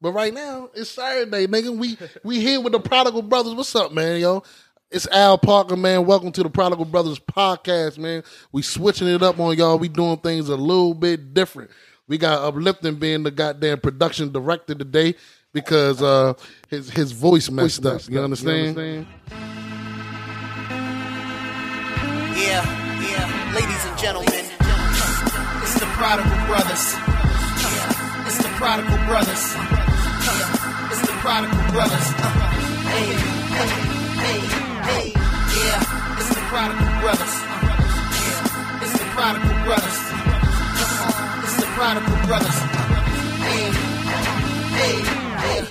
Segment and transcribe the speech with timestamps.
[0.00, 1.76] But right now, it's Saturday, nigga.
[1.76, 3.52] We we here with the Prodigal Brothers.
[3.52, 4.42] What's up, man, yo?
[4.90, 6.06] It's Al Parker, man.
[6.06, 8.22] Welcome to the Prodigal Brothers podcast, man.
[8.52, 9.78] We switching it up on y'all.
[9.78, 11.70] We doing things a little bit different.
[12.08, 15.14] We got Uplifting being the goddamn production director today
[15.52, 16.32] because uh
[16.70, 18.00] his his voice messed up.
[18.08, 19.06] You understand?
[22.34, 22.64] Yeah,
[23.02, 27.19] yeah, ladies and gentlemen, it's the Prodigal Brothers.
[28.60, 29.56] Prodigal Brothers.
[30.92, 32.08] It's the Prodigal Brothers.
[32.92, 33.08] Hey,
[33.56, 33.70] hey,
[34.20, 34.40] hey,
[34.84, 37.34] hey, yeah, it's the Prodigal Brothers.
[38.20, 39.98] Yeah, it's the Prodigal Brothers.
[41.42, 42.58] It's the Prodigal Brothers.
[43.40, 43.72] Hey,
[44.76, 44.96] hey,
[45.40, 45.64] hey.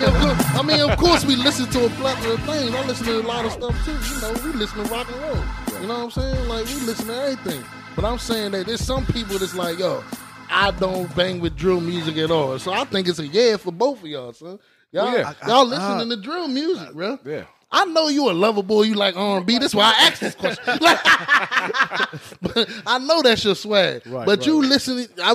[0.00, 2.74] Yeah, I mean, of course, we listen to a plethora of things.
[2.74, 3.92] I listen to a lot of stuff too.
[3.92, 5.63] You know, we listen to rock and roll.
[5.84, 6.48] You know what I'm saying?
[6.48, 7.62] Like we listen to everything.
[7.94, 10.02] But I'm saying that there's some people that's like, yo,
[10.48, 12.58] I don't bang with drill music at all.
[12.58, 14.58] So I think it's a yeah for both of y'all, son.
[14.58, 14.58] Oh,
[14.92, 15.46] y'all, Well, yeah.
[15.46, 17.18] y'all listening to drill music, bro.
[17.26, 17.44] Yeah.
[17.70, 18.84] I know you a lover boy.
[18.84, 19.58] You like R&B.
[19.58, 20.64] That's why I asked this question.
[22.40, 24.06] But I know that's your swag.
[24.06, 24.70] Right, but you right.
[24.70, 25.34] listen, I,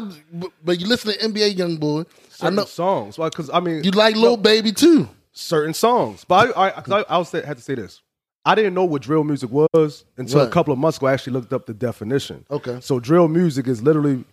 [0.63, 1.99] but you listen to NBA Young Boy.
[2.01, 3.19] I certain know songs.
[3.19, 5.09] Well, because I mean, you like Lil Baby too.
[5.31, 6.25] certain songs.
[6.27, 8.01] But I, I, I, I say, had to say this.
[8.49, 10.47] I didn't know what drill music was until Right.
[10.47, 11.07] a couple of months ago.
[11.07, 12.45] I actually looked up the definition.
[12.49, 12.79] Okay.
[12.81, 14.23] So drill music is literally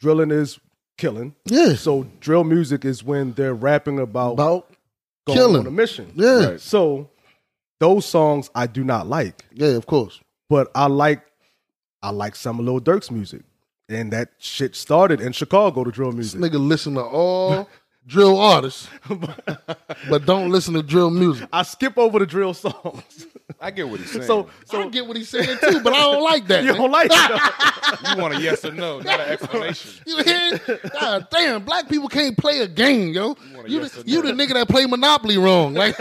[0.00, 0.58] drilling is
[0.98, 1.34] killing.
[1.46, 1.74] Yeah.
[1.74, 4.70] So drill music is when they're rapping about, About
[5.26, 5.60] going killing.
[5.62, 6.12] on a mission.
[6.14, 6.44] Yeah.
[6.50, 6.60] Right.
[6.60, 7.08] So
[7.80, 10.20] those songs I do not like, Yeah, of course.
[10.48, 11.22] but I like
[12.02, 13.42] I like some of Lil Durk's music,
[13.88, 15.84] and that shit started in Chicago.
[15.84, 16.40] The drill This music.
[16.52, 17.68] nigga listen to all
[18.06, 18.88] drill artists,
[20.08, 21.48] but don't listen to drill music.
[21.52, 23.26] I skip over the drill songs.
[23.60, 24.26] I get what he's saying.
[24.26, 26.64] so So I get what he's saying too, but I don't like that.
[26.64, 26.80] you man.
[26.80, 28.08] don't like it.
[28.16, 29.92] you want a yes or no, not an explanation.
[30.06, 30.60] You hear?
[31.00, 33.36] God damn, black people can't play a game, yo.
[33.54, 35.74] want a You, yes the, or you the nigga that play Monopoly wrong.
[35.74, 35.96] Like,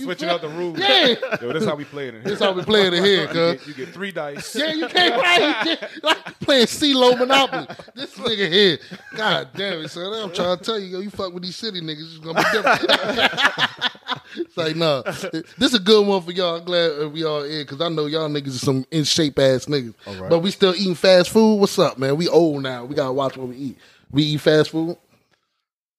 [0.00, 0.78] Switching out the rules.
[0.78, 2.30] yeah, Yo, that's how we play it in here.
[2.30, 3.34] that's how we play it in here, you, cuz.
[3.34, 4.54] get, you get three dice.
[4.54, 7.66] Yeah, you can't play like playing CeeLo Monopoly.
[7.94, 8.78] This nigga here,
[9.16, 10.12] God damn it, son.
[10.12, 12.44] I'm trying to tell you, yo, you fuck with these city niggas, it's gonna be
[12.52, 13.90] different.
[14.36, 16.56] it's like, nah, this is a good one for y'all.
[16.56, 19.66] I'm glad we all in because I know y'all niggas are some in shape ass
[19.66, 19.94] niggas.
[20.28, 21.56] But we still eating fast food.
[21.56, 22.16] What's up, man?
[22.16, 22.84] We old now.
[22.84, 23.78] We gotta watch what we eat.
[24.10, 24.96] We eat fast food.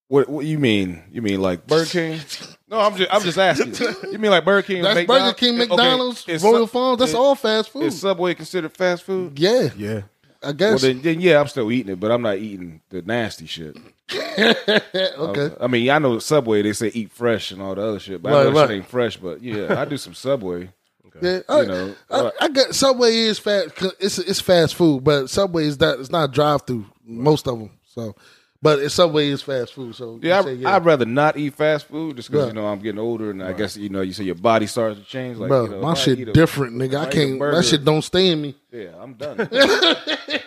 [0.09, 1.03] What, what you mean?
[1.11, 2.19] You mean like Burger King?
[2.67, 3.73] No, I'm just I'm just asking.
[4.11, 4.81] You mean like Burger King?
[4.81, 5.23] That's McDonald's?
[5.23, 6.99] Burger King, Okay, McDonald's, is Royal Sub- Farms.
[6.99, 7.83] That's is- all fast food.
[7.83, 9.39] Is Subway considered fast food?
[9.39, 10.01] yeah, yeah.
[10.41, 10.81] I Well, guess.
[10.81, 13.75] then, then yeah, I'm still eating it, but I'm not eating the nasty shit.
[14.39, 15.55] okay.
[15.59, 18.29] I mean, I know Subway they say eat fresh and all the other shit, but
[18.29, 18.69] I know that right.
[18.69, 19.17] shit ain't fresh.
[19.17, 20.69] But yeah, I do some Subway.
[21.21, 23.71] Yeah, I, know, I, uh, I get Subway is fast.
[23.99, 26.85] It's it's fast food, but Subway is that it's not drive through.
[27.03, 27.71] Most of them.
[27.93, 28.15] So,
[28.61, 29.95] but it's Subway is fast food.
[29.95, 32.65] So you Yeah, say, I, I'd rather not eat fast food just because you know
[32.67, 35.37] I'm getting older, and I guess you know you say your body starts to change.
[35.37, 37.01] Like, bro, you know, my shit a- different, nigga.
[37.03, 37.39] if I can't.
[37.39, 38.55] burger- That shit don't stay in me.
[38.71, 39.37] Yeah, I'm done.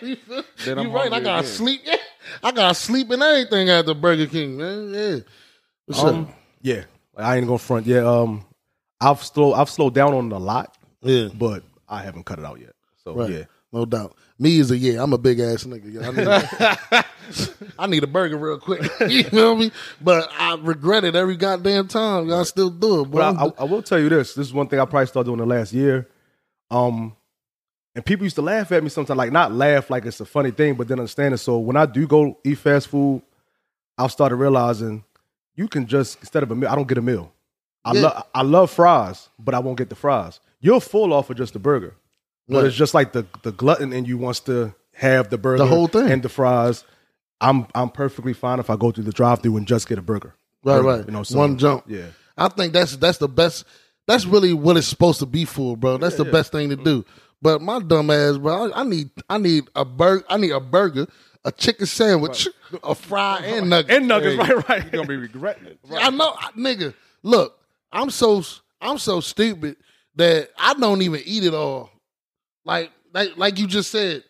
[0.03, 0.17] you
[0.65, 1.13] Then I'm right.
[1.13, 1.45] I gotta again.
[1.45, 1.81] sleep.
[2.43, 4.93] I gotta sleep and everything at the Burger King, man.
[4.95, 5.17] Yeah.
[5.87, 6.31] What's Um, up?
[6.63, 6.85] yeah.
[7.17, 7.87] I ain't gonna front.
[7.87, 8.07] Yeah.
[8.09, 8.45] Um,
[9.01, 11.29] I've slow I've slowed down on it a lot, Yeah.
[11.35, 12.73] but I haven't cut it out yet.
[13.05, 13.31] So Right.
[13.31, 13.45] yeah.
[13.73, 14.17] No doubt.
[14.39, 15.03] Me is a yeah.
[15.03, 15.93] I'm a big ass nigga.
[15.93, 16.03] yo.
[16.03, 17.05] I need,
[17.79, 18.83] I need a burger real quick.
[19.09, 19.73] you know what I mean?
[20.01, 22.29] But I regret it every goddamn time.
[22.29, 23.11] Y'all still do it.
[23.11, 24.35] But But I, I, I will tell you this.
[24.35, 26.09] This is one thing I probably started doing the last year.
[26.71, 27.15] Um,
[27.95, 30.51] and people used to laugh at me sometimes, like not laugh like it's a funny
[30.51, 31.39] thing, but then understand it.
[31.39, 33.23] So when I do go eat fast food,
[33.99, 35.05] I've started realizing
[35.55, 37.31] you can just instead of a meal, I don't get a meal.
[37.85, 38.01] I Yeah.
[38.03, 40.41] love I love fries, but I won't get the fries.
[40.61, 41.95] You're full off of just the burger,
[42.49, 45.67] but it's just like the the glutton in you wants to have the burger, The
[45.67, 46.11] whole thing.
[46.11, 46.85] and the fries.
[47.41, 50.35] I'm I'm perfectly fine if I go through the drive-through and just get a burger.
[50.65, 51.07] right, Burger, right.
[51.07, 51.85] You know, so, One jump.
[51.89, 52.07] Yeah.
[52.39, 53.65] I think that's that's the best.
[54.07, 55.97] That's really what it's supposed to be for, bro.
[55.99, 57.05] That's the best thing to do.
[57.41, 60.25] But my dumb ass, bro, I, I need I need a burger.
[60.29, 61.07] I need a burger,
[61.45, 62.47] a chicken sandwich,
[62.85, 63.97] a fry, and nuggets.
[63.97, 64.83] And nuggets, right, right.
[64.93, 65.79] You're gonna be regretting it.
[65.91, 66.95] I know, I- nigga.
[67.25, 67.59] Look,
[67.93, 68.43] I'm so
[68.81, 69.77] I'm so stupid
[70.17, 71.91] that I don't even eat it all.
[72.65, 74.25] Like like like you just said.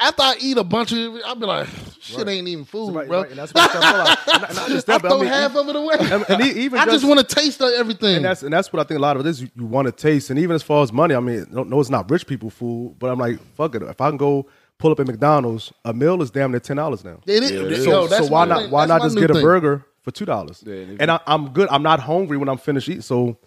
[0.00, 1.68] After I eat a bunch of it, I'll be like,
[2.00, 3.20] shit ain't even food, Right, bro.
[3.22, 4.16] right, and that's what I'm saying.
[4.42, 5.96] Not- not just that, I but I throw mean, half of it away.
[6.00, 8.16] and, and even I just, want to taste of everything.
[8.16, 9.40] and that's and that's what I think a lot of it is.
[9.40, 11.78] You, you want to taste, and even as far as money, I mean, no, no,
[11.78, 13.82] it's not rich people food, but I'm like, fuck it.
[13.82, 14.48] If I can go
[14.78, 17.20] pull up at McDonald's, a meal is damn near ten dollars now.
[17.24, 17.50] It is.
[17.52, 17.84] Yeah, it is.
[17.84, 19.42] So, that's so why not why not just new get a thing.
[19.44, 20.64] burger for two dollars?
[20.66, 21.68] Yeah, and and I, I'm good.
[21.70, 23.00] I'm not hungry when I'm finished eating.
[23.02, 23.38] So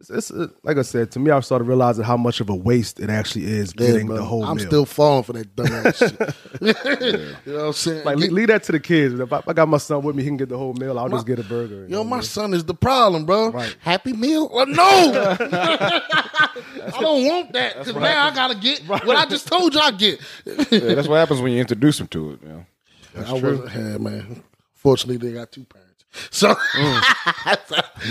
[0.00, 1.30] It's, it's uh, like I said to me.
[1.30, 4.16] I started realizing how much of a waste it actually is Yeah, getting bro.
[4.16, 4.66] the whole I'm meal.
[4.66, 5.98] still falling for that dumbass
[6.60, 7.36] shit.
[7.46, 8.04] You know what I'm saying?
[8.04, 9.18] like leave, leave that to the kids.
[9.20, 10.98] If I, I got my son with me, he can get the whole meal.
[10.98, 11.82] I'll just get a burger.
[11.82, 13.50] Yo, know my what son is the problem, bro.
[13.50, 13.76] Right.
[13.80, 14.48] Happy meal?
[14.52, 14.80] Well, no,
[15.52, 19.90] I don't want that because now I gotta get what I just told you I
[19.90, 20.20] get.
[20.46, 22.42] Yeah, that's what happens when you introduce them to it.
[22.42, 22.66] You know?
[23.16, 24.42] I wasn't, yeah, man.
[24.74, 25.89] Fortunately, they got two parents,
[26.30, 26.48] so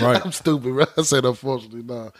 [0.00, 0.20] Right.
[0.24, 0.72] I'm stupid.
[0.72, 0.84] Bro.
[0.96, 2.10] I said unfortunately, nah.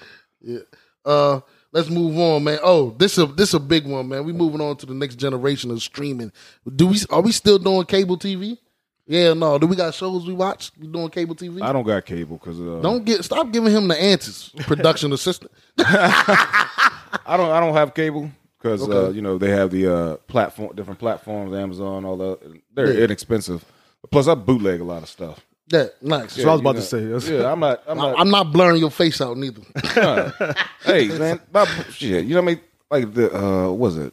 [0.41, 0.59] Yeah.
[1.05, 1.41] Uh,
[1.73, 2.59] let's move on, man.
[2.63, 4.25] Oh, this a this a big one, man.
[4.25, 6.33] We moving on to the next generation of streaming.
[6.77, 8.59] Do we are we still doing cable TV?
[9.07, 9.59] Yeah, no.
[9.59, 10.71] Do we got shows we watch?
[10.79, 11.61] We doing cable TV?
[11.63, 15.51] I don't got cable because uh, Don't get stop giving him the answers, production assistant.
[15.79, 20.75] I don't I don't have cable because uh, you know they have the uh, platform
[20.77, 22.61] different platforms, Amazon, all that.
[22.75, 23.05] They're Yeah.
[23.05, 23.65] inexpensive.
[24.11, 25.41] Plus, I bootleg a lot of stuff.
[25.71, 26.33] Yeah, nice.
[26.33, 27.29] So I was about know, to say, yes.
[27.29, 27.83] Yeah, I'm not.
[27.87, 28.19] I'm not.
[28.19, 29.63] I'm not blurring your face out neither.
[30.85, 32.25] hey man, my, shit.
[32.25, 32.61] You know what I mean?
[32.91, 34.13] Like the uh, what was it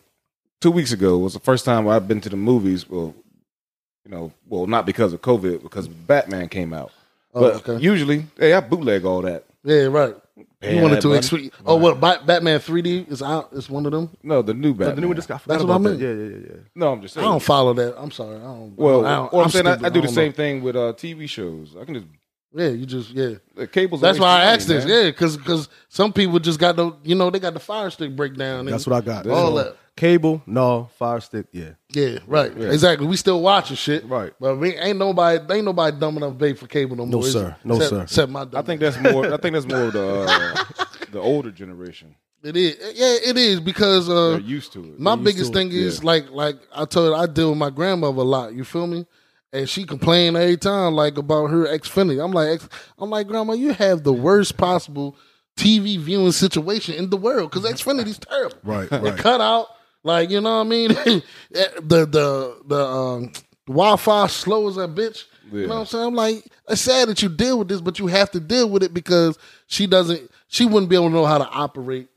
[0.61, 2.87] two weeks ago was the first time I've been to the movies.
[2.87, 3.15] Well,
[4.05, 6.91] you know, well not because of COVID, because Batman came out.
[7.33, 7.83] Oh, but okay.
[7.83, 9.45] usually, hey, I bootleg all that.
[9.63, 10.15] yeah, right.
[10.59, 11.19] Paying you wanted to money.
[11.19, 11.99] exp- Oh, what?
[11.99, 13.49] Bat- Batman 3D is out.
[13.51, 14.09] It's one of them.
[14.23, 14.95] No, the new Batman.
[14.95, 15.43] The new one just got.
[15.45, 15.99] That's what I about mean.
[15.99, 16.55] Yeah, yeah, yeah, yeah.
[16.73, 17.23] no, I'm just saying.
[17.23, 17.33] I saying.
[17.33, 17.95] don't follow that.
[18.01, 18.37] I'm sorry.
[18.37, 18.75] I don't.
[18.77, 19.85] well, I don't, well, I'm, I'm saying I, stupid.
[19.85, 20.35] I do the don't same know.
[20.35, 21.75] thing with uh, TV shows.
[21.79, 22.07] I can just
[22.55, 23.35] Yeah, you just yeah.
[23.55, 24.01] the cables.
[24.01, 24.85] That's why I wasting asked this.
[24.91, 25.03] man.
[25.05, 28.15] Yeah, because because some people just got the you know they got the fire stick
[28.15, 28.61] breakdown.
[28.61, 29.27] and That's what I got.
[29.27, 29.77] All So, that.
[29.97, 30.89] Cable, no.
[30.97, 31.71] Fire stick, yeah.
[31.89, 32.55] Yeah, right.
[32.55, 33.07] Exactly.
[33.07, 34.05] We still watching shit.
[34.05, 34.31] Right.
[34.39, 37.25] But we ain't nobody ain't nobody dumb enough to pay for cable no more.
[37.25, 37.55] is sir.
[37.63, 38.01] No, Except- sir.
[38.03, 39.33] Except my dumb I think that's more.
[39.33, 42.15] I think that's more of the uh, the older generation.
[42.43, 42.77] it is.
[42.93, 44.99] Yeah, it is because uh They're used to it.
[44.99, 48.19] My biggest to it, thing is like like I told I deal with my grandmother
[48.21, 48.53] a lot.
[48.53, 49.05] You feel me?
[49.51, 52.23] And she complained every time like about her Xfinity.
[52.23, 52.61] I'm like
[52.99, 55.15] I'm like grandma, you have the worst possible
[55.57, 58.57] TV viewing situation in the world because Xfinity's terrible.
[58.63, 59.17] Right, It right.
[59.17, 59.65] cut out
[60.07, 60.87] like you know what I mean.
[61.51, 63.31] the the the um,
[63.67, 65.25] Wi-Fi slow as that bitch.
[65.51, 66.05] You know what I'm saying?
[66.05, 68.83] I'm like, it's sad that you deal with this, but you have to deal with
[68.83, 69.37] it because
[69.67, 70.31] she doesn't.
[70.47, 72.07] She wouldn't be able to know how to operate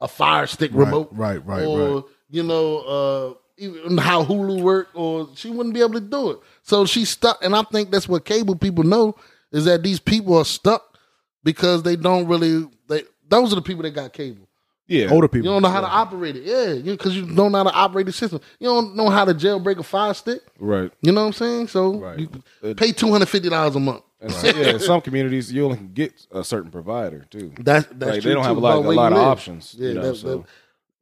[0.00, 2.04] a Fire Stick remote, right, right, or right.
[2.30, 6.38] you know, uh, even how Hulu work, or she wouldn't be able to do it.
[6.62, 9.16] So she's stuck, and I think that's what cable people know
[9.52, 10.96] is that these people are stuck
[11.42, 12.68] because they don't really.
[12.88, 14.46] They those are the people that got cable.
[14.90, 15.46] Yeah, Older people.
[15.46, 18.06] You don't know how to operate it, yeah, because you, don't know how to operate
[18.06, 18.40] the system.
[18.58, 20.42] You don't know how to jailbreak a Fire Stick.
[20.58, 20.90] right.
[21.00, 21.68] You know what I'm saying?
[21.68, 22.18] So Right.
[22.62, 24.02] you pay two hundred fifty dollars a month.
[24.20, 27.52] And so- yeah, in some communities you only can get a certain provider too.
[27.60, 29.28] That that's Like, they don't have a lot- a lot of live.
[29.28, 30.44] options, Yeah, you know, that, so- that-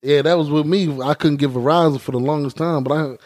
[0.02, 1.00] yeah, that was with me.
[1.02, 3.16] I couldn't get Verizon for the longest time, but I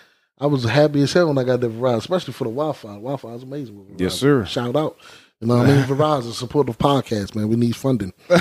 [0.40, 2.88] I was happy as hell when I got that Verizon, especially for the Wi-Fi.
[2.94, 3.78] Wi-Fi is amazing.
[3.78, 4.44] With Yes, sir.
[4.46, 4.96] Shout out.
[5.42, 5.84] You know what I mean?
[5.86, 7.48] Verizon support the podcast, man.
[7.48, 8.12] We need funding.
[8.30, 8.36] you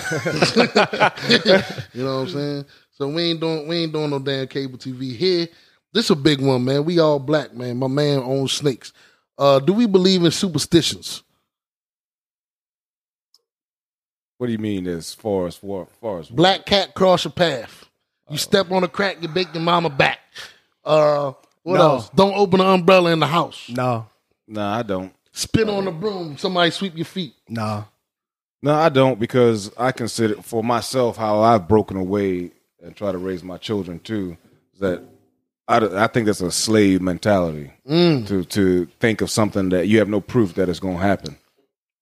[2.03, 2.65] know what I'm saying?
[2.91, 5.47] So we ain't doing we ain't doing no damn cable TV here.
[5.93, 6.85] This is a big one, man.
[6.85, 7.77] We all black, man.
[7.77, 8.93] My man owns snakes.
[9.35, 11.23] Uh, do we believe in superstitions?
[14.37, 17.85] What do you mean as far as far, far as Black cat cross your path.
[18.29, 20.19] You step on a crack, you bake your mama back.
[20.85, 21.33] Uh,
[21.63, 21.81] what No.
[21.93, 22.09] else?
[22.09, 23.69] Don't open an umbrella in the house.
[23.69, 24.05] No,
[24.47, 25.13] No, I don't.
[25.31, 26.37] Spit on the broom.
[26.37, 27.33] Somebody sweep your feet.
[27.47, 27.83] nah.
[28.63, 33.17] No, I don't because I consider for myself how I've broken away and try to
[33.17, 34.37] raise my children too.
[34.73, 35.03] Is that
[35.67, 38.27] I, I think that's a slave mentality mm.
[38.27, 41.37] to to think of something that you have no proof that it's going to happen.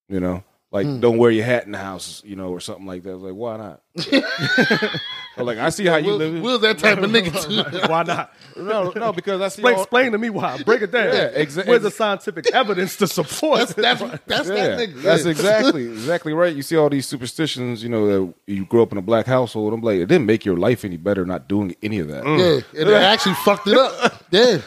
[0.10, 1.00] You know, like mm.
[1.00, 3.16] don't wear your hat in the house, you know, or something like that.
[3.16, 3.82] Like why not?
[5.40, 6.42] But, like I see how you Will, live.
[6.42, 7.44] Will's that type of nigga
[7.74, 7.88] too.
[7.92, 8.34] Why not?
[8.56, 9.62] No, no, because I see.
[9.62, 10.62] Explain, all- explain to me why.
[10.64, 11.08] Break it down.
[11.14, 13.70] Yeah, exa- Where's the scientific evidence to support?
[13.70, 15.02] That's that's that's Yeah, that nigga.
[15.02, 15.32] that's Yeah.
[15.32, 16.54] exactly exactly right.
[16.56, 19.74] You see all these superstitions, you know, that you grew up in a black household.
[19.74, 22.26] I'm like, it didn't make your life any better not doing any of that.
[22.26, 24.24] Yeah, and they actually fucked it up.
[24.32, 24.58] Yeah,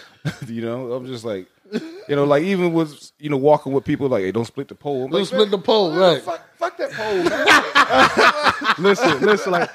[0.46, 1.46] you know, I'm just like,
[2.08, 4.74] you know, like even with you know walking with people like, hey, don't split the
[4.74, 5.04] pole.
[5.04, 6.22] I'm don't like, split the pole, right?
[6.22, 8.74] fuck, fuck that pole, man.
[8.78, 9.70] listen, listen, like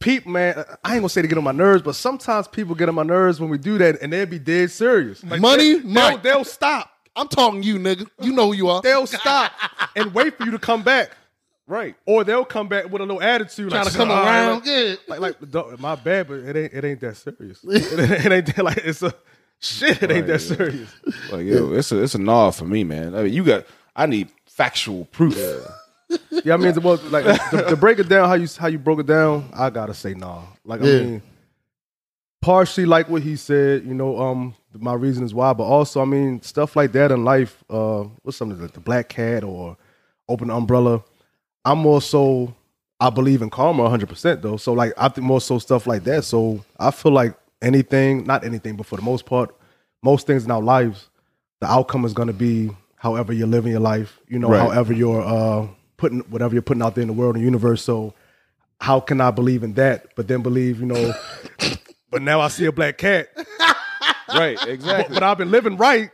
[0.00, 0.64] people, man.
[0.84, 3.02] I ain't gonna say to get on my nerves, but sometimes people get on my
[3.02, 5.22] nerves when we do that, and they'll be dead serious.
[5.24, 6.90] Like, Money, they, they'll, they'll stop.
[7.16, 8.08] I'm talking you, nigga.
[8.20, 8.80] You know who you are.
[8.82, 9.52] They'll stop
[9.96, 11.10] and wait for you to come back,
[11.66, 11.96] right.
[12.06, 14.54] or they'll come back with a little attitude, Trying like, to come "All right, around.
[14.58, 14.94] Like, Yeah.
[15.08, 17.64] like, like, my bad, but it ain't, it ain't that serious.
[17.64, 19.12] it, it ain't that, like it's a
[19.58, 20.00] shit.
[20.02, 20.56] It ain't that yeah.
[20.56, 20.94] serious.
[21.32, 23.14] Like, yo, it's a it's a nod for me, man.
[23.16, 23.66] I mean, you got.
[23.96, 25.36] I need factual proof.
[25.36, 25.58] Yeah,
[26.50, 29.06] I mean, well, like to, to break it down, how you how you broke it
[29.06, 30.42] down, I gotta say nah.
[30.64, 30.86] Like Yeah.
[30.86, 31.22] I mean,
[32.40, 36.04] partially like what he said, you know, um, my reason is why, but also I
[36.04, 37.62] mean, stuff like that in life.
[37.68, 39.76] Uh, what's something like the black cat or
[40.28, 41.02] open umbrella.
[41.64, 42.54] I'm more so
[43.00, 44.56] I believe in karma 100 percent though.
[44.56, 46.24] So like I think more so stuff like that.
[46.24, 49.54] So I feel like anything, not anything, but for the most part,
[50.02, 51.08] most things in our lives,
[51.60, 54.18] the outcome is going to be however you're living your life.
[54.28, 54.60] You know, Right.
[54.60, 55.66] however you're uh,
[55.98, 57.82] putting whatever you're putting out there in the world and universe.
[57.82, 58.14] So
[58.80, 61.12] how can I believe in that, but then believe, you know?
[62.10, 63.28] but now I see a black cat,
[64.34, 65.14] Right, exactly.
[65.14, 66.10] but I've been living right.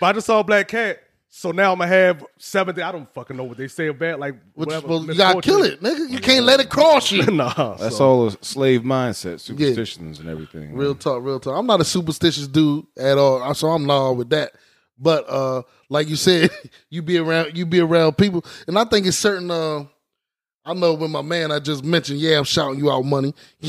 [0.00, 1.00] But I just saw a black cat.
[1.36, 2.80] So now I'm gonna have seven.
[2.80, 5.64] I don't fucking know what they say about like Which, whatever, well, you gotta kill
[5.64, 6.08] it, nigga.
[6.08, 7.26] You can't let it cross you.
[7.32, 10.76] nah, That's so- all a slave mindset, superstitions, and everything.
[10.76, 11.58] Real talk, real talk.
[11.58, 14.52] I'm not a superstitious dude at all, so I'm not with that.
[14.98, 16.50] But uh, like you said,
[16.90, 19.50] you be around, you be around people, and I think it's certain.
[19.50, 19.84] Uh,
[20.66, 23.34] I know when my man I just mentioned, yeah, I'm shouting you out money,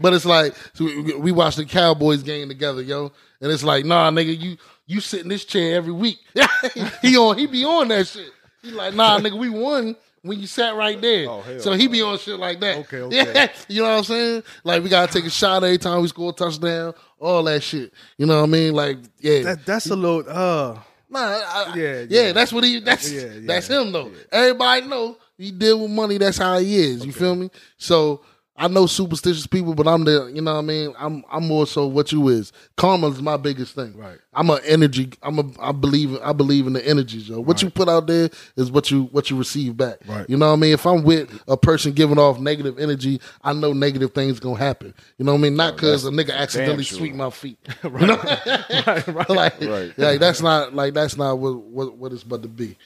[0.00, 4.10] but it's like so we, we the Cowboys game together, yo, and it's like, nah,
[4.10, 4.56] nigga, you
[4.86, 6.18] you sit in this chair every week.
[7.02, 8.30] he on, he be on that shit.
[8.62, 11.28] He like, nah, nigga, we won when you sat right there.
[11.28, 12.78] Oh, hell so he be on shit like that.
[12.78, 13.32] Okay, okay.
[13.34, 14.42] Yeah, you know what I'm saying?
[14.64, 17.92] Like we gotta take a shot every time we score a touchdown, all that shit.
[18.18, 18.74] You know what I mean?
[18.74, 20.24] Like, yeah, That, that's a little.
[20.28, 20.78] Uh,
[21.08, 22.06] nah, I, Yeah, yeah, yeah.
[22.08, 22.32] yeah.
[22.32, 22.80] That's what he.
[22.80, 24.10] That's Yeah, yeah, that's him though.
[24.30, 26.18] Everybody know he deal with money.
[26.18, 27.04] That's how he is.
[27.04, 27.50] You feel me?
[27.78, 28.22] So
[28.58, 30.30] I know superstitious people, but I'm the.
[30.34, 30.94] You know what I mean?
[30.98, 32.52] I'm I'm more so what you is.
[32.76, 33.96] Karma is my biggest thing.
[33.96, 34.18] Right.
[34.32, 35.12] I'm an energy.
[35.22, 35.44] I'm a.
[35.60, 36.18] I believe.
[36.22, 37.28] I believe in the energies.
[37.28, 37.40] Yo.
[37.40, 39.98] What you put out there is what you what you receive back.
[40.06, 40.28] Right.
[40.28, 40.72] You know what I mean?
[40.72, 44.94] If I'm with a person giving off negative energy, I know negative things gonna happen.
[45.18, 45.56] You know what I mean?
[45.56, 46.98] Not because a nigga accidentally sure.
[46.98, 47.58] sweep my feet.
[47.84, 48.16] You know?
[48.16, 49.28] right, right.
[49.30, 49.98] like, Right.
[49.98, 52.76] like that's not like that's not what what, what it's about to be.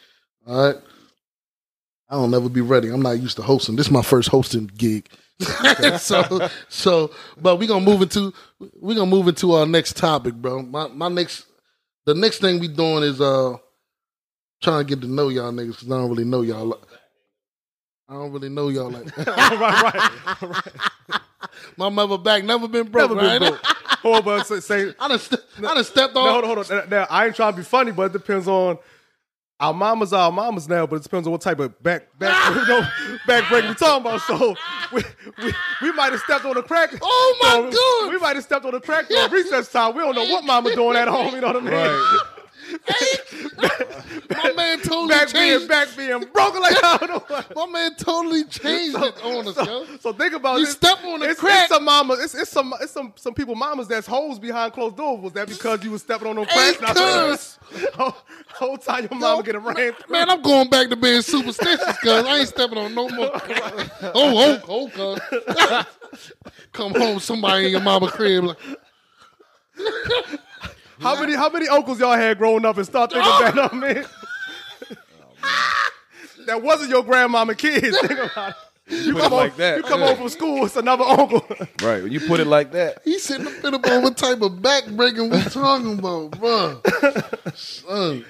[0.47, 0.77] All right.
[2.09, 2.89] I don't never be ready.
[2.89, 3.77] I'm not used to hosting.
[3.77, 5.09] This is my first hosting gig.
[5.99, 8.32] so so but we gonna move into
[8.80, 10.62] we gonna move into our next topic, bro.
[10.62, 11.47] My my next
[12.06, 13.56] the next thing we doing is uh
[14.62, 16.66] trying to get to know y'all niggas because I don't really know y'all.
[16.66, 16.78] like-
[18.09, 19.26] I don't really know y'all like right,
[19.61, 20.42] right.
[20.42, 21.20] right.
[21.76, 23.11] my mother back never been broke.
[23.11, 23.50] Never been right?
[23.50, 23.64] broke.
[24.02, 26.88] Hold on, say, say I done, st- I done stepped no, hold on, hold on.
[26.88, 28.78] Now, I ain't trying to be funny, but it depends on
[29.61, 32.57] our mamas are our mamas now, but it depends on what type of back back
[32.57, 32.81] you know,
[33.26, 34.21] back break we talking about.
[34.23, 34.57] So
[34.90, 35.02] we
[35.43, 35.52] we,
[35.83, 36.90] we might have stepped on the crack.
[37.02, 38.12] Oh, my so God.
[38.12, 39.95] We might have stepped on the crack during recess time.
[39.95, 41.35] We don't know what mama doing at home.
[41.35, 41.73] You know what I mean?
[41.73, 42.21] Right.
[44.31, 45.69] My man totally Back being changed.
[45.69, 47.43] back being broken like I don't know.
[47.55, 49.85] My man totally changed it on us, yo.
[50.00, 50.61] So think about it.
[50.61, 51.65] You step on the it's, crack.
[51.65, 52.23] It's some mamas.
[52.23, 52.73] It's, it's some.
[52.81, 53.12] It's some.
[53.17, 55.21] Some people mamas that's hoes behind closed doors.
[55.21, 57.59] Was that because you was stepping on them Hey, cracks?
[57.71, 57.87] cuz.
[57.95, 58.17] whole,
[58.55, 59.93] whole time your mama get a rain.
[60.09, 63.31] Man, I'm going back to being superstitious, cuz I ain't stepping on no more.
[64.15, 65.87] oh, oh, oh, cuz.
[66.73, 68.45] Come home, somebody in your mama crib.
[68.45, 68.57] Like,
[71.00, 73.40] How many how many uncles y'all had growing up and start thinking Oh.
[73.52, 74.02] back on me?
[76.47, 77.99] that wasn't your grandmama kids.
[78.00, 78.57] Think about it.
[79.07, 79.76] You Put come it home, like that.
[79.76, 80.07] You come Yeah.
[80.09, 81.47] home from school, it's another uncle.
[81.80, 82.02] Right.
[82.02, 84.87] When you put it like that, he sitting up in about what type of back
[84.88, 86.80] breaking we talking about, bro.
[87.54, 88.25] Son.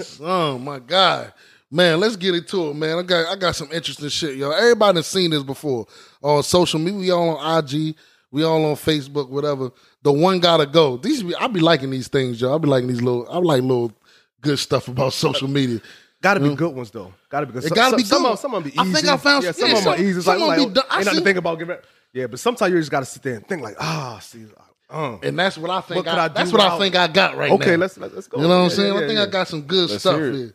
[0.00, 1.32] Son, my God.
[1.70, 2.98] Man, let's get into it, man.
[2.98, 4.50] I got I got some interesting shit, yo.
[4.50, 5.86] Everybody done seen this before
[6.22, 6.98] on social media.
[7.00, 7.96] We all on IG,
[8.30, 9.70] we all on Facebook, whatever.
[10.04, 10.98] The one gotta go.
[10.98, 12.54] These I be liking these things, yo.
[12.54, 13.26] I be liking these little.
[13.28, 13.90] I like little
[14.42, 15.80] good stuff about social media.
[16.20, 17.12] Gotta be good ones though.
[17.30, 17.64] Gotta be good.
[17.64, 18.32] It Some- gotta some, be some good.
[18.32, 18.90] of, some of them be easy.
[18.90, 20.16] I think I found- yeah, some yeah, of them are easy.
[20.18, 21.58] It's some like, like be done- I ain't nothing to think about.
[21.58, 21.84] Give it.
[22.12, 24.44] Yeah, but sometimes you just gotta sit there and think like, ah, see,
[24.90, 26.04] uh, And that's what I think.
[26.04, 27.56] What I, I that's what I think I got right now.
[27.56, 28.40] okay, let's let's, let's go.
[28.40, 28.92] You know what I'm saying?
[28.94, 29.22] yeah, I think yeah.
[29.22, 30.54] I got some good Let's stuff here.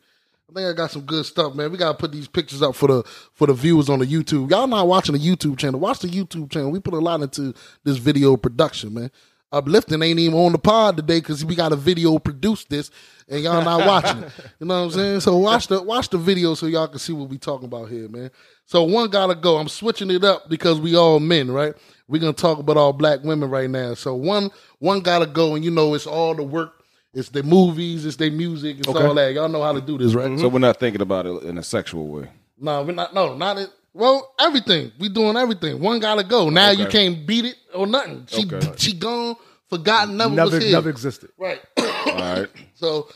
[0.49, 1.71] I think I got some good stuff, man.
[1.71, 3.03] We gotta put these pictures up for the
[3.33, 4.49] for the viewers on the YouTube.
[4.49, 5.79] Y'all not watching the YouTube channel.
[5.79, 6.71] Watch the YouTube channel.
[6.71, 7.53] We put a lot into
[7.83, 9.11] this video production, man.
[9.51, 12.91] Uplifting ain't even on the pod today because we got a video produce this,
[13.27, 14.31] and y'all not watching it.
[14.59, 15.19] You know what I'm saying?
[15.21, 18.07] So watch the watch the video so y'all can see what we talking about here,
[18.09, 18.29] man.
[18.65, 19.57] So one gotta go.
[19.57, 21.73] I'm switching it up because we all men, right?
[22.07, 23.95] We're gonna talk about all black women right now.
[23.95, 26.83] So one one gotta go, and you know it's all the work.
[27.11, 29.33] It's the movies, it's their music, it's all that.
[29.33, 30.37] Y'all know how to do this, right?
[30.37, 32.29] so we're not thinking about it in a sexual way.
[32.59, 33.15] No, we're not.
[33.15, 33.71] No, not it.
[33.93, 35.79] Well, everything we doing everything.
[35.79, 36.49] One gotta go.
[36.49, 38.25] Now you can't beat it or nothing.
[38.27, 38.73] She Okay.
[38.77, 39.35] she gone,
[39.69, 40.73] forgotten, never, never was here.
[40.73, 41.31] never existed.
[41.37, 41.61] Right.
[41.77, 42.47] All right.
[42.75, 43.09] so,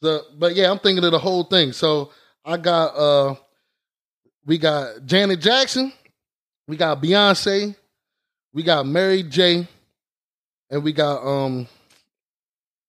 [0.00, 1.72] the but yeah, I'm thinking of the whole thing.
[1.72, 2.10] So
[2.44, 3.34] I got uh,
[4.44, 5.92] we got Janet Jackson,
[6.66, 7.74] we got Beyonce,
[8.52, 9.66] we got Mary J,
[10.70, 11.68] and we got um,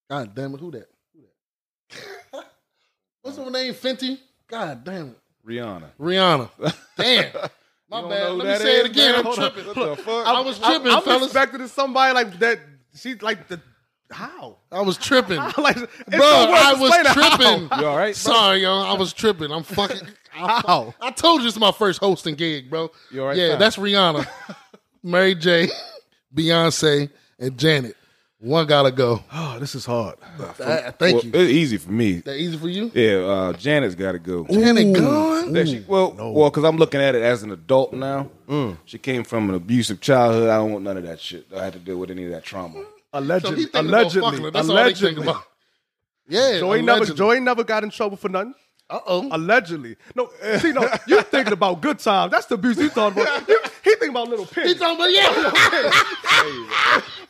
[0.09, 0.87] God damn it, who that?
[1.13, 1.21] Who
[2.31, 2.45] that?
[3.21, 3.73] What's her name?
[3.73, 4.17] Fenty.
[4.47, 5.18] God damn it.
[5.47, 5.89] Rihanna.
[5.99, 6.49] Rihanna.
[6.97, 7.31] Damn.
[7.89, 8.31] My bad.
[8.33, 9.11] Let me say it again.
[9.11, 9.19] man?
[9.19, 9.65] I'm Hold tripping.
[9.65, 10.27] What the fuck?
[10.27, 11.23] I was tripping, I, I'm fellas.
[11.25, 12.59] expecting somebody like that.
[12.95, 13.59] She like the
[14.11, 14.57] how?
[14.71, 15.37] I was tripping.
[15.57, 17.13] like, Bro, I was explain how.
[17.37, 17.79] tripping.
[17.79, 18.05] You all right?
[18.05, 18.33] bro?
[18.33, 18.71] Sorry, yo.
[18.79, 19.51] I was tripping.
[19.51, 20.07] I'm fucking.
[20.31, 20.93] How?
[21.01, 22.91] I told you it's my first hosting gig, bro.
[23.11, 23.59] You all right, yeah, fam?
[23.59, 24.27] that's Rihanna,
[25.03, 25.67] Mary J,
[26.33, 27.95] Beyonce, and Janet.
[28.41, 29.21] One gotta go.
[29.33, 30.15] Oh, this is hard.
[30.39, 31.31] Uh, thank Well, you.
[31.33, 32.19] It's easy for me.
[32.21, 32.89] that easy for you?
[32.93, 34.45] Yeah, uh, Janet's got to go.
[34.49, 35.51] Janet gone.
[35.51, 38.29] That she- well, well, because I'm looking at it as an adult now.
[38.85, 40.49] She came from an abusive childhood.
[40.49, 41.47] I don't want none of that shit.
[41.55, 42.75] I had to deal with any of that trauma.
[42.81, 44.51] So Allegedly, he allegedly, fucking her.
[44.51, 45.15] That's all allegedly.
[45.15, 45.43] think about.
[46.29, 48.53] Yeah, Joey never, Joey never got in trouble for nothing.
[48.89, 49.29] Uh oh.
[49.31, 49.95] Allegedly.
[50.15, 52.31] No, see, no, you thinking about good times.
[52.31, 53.47] That's the abuse you talking about.
[53.47, 55.29] You, he thinking about little He talking about yeah.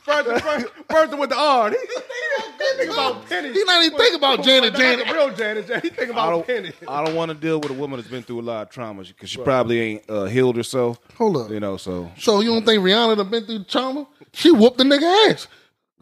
[0.03, 1.69] Further, further, further with the R.
[1.69, 3.53] He, he, he thinking about pennies.
[3.53, 4.73] He not even think about Janet.
[4.73, 5.11] Janet.
[5.11, 5.67] real Janet.
[5.67, 5.83] Janet.
[5.83, 6.73] He thinking I about don't, pennies.
[6.87, 9.03] I don't want to deal with a woman that's been through a lot of trauma
[9.03, 10.97] because she probably ain't uh, healed herself.
[11.15, 11.51] Hold up.
[11.51, 14.07] You know, so So you don't think Rihanna done been through trauma?
[14.33, 15.47] She whooped the nigga ass.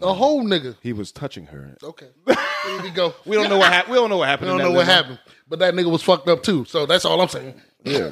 [0.02, 0.76] A whole nigga.
[0.84, 1.76] he was touching her.
[1.82, 2.08] Okay.
[2.28, 3.14] Here we go.
[3.26, 3.94] We don't know what happened.
[3.94, 4.52] We don't know what happened.
[4.52, 5.20] We don't know what living- happened.
[5.48, 6.66] But that nigga was fucked up too.
[6.66, 7.60] So that's all I'm saying.
[7.84, 8.12] Yeah.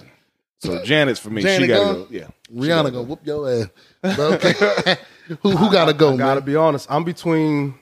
[0.60, 1.42] So Janet's for me.
[1.42, 2.08] Janet she got to go.
[2.10, 2.27] Yeah.
[2.54, 3.68] Rihanna gonna whoop your ass.
[4.01, 4.98] But okay.
[5.42, 6.46] who who gotta go, I Gotta man?
[6.46, 6.88] be honest.
[6.89, 7.75] I'm between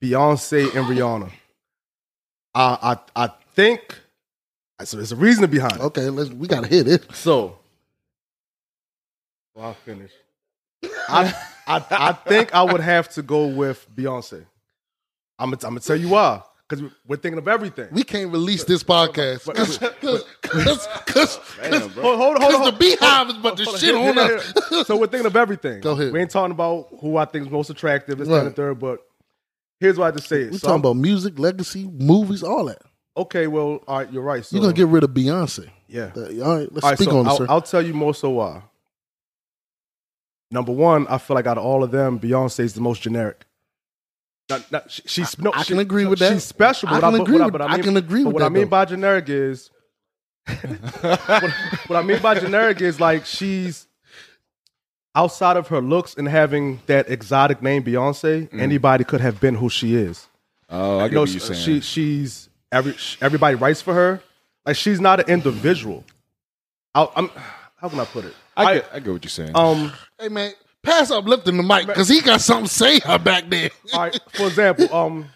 [0.00, 1.30] Beyonce and Rihanna.
[2.54, 3.98] I I I think
[4.84, 4.96] so.
[4.96, 5.80] There's a reason behind it.
[5.80, 7.12] Okay, let's we gotta hit it.
[7.14, 7.58] So,
[9.54, 10.12] well, I'll finish.
[11.08, 11.34] I,
[11.66, 14.44] I I think I would have to go with Beyonce.
[15.38, 16.42] I'm gonna, I'm tell you why.
[16.68, 17.88] Because we're thinking of everything.
[17.90, 19.78] We can't release this podcast because
[22.64, 24.86] the beehive is about to shit on us.
[24.86, 25.80] So we're thinking of everything.
[25.80, 26.12] Go ahead.
[26.12, 28.40] We ain't talking about who I think is most attractive, this, that, Right.
[28.42, 29.00] and the third, but
[29.80, 30.44] here's what I just to say.
[30.50, 32.82] We So talking I'm- about music, legacy, movies, all that.
[33.16, 34.44] Okay, well, all right, you're right.
[34.44, 35.68] So, You're gonna get rid of Beyonce.
[35.88, 36.12] yeah.
[36.16, 37.46] Uh, all right, let's All right, speak so on it, I'll, sir.
[37.48, 38.62] I'll tell you more so why.
[40.50, 43.44] Number one, I feel like out of all of them, Beyonce is the most generic.
[44.48, 46.32] Not, not, she, she's no, I she- can agree no, with that.
[46.32, 46.88] She's special.
[46.88, 48.50] I can but agree what with- but I mean- can agree with what I that,
[48.52, 48.70] mean though.
[48.70, 49.70] by generic is,
[50.46, 51.50] what,
[51.86, 53.86] what I mean by generic is like she's
[55.14, 58.48] outside of her looks and having that exotic name Beyonce.
[58.50, 58.60] Mm.
[58.60, 60.26] Anybody could have been who she is.
[60.68, 61.60] Oh, I get You know, what you're she, saying.
[61.60, 64.20] she she's every everybody writes for her.
[64.66, 66.04] Like she's not an individual.
[66.94, 67.30] I, I'm
[67.80, 68.34] how can I put it?
[68.56, 69.52] I, get, I get what you're saying.
[69.54, 69.92] um.
[70.18, 73.70] hey man, pass uplifting the mic because he got something to say her back there.
[73.94, 74.20] All right.
[74.34, 75.26] For example, um,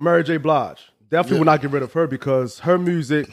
[0.00, 0.36] Mary J.
[0.36, 0.80] Blige.
[1.10, 1.40] Definitely Yeah.
[1.40, 3.28] will not get rid of her because her music,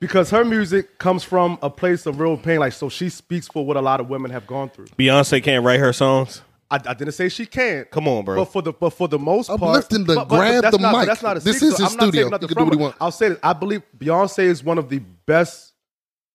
[0.00, 2.58] because her music comes from a place of real pain.
[2.60, 4.86] Like so, she speaks for what a lot of women have gone through.
[4.98, 6.42] Beyonce can't write her songs.
[6.70, 7.88] I, I didn't say she can't.
[7.92, 8.36] Come on, bro.
[8.36, 10.76] But for the but for the most part, Uplifting the but- but- but grab that's
[10.76, 11.06] the not, mic.
[11.06, 11.68] That's not a This secret.
[11.74, 12.28] is his I'm studio.
[12.28, 12.82] nothing He can do what he her.
[12.84, 12.96] want.
[13.00, 13.38] I'll say this.
[13.42, 15.72] I believe Beyonce is one of the best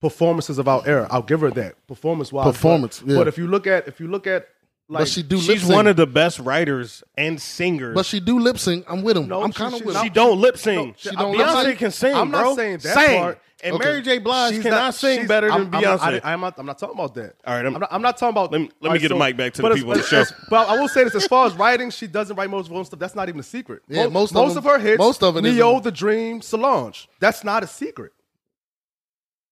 [0.01, 1.07] performances of our era.
[1.11, 2.45] I'll give her that performance wise.
[2.45, 3.17] Performance, but, yeah.
[3.17, 4.47] but if you look at if you look at
[4.89, 5.73] like but she do lip She's sync.
[5.73, 7.95] one of the best writers and singers.
[7.95, 8.85] But she do lip sync.
[8.89, 9.27] I'm with him.
[9.29, 10.13] No, I'm kind of with not- she him.
[10.13, 10.87] don't lip sync.
[10.87, 11.79] No, she don't lip Beyonce sync?
[11.79, 13.19] can sing, I'm not saying that sing.
[13.21, 13.39] part.
[13.63, 13.85] And Okay.
[13.85, 14.17] Mary J.
[14.17, 16.19] Blige She's cannot not- sing she's- better I'm- than I'm- Beyonce.
[16.23, 17.35] I, am not, I'm not talking about that.
[17.45, 18.51] All right, I'm- I'm, not, I'm not talking about.
[18.51, 19.97] Let me- let me all right, get the mic back to the but people on
[19.99, 20.23] the show.
[20.49, 22.77] But I will say this: as far as writing, she doesn't write most of her
[22.79, 22.99] own stuff.
[22.99, 23.83] That's not even a secret.
[23.87, 26.41] Yeah, Mo- most of them- of her hits, most of it is- Ne-Yo, The Dream,
[26.41, 27.07] Solange.
[27.19, 28.11] That's not a secret.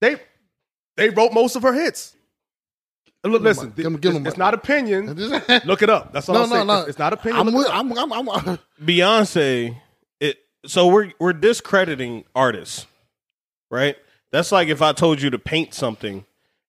[0.01, 0.15] They
[0.99, 2.15] they wrote most of her hits.
[3.23, 5.13] Look, listen, Give him- give him it's, it's not opinion.
[5.65, 6.13] Look it up.
[6.13, 6.67] That's all no, I'm no, saying.
[6.67, 6.79] no.
[6.81, 7.47] It's, it's not opinion.
[7.47, 7.65] I'm with.
[7.67, 7.75] it up.
[7.75, 8.11] I'm.
[8.11, 8.29] I'm.
[8.29, 9.75] I'm Beyonce,
[10.21, 12.85] it so we're we're discrediting artists,
[13.69, 13.97] right?
[14.31, 16.25] That's like if I told you to paint something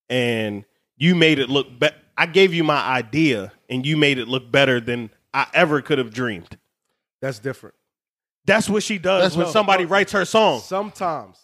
[0.08, 0.64] and
[0.96, 1.96] you made it look better.
[2.16, 5.98] I gave you my idea and you made it look better than I ever could
[5.98, 6.58] have dreamed.
[7.22, 7.74] That's different.
[8.44, 11.38] That's what she does That's when what- somebody writes her song Sometimes.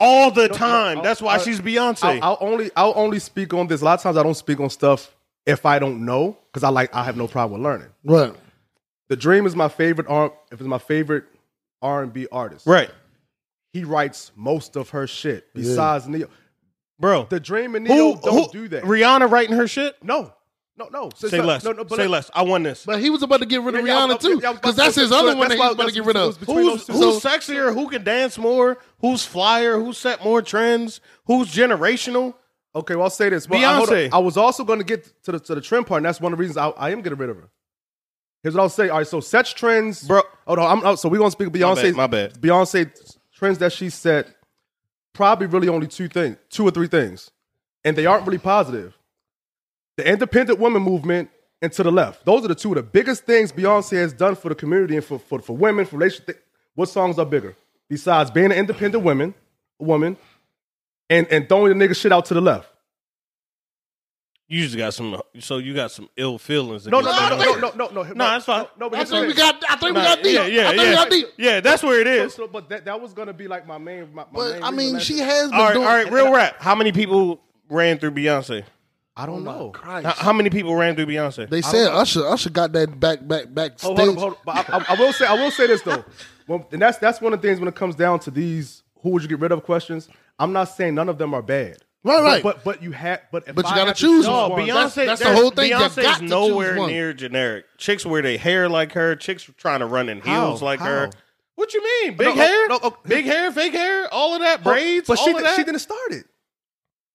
[0.00, 0.96] All the no, time.
[0.98, 2.02] no, That's why I- she's Beyonce.
[2.22, 3.82] I'll, I'll only I'll only speak on this.
[3.82, 5.14] A lot of times I don't speak on stuff
[5.46, 7.88] if I don't know because I like I have no problem with learning.
[8.04, 8.34] right.
[9.08, 10.32] The Dream is my favorite R.
[10.52, 11.24] If it's my favorite
[11.82, 12.90] R and B artist, right,
[13.72, 16.28] He writes most of her shit besides Ne-Yo.
[16.98, 17.26] bro.
[17.28, 18.84] The Dream and Ne-Yo who, don't who- do that.
[18.84, 19.96] Rihanna writing her shit?
[20.02, 20.32] no,
[20.80, 21.10] no, no.
[21.14, 21.64] So- Say so- less.
[21.64, 22.30] No, no, but Say let- less.
[22.34, 22.84] I won this.
[22.84, 24.74] But he was about to get rid of Yeah, yeah, Rihanna too, yeah, I because
[24.74, 26.40] to that's his other one that why- he's about to get rid of.
[26.40, 27.72] between Who's, those who's sexier?
[27.74, 28.78] Who can dance more?
[29.00, 29.78] Who's flyer?
[29.78, 31.00] Who set more trends?
[31.26, 32.34] Who's generational?
[32.74, 33.48] Okay, well I'll say this.
[33.48, 34.06] Well, I, Beyonce.
[34.12, 34.14] on.
[34.14, 36.32] I was also going to get to the to the trend part, and that's one
[36.32, 37.48] of the reasons I, I am getting rid of her.
[38.42, 38.88] Here's what I'll say.
[38.88, 40.22] All right, so such trends, Bro.
[40.46, 41.94] Hold on, I'm, oh, so we're gonna speak Beyonce.
[41.94, 42.34] my bad.
[42.40, 42.90] Beyonce
[43.34, 44.28] trends that she set.
[45.12, 47.30] Probably really only two things, two or three things,
[47.84, 48.96] and they aren't really positive.
[50.00, 51.28] The independent women movement
[51.60, 52.24] and to the left.
[52.24, 55.04] Those are the two of the biggest things Beyonce has done for the community and
[55.04, 56.42] for for, for women, for relationship.
[56.74, 57.54] What songs are bigger
[57.86, 59.34] besides being an independent woman,
[59.78, 60.16] woman,
[61.10, 62.72] and and throwing the nigga shit out to the left?
[64.48, 65.12] You just got some.
[65.12, 66.86] Uh, so you got some ill feelings.
[66.86, 68.02] No, no, no, no, no, no, no, no.
[68.04, 68.64] No, that's fine.
[68.78, 69.62] No, but I think we got.
[69.68, 70.34] I think we got deep.
[70.34, 70.88] Yeah, yeah, I think yeah.
[70.88, 71.26] we got deep.
[71.36, 74.14] Yeah, that's where it So, so, but that, that was gonna be like my main.
[74.14, 75.86] My, my But main I mean, she has been All right, doing.
[75.86, 76.10] all right.
[76.10, 76.56] Real rap.
[76.58, 78.64] How many people ran through Beyonce?
[79.20, 79.72] I don't oh, know.
[79.82, 81.50] How, how many people ran through Beyonce?
[81.50, 82.26] They said Usher.
[82.26, 83.78] Usher got that back, back, back.
[83.80, 84.16] Hold, hold, stage.
[84.16, 84.38] on, hold on.
[84.46, 86.02] But I, I, I will say, I will say this though,
[86.48, 89.10] well, and that's that's one of the things when it comes down to these who
[89.10, 90.08] would you get rid of questions.
[90.38, 91.76] I'm not saying none of them are bad.
[92.02, 92.42] Right, right.
[92.42, 94.48] But but, but you have but if But you I gotta had to choose No,
[94.48, 94.62] one.
[94.62, 94.94] Beyonce.
[94.94, 95.68] That's- that's the whole thing.
[95.68, 97.66] You Beyonce is nowhere near generic.
[97.76, 99.16] Chicks wear their hair like her.
[99.16, 100.46] Chicks trying to run in How?
[100.46, 100.86] heels like How?
[100.86, 101.10] her.
[101.56, 102.16] What you mean?
[102.16, 102.68] Big No, no, hair?
[102.68, 103.52] no, oh, Big hair?
[103.52, 104.08] Fake hair?
[104.10, 104.64] All of that?
[104.64, 105.06] Braids?
[105.06, 105.56] But all she of that?
[105.56, 106.24] she didn't start it.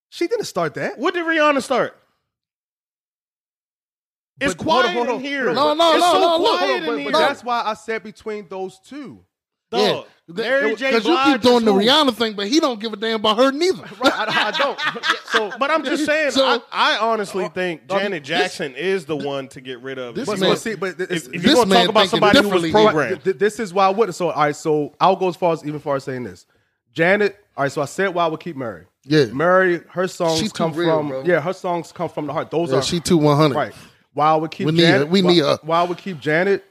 [0.10, 0.98] She didn't start that.
[0.98, 1.98] What did Rihanna start?
[4.39, 5.15] It's But hold on, quiet hold on.
[5.15, 5.54] in here.
[5.54, 7.28] No, no, it's no, so no, look, quiet hold But, in but here.
[7.28, 9.24] that's why I said between those two.
[9.72, 10.91] Dog, Yeah, Mary J.
[10.91, 11.80] because you keep doing the who?
[11.80, 13.82] Rihanna thing, but he don't give a damn about her neither.
[14.00, 14.80] Right, I, I don't.
[15.32, 19.06] So, But I'm just saying, So- I, I honestly think uh, Janet this- Jackson is
[19.06, 20.15] the one to get rid of.
[20.15, 22.41] this but, man- but see, but if, if this you're going to talk about somebody
[22.41, 24.15] who was programmed, Right, th- th- this is why I wouldn't.
[24.15, 26.46] So, all right, so I'll go as far as even far as saying this.
[26.94, 28.86] Janet, all right, so I said why I would keep Mary.
[29.06, 29.26] Yeah.
[29.26, 31.24] Mary, her songs She come real, from bro.
[31.26, 32.50] yeah, her songs come from the heart.
[32.52, 33.56] Those Yeah, are she too one hundred.
[33.56, 33.74] right.
[34.18, 35.10] I would keep We need Janet.
[35.10, 35.44] We need.
[35.63, 36.63] Why I would keep Janet.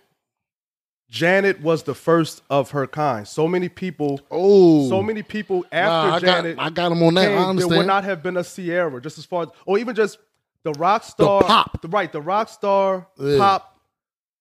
[1.11, 3.29] Janet was the first of her kind.
[3.29, 7.03] So many people, Oh, so many people Nah, after I got, Janet I got them
[7.03, 7.29] on that.
[7.29, 9.94] came, I there would not have been a Ciara, just as far as, or even
[9.94, 10.18] just
[10.64, 11.81] the rock star, pop.
[11.83, 13.38] the, right, the rock star, Yeah.
[13.38, 13.74] pop,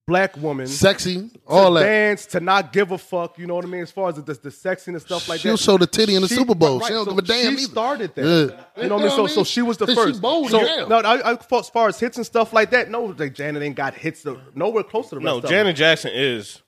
[0.05, 1.83] black woman, Sexy, to all that.
[1.83, 3.37] dance, to not give a fuck.
[3.39, 3.81] You know what I mean?
[3.81, 5.47] As far as the, the, the sexiness stuff like that.
[5.47, 6.81] She'll show the titty in the Super Bowl.
[6.81, 7.71] She don't so give a damn She either.
[7.71, 8.21] started that.
[8.25, 8.83] Yeah.
[8.83, 9.15] You know what I mean?
[9.15, 10.21] So, so she was the She first.
[10.21, 13.05] bold so, as no, I, I, as far as hits and stuff like that, no,
[13.17, 14.23] like Janet ain't got hits.
[14.23, 15.49] To, nowhere close to the rest no, of them.
[15.51, 16.61] Janet Jackson is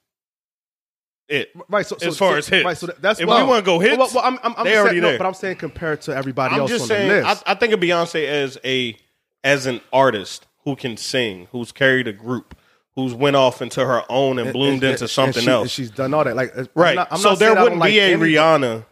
[1.28, 1.52] it.
[1.70, 2.66] Right, so, so as far so- as hits.
[2.66, 4.78] right, so that's If why- we wanna go hits, well, well, I'm, I'm, I'm they
[4.78, 5.18] already saying, no, there.
[5.18, 7.10] but I'm saying compared to everybody I'm else just on saying.
[7.10, 7.44] the I, list.
[7.46, 8.96] I think of Beyonce as a
[9.44, 12.55] as an artist who can sing, who's carried a group,
[12.96, 15.70] who's went off into her own and bloomed And- into and something she- else.
[15.70, 16.36] she's done all that.
[16.36, 16.96] Like, I'm right.
[16.96, 18.86] not- I'm so there saying I don't wouldn't like be a any- Rihanna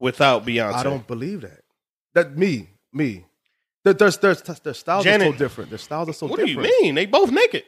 [0.00, 0.74] without Beyonce.
[0.74, 1.62] I don't believe that.
[2.14, 3.24] That me, me.
[3.84, 5.70] Their, their, their, their styles are so different.
[5.70, 6.94] Their styles are so What do you mean?
[6.94, 7.64] They both naked.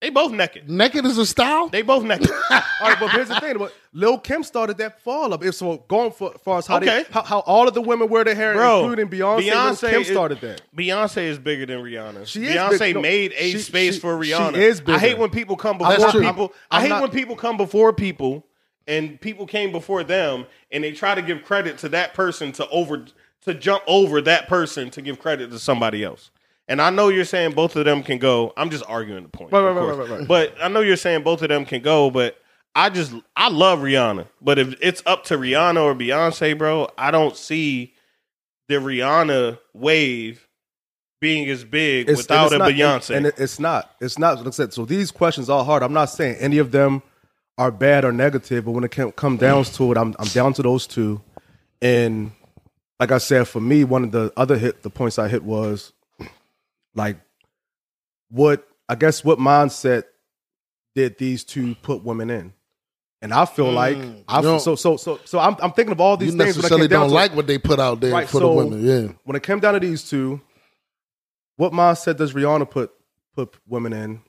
[0.00, 0.68] They both naked.
[0.68, 1.68] Naked is a style.
[1.70, 2.30] They both naked.
[2.50, 5.42] All right, but here's the thing: but Lil Kim started that fall up.
[5.42, 6.86] If so, going for far as how Okay.
[6.86, 9.38] they, how, how all of the women wear their hair, Bro, including Beyonce.
[9.38, 10.60] Lil Beyonce Kim is- started that.
[10.76, 12.26] Beyonce is bigger than Rihanna.
[12.26, 14.56] She is Beyonce big- no, made a she- space she- for she Rihanna.
[14.56, 14.92] is bigger.
[14.92, 16.52] I hate when people come before people.
[16.70, 18.44] I hate not- when people come before people
[18.86, 22.68] and people came before them and they try to give credit to that person to
[22.68, 23.06] over
[23.46, 26.30] to jump over that person to give credit to somebody else.
[26.68, 28.52] And I know you're saying both of them can go.
[28.56, 29.52] I'm just arguing the point.
[29.52, 29.96] Right, of right, course.
[29.98, 30.28] right, right, right.
[30.28, 32.38] But I know you're saying both of them can go, but
[32.74, 34.26] I just I love Rihanna.
[34.40, 37.94] But if it's up to Rihanna or Beyonce, bro, I don't see
[38.68, 40.48] the Rihanna wave
[41.20, 42.78] being as big It's- without a Beyonce.
[42.78, 43.90] not, and, and it's not.
[44.00, 44.38] It's not.
[44.38, 45.82] Like I said, so these questions are hard.
[45.82, 47.02] I'm not saying any of them
[47.56, 50.52] are bad or negative, but when it can come down to it, I'm I'm down
[50.54, 51.20] to those two.
[51.80, 52.32] And
[52.98, 55.92] like I said, for me, one of the other hit the points I hit was
[56.94, 57.18] like
[58.30, 60.04] what I guess what mindset
[60.94, 62.52] did these two put women in?
[63.22, 63.74] And I feel mm.
[63.74, 66.56] like I don't- so so so so I'm I'm thinking of all these you things.
[66.56, 68.84] necessarily came don't to like what they put out there Right, for so- the women.
[68.84, 69.12] Yeah.
[69.24, 70.40] when it came down to these two,
[71.56, 72.92] what mindset does Rihanna put
[73.34, 74.20] put women in?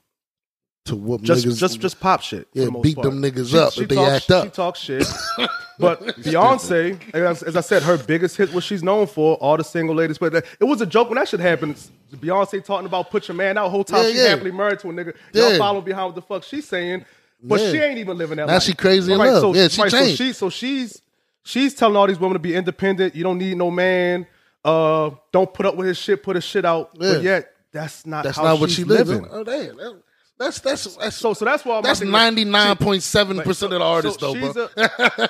[0.86, 1.58] To whoop Just niggas.
[1.58, 2.48] just just pop shit.
[2.54, 3.06] Yeah, beat part.
[3.06, 4.46] them niggas up if they act up.
[4.46, 5.06] She talks shit.
[5.80, 9.64] but Beyonce, as, as I said, her biggest hit, what she's known for, all the
[9.64, 10.18] single ladies.
[10.18, 11.76] But it was a joke when that shit happened.
[12.16, 13.70] Beyonce talking about put your man out.
[13.70, 14.28] Whole time Yeah, she yeah.
[14.30, 15.16] happily married to a nigga.
[15.34, 15.58] Y'all Yeah.
[15.58, 17.06] follow behind what the fuck she's saying.
[17.44, 17.72] But Yeah.
[17.72, 18.64] she ain't even living that Now life.
[18.64, 19.42] she crazy in Right, love.
[19.42, 20.18] So, Yeah, she right, so changed.
[20.18, 21.02] she so she's
[21.44, 23.16] she's telling all these women to be independent.
[23.16, 24.26] You don't need no man.
[24.64, 26.24] Uh, don't put up with his shit.
[26.24, 26.98] Put his shit out.
[26.98, 29.28] But yet that's not That's how not what she's she lives living.
[29.30, 30.02] Oh, damn.
[30.38, 33.80] That- That's that's that's So so that's why that's ninety nine point seven percent of
[33.80, 34.68] the artists so though, she's bro.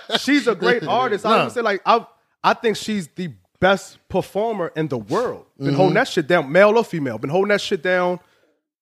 [0.09, 1.25] A, she's a great artist.
[1.25, 1.43] I Nah.
[1.45, 2.05] would say like I
[2.43, 5.45] I think she's the best performer in the world.
[5.57, 5.75] Been Mm-hmm.
[5.77, 7.17] holding that shit down, male or female.
[7.17, 8.19] Been holding that shit down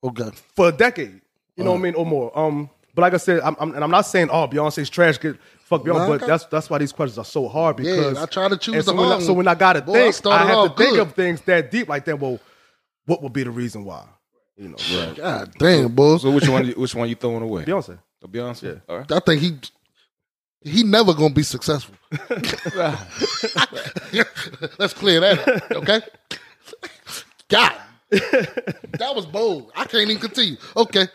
[0.04, 0.30] okay.
[0.56, 1.22] for a decade.
[1.56, 2.38] You know what I mean, or more.
[2.38, 5.18] Um, but like I said, I'm, I'm and I'm not saying oh Beyonce's trash.
[5.20, 8.26] Get fuck Beyonce, Nah, but that's that's why these questions are so hard because I
[8.28, 9.82] try to choose so the when I, so when I got to.
[9.82, 12.20] Boy, I think, I, have to think of things that deep like that.
[12.20, 12.40] Well,
[13.06, 14.06] what would be the reason why?
[14.58, 16.18] You know, God damn, boy.
[16.18, 16.68] So which one?
[16.72, 17.64] Which one you throwing away?
[17.66, 17.98] Beyonce.
[18.22, 18.82] The Beyonce.
[18.88, 19.12] All right.
[19.12, 19.58] I think he
[20.62, 21.96] he never gonna be successful.
[24.80, 26.02] Let's clear that up, okay?
[27.50, 27.74] God,
[28.12, 29.72] that was bold.
[29.76, 30.58] I can't even continue.
[30.78, 31.08] Okay,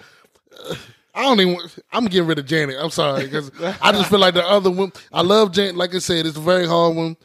[0.69, 0.75] Uh,
[1.15, 1.59] I don't even.
[1.93, 2.77] I'm getting rid of Janet.
[2.81, 4.93] I'm sorry because I just feel like the other one.
[5.13, 5.77] I love Janet.
[5.77, 7.17] Like I said, it's a very hard one.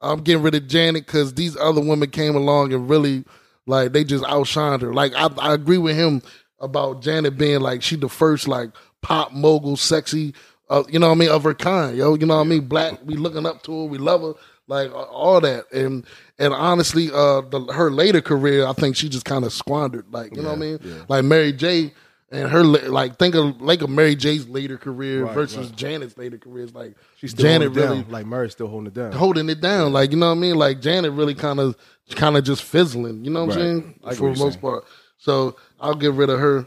[0.00, 3.24] I'm getting rid of Janet because these other women came along and really
[3.66, 4.92] like they just outshined her.
[4.92, 6.22] Like I, I agree with him
[6.60, 8.70] about Janet being like she the first like
[9.02, 10.34] pop mogul, sexy,
[10.70, 12.14] uh, you know what I mean, of her kind, yo.
[12.14, 12.66] You know what I mean?
[12.66, 14.32] Black, we looking up to her, we love her,
[14.66, 15.70] like uh, all that.
[15.72, 16.06] And
[16.38, 20.06] and honestly, uh, the, her later career, I think she just kind of squandered.
[20.10, 21.04] Like you know what I mean?
[21.08, 21.92] Like Mary J.
[22.30, 26.64] And her like think of like of Mary J's later career versus Janet's later career.
[26.64, 28.10] It's like She's still Janet really down.
[28.10, 29.12] like Mary's still holding it down.
[29.12, 29.92] holding it down.
[29.92, 30.56] Like you know what I mean?
[30.56, 31.76] Like Janet really kind of
[32.12, 33.24] kind of just fizzling.
[33.24, 34.00] You know what I'm saying?
[34.04, 34.84] Get For the most part.
[35.16, 36.66] So I'll get rid of her.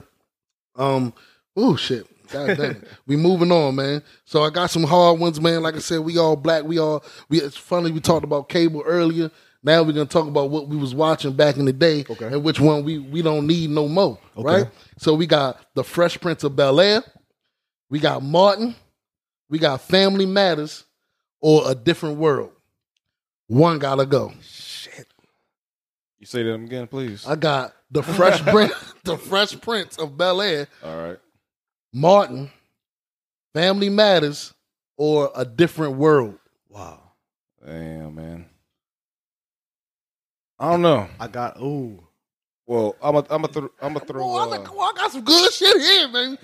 [0.76, 1.13] Um.
[1.56, 2.08] Oh shit.
[2.32, 2.88] God damn it.
[3.08, 4.04] We moving on, man.
[4.26, 5.62] So I got some hard ones, man.
[5.63, 6.63] Like I said, we all black.
[6.63, 7.04] We all.
[7.30, 7.39] We.
[7.41, 7.91] It's funny.
[7.91, 9.32] We talked about cable earlier.
[9.63, 12.28] Now we're gonna talk about what we was watching back in the day, Okay.
[12.28, 14.67] and which one we we don't need no more, right?
[14.97, 17.04] So we got the Fresh Prince of Bel Air,
[17.89, 18.76] we got Martin,
[19.50, 20.86] we got Family Matters,
[21.41, 22.52] or A Different World.
[23.47, 24.32] One gotta go.
[26.19, 27.25] You say that again, please.
[27.27, 31.19] I got the Fresh Prince, the Fresh Prince of Bel Air, All right.
[31.93, 32.49] Martin,
[33.53, 34.53] Family Matters,
[34.97, 36.38] or A Different World.
[36.69, 37.01] Wow.
[37.65, 38.45] Damn, man.
[40.60, 41.08] I don't know.
[41.19, 42.03] I got ooh.
[42.65, 44.21] Well, I'm a, I'm a, th- I'm a throw.
[44.23, 46.38] Oh, I, Uh, like, I got some good shit here, baby.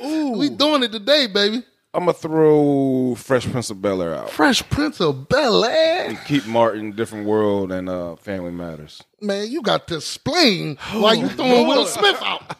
[0.06, 0.38] Ooh.
[0.38, 1.62] We doing it today, baby.
[1.94, 4.30] I'm gonna throw Fresh Prince of Bel Air out.
[4.30, 6.14] Fresh Prince of Bel Air.
[6.26, 9.02] Keep Martin, Different World, and uh, Family Matters.
[9.20, 12.56] Man, you got to explain why you throwing Will Smith out.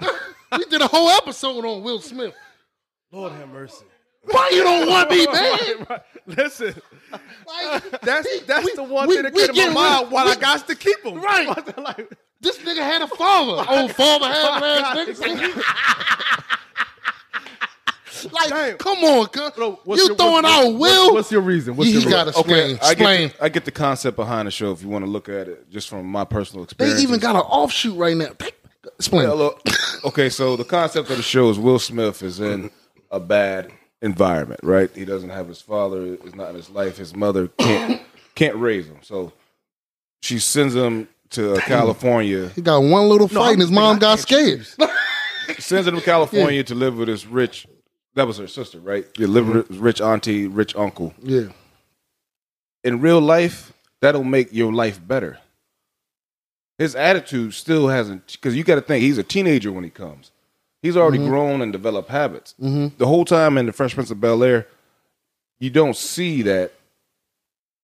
[0.56, 2.34] we did a whole episode on Will Smith.
[3.10, 3.84] Lord have mercy.
[4.24, 6.00] Why you don't want me, man?
[6.28, 6.74] Listen,
[7.46, 10.12] Like, that's he- that's we- the one we- thing that came to my mind rid-
[10.12, 11.20] while we- I got to keep him.
[11.20, 11.48] Right.
[11.76, 12.08] like,
[12.40, 13.64] This nigga had a father.
[13.68, 15.62] Oh, father had ass nigga.
[18.30, 18.76] Like, Damn.
[18.78, 19.52] come on, cuz.
[19.98, 21.14] You throwing out Will?
[21.14, 21.76] What's your reason?
[21.76, 22.12] What's He your reason?
[22.12, 22.78] got to explain.
[22.82, 23.28] I explain.
[23.28, 25.48] get, the, I get the concept behind the show if you want to look at
[25.48, 26.98] it just from my personal experience.
[26.98, 28.30] They even got an offshoot right now.
[28.98, 29.22] Explain.
[29.24, 29.60] Yeah, look,
[30.04, 32.70] okay, so the concept of the show is Will Smith is in
[33.10, 34.90] a bad environment, right?
[34.94, 36.96] He doesn't have his father, is not in his life.
[36.98, 38.02] His mother can't
[38.34, 39.32] can't raise him, so
[40.20, 42.48] she sends him to uh, California.
[42.50, 44.66] He got one little fight and his mom got scared.
[45.58, 47.66] Sends him to California to live with his rich.
[48.14, 49.06] That was her sister, right?
[49.16, 49.72] Your with mm-hmm.
[49.72, 51.14] his rich auntie, rich uncle.
[51.22, 51.48] yeah.
[52.84, 55.38] in real life, that'll make your life better.
[56.78, 60.30] His attitude still hasn't, because you got to think he's a teenager when he comes.
[60.82, 61.28] He's already mm-hmm.
[61.28, 62.54] grown and developed habits.
[62.60, 62.96] Mm-hmm.
[62.98, 64.66] The whole time in the Fresh Prince of Bel Air,
[65.60, 66.72] you don't see that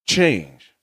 [0.07, 0.75] change.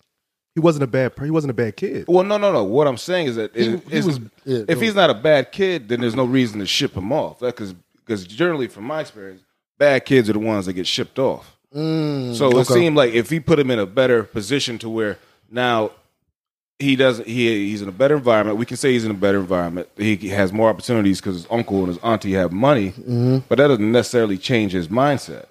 [0.54, 1.12] He wasn't a bad.
[1.22, 2.06] He wasn't a bad kid.
[2.08, 2.64] Well, no, no, no.
[2.64, 5.52] What I'm saying is that He- it- he was- yeah, if he's not a bad
[5.52, 7.42] kid, then there's no reason to ship him off.
[7.42, 7.76] Because
[8.06, 9.42] because generally, from my experience,
[9.78, 11.56] bad kids are the ones that get shipped off.
[11.76, 12.74] Mm, So it okay.
[12.74, 15.18] seemed like if he put him in a better position to where
[15.52, 15.92] now
[16.80, 18.58] he doesn't he he's in a better environment.
[18.58, 19.88] We can say he's in a better environment.
[19.98, 23.38] He has more opportunities because his uncle and his auntie have money, Mm-hmm.
[23.50, 25.46] but that doesn't necessarily change his mindset.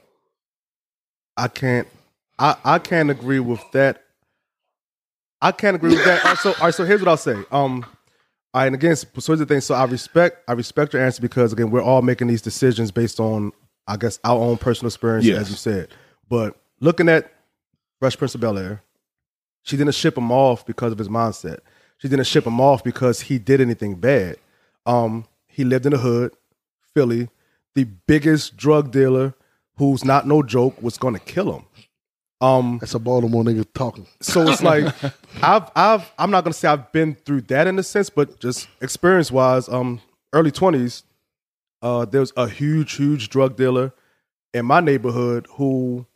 [1.37, 1.88] I can't.
[2.38, 4.03] I I can't agree with that.
[5.43, 6.25] I can't agree with that.
[6.25, 7.37] All right, so, all right, so here's what I'll say.
[7.53, 7.85] Um,
[8.61, 9.61] right, and again, so here's the thing.
[9.61, 13.19] So I respect, I respect your answer because again, we're all making these decisions based
[13.21, 13.53] on,
[13.87, 15.40] I guess, our own personal experience, Yes.
[15.43, 15.88] as you said.
[16.29, 17.33] But looking at
[17.99, 18.83] Fresh Prince of Bel Air,
[19.62, 21.59] she didn't ship him off because of his mindset.
[21.99, 24.37] She didn't ship him off because he did anything bad.
[24.85, 26.33] Um, he lived in the hood,
[26.93, 27.29] Philly.
[27.75, 29.35] The biggest drug dealer,
[29.79, 31.64] who's not no joke, was going to kill him.
[32.44, 34.07] Um, That's a Baltimore nigga talking.
[34.20, 34.92] so it's like
[35.42, 38.68] I've I've I'm not gonna say I've been through that in a sense, but just
[38.80, 40.00] experience wise, um,
[40.33, 41.04] early twenties,
[41.83, 43.92] uh, there was a huge, huge drug dealer
[44.52, 46.07] in my neighborhood who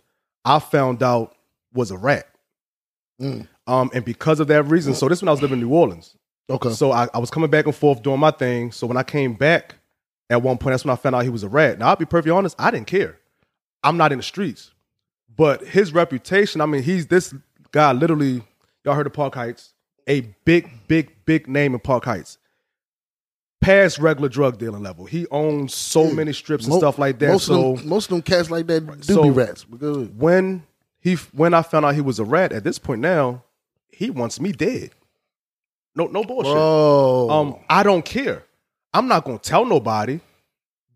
[0.45, 1.35] I found out
[1.73, 2.27] was a rat.
[3.21, 6.15] Um, and because of that reason, so this when I was living in New Orleans.
[6.49, 6.71] Okay.
[6.71, 8.73] So I, I was coming back and forth doing my thing.
[8.73, 9.75] So when I came back
[10.31, 11.79] at one point, that's when I found out he was a rat.
[11.79, 13.19] Now I'll be perfectly honest, I didn't care.
[13.83, 14.71] I'm not in the streets.
[15.39, 17.33] But his reputation, I mean, he's this
[17.73, 18.43] guy literally,
[18.85, 19.73] y'all heard of Park Heights,
[20.07, 22.37] a big, big, big name in Park Heights.
[23.61, 25.05] Past regular drug dealing level.
[25.07, 27.29] He owns so many strips and Mo- stuff like that.
[27.33, 29.65] Most so of them, most of them cats like that do So- be rats.
[29.65, 30.19] But go ahead.
[30.19, 30.65] when
[31.01, 33.43] he when I found out he was a rat, at this point now,
[33.91, 34.91] he wants me dead.
[35.97, 36.53] No, no bullshit.
[36.53, 38.45] Bro, Um, I don't care.
[38.95, 40.21] I'm not gonna tell nobody,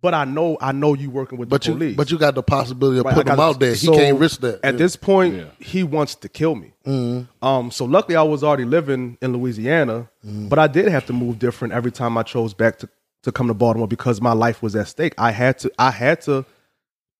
[0.03, 1.97] but I know I know you working with but the you police.
[1.97, 3.75] but you got the possibility of Right, putting him out there.
[3.75, 4.61] He can't risk that.
[4.65, 4.79] At Yeah.
[4.79, 5.45] this point, Yeah.
[5.61, 6.73] he wants to kill me.
[6.87, 7.47] Mm-hmm.
[7.47, 10.49] Um, so luckily I was already living in Louisiana, Mm-hmm.
[10.49, 12.89] but I did have to move different every time I chose back to,
[13.23, 15.15] to come to Baltimore because my life was at stake.
[15.17, 16.45] I had to I had to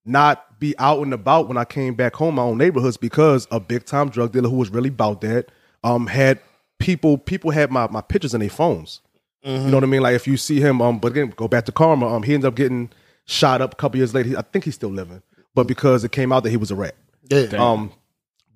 [0.05, 3.61] not be out and about when I came back home, my own neighborhoods, because a
[3.61, 5.51] big time drug dealer who was really about that
[5.85, 6.41] um, had
[6.81, 9.01] people people had my, my pictures in their phones.
[9.45, 10.03] You know what I mean?
[10.03, 12.15] Like if you see him, um, but again, go back to Karma.
[12.15, 12.91] Um, he ended up getting
[13.25, 14.29] shot up a couple years later.
[14.31, 15.23] He- I think he's still living,
[15.55, 16.95] but because it came out that he was a rat.
[17.29, 17.47] Yeah.
[17.59, 17.93] Um,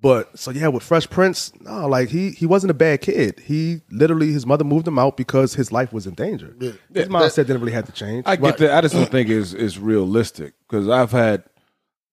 [0.01, 3.39] but so yeah, with Fresh Prince, no, like he he wasn't a bad kid.
[3.43, 6.55] He literally his mother moved him out because his life was in danger.
[6.93, 8.23] His mindset didn't really have to change.
[8.27, 8.77] I get that.
[8.77, 11.43] I just don't think is is realistic because I've had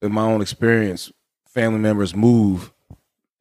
[0.03, 1.13] in my own experience
[1.47, 2.73] family members move,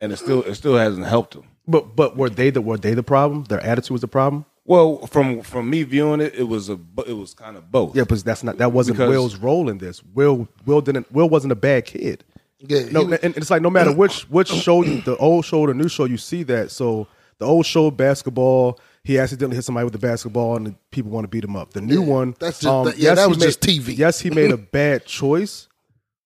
[0.02, 1.46] and it still it still hasn't helped them.
[1.68, 3.46] But but were they the were they the problem?
[3.46, 4.46] Their attitude was the problem.
[4.66, 7.96] Well, from from me viewing it, it was a it was kind of both.
[7.96, 10.02] Yeah, but that's not that wasn't Because- Will's role in this.
[10.14, 12.24] Will Will didn't Will wasn't a bad kid.
[12.60, 15.44] Yeah, No, he was- and it's like no matter which which show you the old
[15.46, 16.72] show or the new show you see that.
[16.72, 17.08] So
[17.40, 21.26] the old show basketball, he accidentally hit somebody with the basketball and the people want
[21.26, 21.74] to beat him up.
[21.74, 23.94] The new one, um, that's just- that- yeah, that he was made- just TV.
[23.98, 25.68] Yes, he made a bad choice.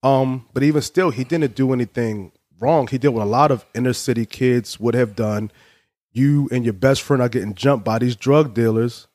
[0.03, 2.85] Um, but even still, he didn't do anything wrong.
[2.87, 5.49] He did what a lot of inner city kids would have done.
[6.17, 9.07] You and your best friend are getting jumped by these drug dealers.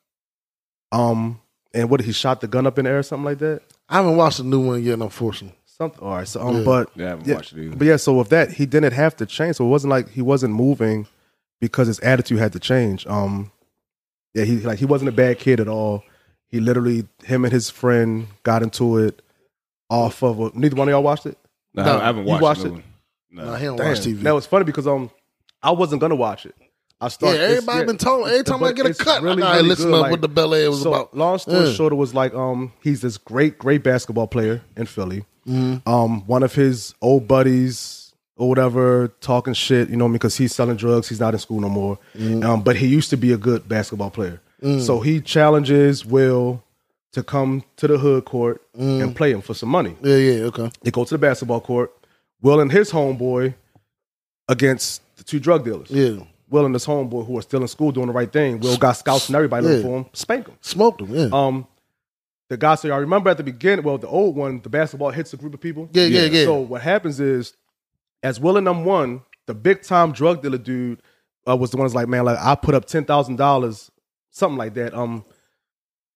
[0.91, 1.41] Um,
[1.73, 3.61] and what he shot the gun up in the air or something like that.
[3.89, 5.57] I haven't watched the new one yet, unfortunately.
[5.65, 5.99] Something.
[6.03, 6.27] All right.
[6.27, 7.75] So, um, but Yeah, I haven't yeah, watched it either.
[7.75, 9.55] But yeah, so with that, he didn't have to change.
[9.57, 11.07] So it wasn't like he wasn't moving
[11.59, 13.05] because his attitude had to change.
[13.07, 13.51] Um,
[14.35, 16.03] yeah, he like he wasn't a bad kid at all.
[16.47, 19.21] He literally, him and his friend got into it
[19.89, 20.39] off of.
[20.39, 21.37] A, neither one of y'all watched it.
[21.73, 22.71] No, No, I haven't you watched, watched the it?
[22.71, 22.83] new one.
[23.47, 23.55] No.
[23.55, 24.21] He don't Damn, watch TV.
[24.21, 25.09] That was funny because um,
[25.63, 26.55] I wasn't gonna watch it.
[27.03, 28.31] I yeah, everybody yeah, been telling.
[28.31, 30.21] Every time I get a cut, really, I gotta really listen good, up like- what
[30.21, 31.15] the Bel Air was so, about.
[31.17, 31.73] Long story Yeah.
[31.73, 35.25] short, it was like um he's this great, great basketball player in Philly.
[35.47, 35.87] Mm-hmm.
[35.89, 40.77] Um, one of his old buddies or whatever talking shit, you know, because he's selling
[40.77, 41.09] drugs.
[41.09, 41.99] He's not in school no more.
[42.15, 42.43] Mm-hmm.
[42.43, 44.41] Um, but he used to be a good basketball player.
[44.61, 44.81] Mm.
[44.81, 46.63] So he challenges Will
[47.11, 49.03] to come to the hood court Mm.
[49.03, 49.95] and play him for some money.
[50.01, 50.71] Yeah, yeah, okay.
[50.81, 51.91] They go to the basketball court.
[52.41, 53.53] Will and his homeboy
[54.49, 55.89] against the two drug dealers.
[55.91, 58.59] Yeah, Will and his homeboy who are still in school doing the right thing.
[58.59, 60.05] Will got scouts and everybody looking for him.
[60.13, 60.55] Spank him.
[60.61, 61.13] smoked him.
[61.13, 61.67] Yeah, Um,
[62.49, 62.75] the guy.
[62.75, 63.83] said, y'all remember at the beginning?
[63.83, 65.89] Well, the old one, the basketball hits a group of people.
[65.91, 66.45] yeah, yeah, yeah.
[66.45, 67.53] So what happens is,
[68.21, 71.01] as Will and them won, the big time drug dealer dude
[71.47, 73.91] uh, was the one that's like, man, like I put up ten thousand dollars,
[74.29, 74.93] something like that.
[74.93, 75.25] Um,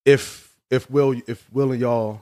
[0.05, 2.21] if if Will if Will and y'all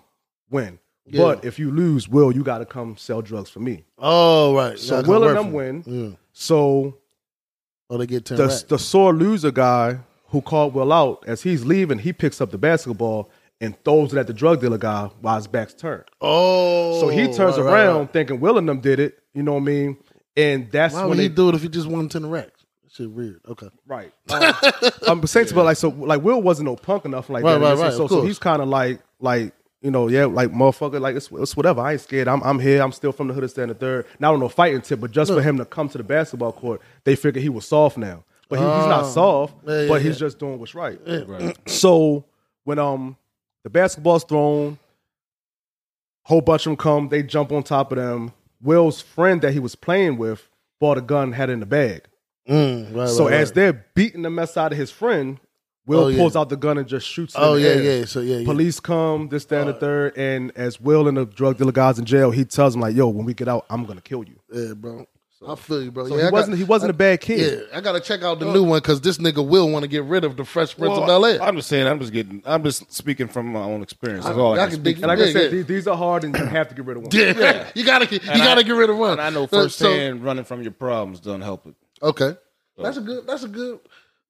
[0.50, 1.22] win, Yeah.
[1.22, 3.84] but if you lose, Will, you got to come sell drugs for me.
[4.00, 4.80] oh, right.
[4.80, 5.84] So Will and them win.
[5.86, 6.16] Yeah.
[6.34, 6.98] So
[7.90, 8.64] Oh, they get ten the racks.
[8.64, 12.58] the sore loser guy who called Will out as he's leaving, he picks up the
[12.58, 13.30] basketball
[13.62, 16.04] and throws it at the drug dealer guy while his back's turned.
[16.22, 18.12] oh, So he turns right, around right.
[18.14, 19.20] thinking Will and them did it.
[19.34, 19.98] You know what I mean?
[20.36, 22.66] And that's Why when he do it if he just won ten racks?
[22.92, 23.42] Shit weird.
[23.48, 23.70] Okay.
[23.86, 24.12] right.
[24.32, 24.54] Um,
[25.08, 27.64] um, but Saints, but like so, like Will wasn't no punk enough like Right, that.
[27.64, 29.54] right, right, So, so he's kind of like like
[29.86, 31.80] you know yeah like motherfucker like it's, it's whatever.
[31.82, 32.28] I ain't scared.
[32.28, 32.82] I'm I'm here.
[32.82, 34.08] I'm still from the hood of stand the third.
[34.20, 36.82] Not on no fighting tip, but just for him to come to the basketball court,
[37.04, 38.24] they figured he was soft now.
[38.50, 39.10] But he, he's not Oh.
[39.10, 39.56] soft.
[39.66, 40.28] Yeah, yeah, but he's yeah.
[40.28, 41.00] just doing what's right.
[41.06, 41.56] Right.
[41.70, 42.26] So
[42.64, 43.16] when um
[43.64, 44.80] the basketball's thrown,
[46.24, 48.34] whole bunch of them come, they jump on top of them.
[48.62, 52.04] Will's friend that he was playing with bought a gun, had it in the bag.
[52.50, 53.56] Mm, right, so right, as right.
[53.56, 55.40] they're beating the mess out of his friend,
[55.88, 56.18] Will Oh, yeah.
[56.18, 57.36] pulls out the gun and just shoots.
[57.36, 58.00] It oh in the yeah, air.
[58.00, 58.06] yeah.
[58.06, 58.46] So yeah, yeah.
[58.46, 62.00] Police come, this, that, and the third, and as Will and the drug dealer guys
[62.00, 64.36] in jail, he tells him like, "Yo, when we get out, I'm gonna kill you."
[64.52, 65.06] Yeah, bro.
[65.48, 66.08] I feel you, bro.
[66.08, 67.68] So yeah, he I wasn't got- he wasn't a bad kid.
[67.70, 70.04] Yeah, I gotta check out the new one because this nigga will want to get
[70.06, 71.44] rid of the Fresh Prince of Well, Bel Air.
[71.44, 71.86] I'm just saying.
[71.86, 72.42] I'm just getting.
[72.48, 74.26] I'm just speaking from my own experience.
[74.26, 75.50] That's all I, I can can speak dig- And like I said, yeah.
[75.50, 77.12] these, these are hard, and you have to get rid of one.
[77.14, 79.12] Yeah, you gotta get, you And gotta I- get rid of one.
[79.12, 81.76] And I know Uh, so- running from your problems doesn't help it.
[82.02, 82.36] Okay,
[82.82, 83.28] that's a good.
[83.28, 83.80] That's a good.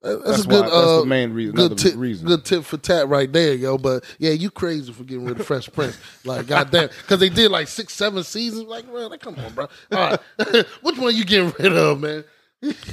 [0.05, 0.61] Uh, That's, That's a good.
[0.61, 1.93] why- that's uh, the main reason- Good another tip.
[1.97, 2.27] reason.
[2.27, 3.77] Good tip for Tat right there, yo.
[3.77, 5.97] But yeah, you crazy for getting rid of Fresh Prince.
[6.23, 8.63] Like, goddamn, because they did like six, seven seasons.
[8.67, 9.67] Like, man, like, come on, bro.
[9.91, 10.19] All right,
[10.81, 12.23] which one are you getting rid of, man?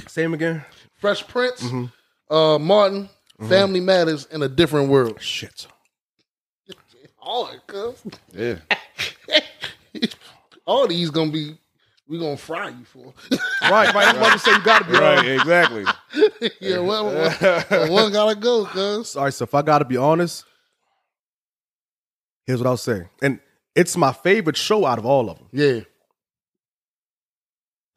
[0.07, 0.63] Same again.
[0.99, 2.33] Fresh Prince, Mm-hmm.
[2.33, 3.09] uh, Martin,
[3.47, 5.21] Family Matters, in a different world.
[5.21, 5.67] Shit.
[7.17, 8.01] Hard, cuz.
[8.33, 8.55] Yeah.
[10.65, 11.57] All these gonna be.
[12.13, 13.11] We gonna fry you for.
[13.63, 14.07] Right, right.
[14.07, 15.15] I'm about to say you got to be Right.
[15.17, 15.25] right.
[15.29, 15.83] Exactly.
[16.61, 19.15] yeah, well, one, one gotta go, cuz.
[19.15, 20.45] All right, so if I got to be honest,
[22.45, 23.39] here's what I'll say, and
[23.73, 25.47] it's my favorite show out of all of them.
[25.51, 25.79] Yeah.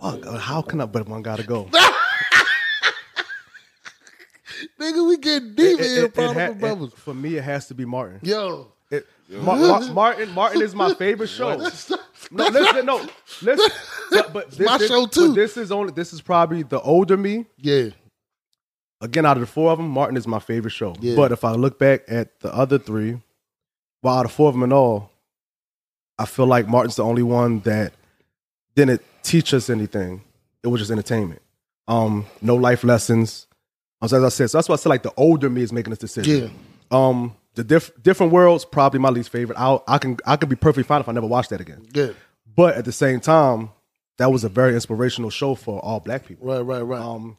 [0.01, 0.87] Fuck, uh, how can I?
[0.87, 1.69] But one got to go.
[4.81, 6.93] Nigga, we get deep It- in here, it- it Prodigal ha- it- Brothers.
[6.95, 8.21] for me, it has to be Martin.
[8.23, 8.73] Yo.
[8.91, 11.57] It- Ma- Ma- Martin, Martin is my favorite show.
[11.57, 13.07] No, listen, no,
[13.43, 13.71] listen.
[14.11, 15.29] But, but this, my this- show, too.
[15.29, 15.93] But this is only.
[15.93, 17.47] This is probably the older me.
[17.59, 17.89] Yeah.
[19.01, 20.95] Again, out of the four of them, Martin is my favorite show.
[21.01, 21.17] Yeah.
[21.17, 23.21] But if I look back at the other three,
[24.03, 25.11] well, out of four of them in all,
[26.19, 27.93] I feel like Martin's the only one that
[28.75, 30.23] didn't teach us anything.
[30.63, 31.43] It was just entertainment.
[31.89, 33.47] Um, no life lessons.
[34.01, 35.91] Um, as I said, so that's why I said like the older me is making
[35.91, 36.53] this decision.
[36.91, 39.59] Um, the diff- different worlds probably my least favorite.
[39.59, 41.87] I I can I can be perfectly fine if I never watch that again.
[41.93, 42.17] Good.
[42.55, 43.71] But at the same time,
[44.19, 46.47] that was a very inspirational show for all black people.
[46.47, 47.01] Right, right, right.
[47.01, 47.39] Um,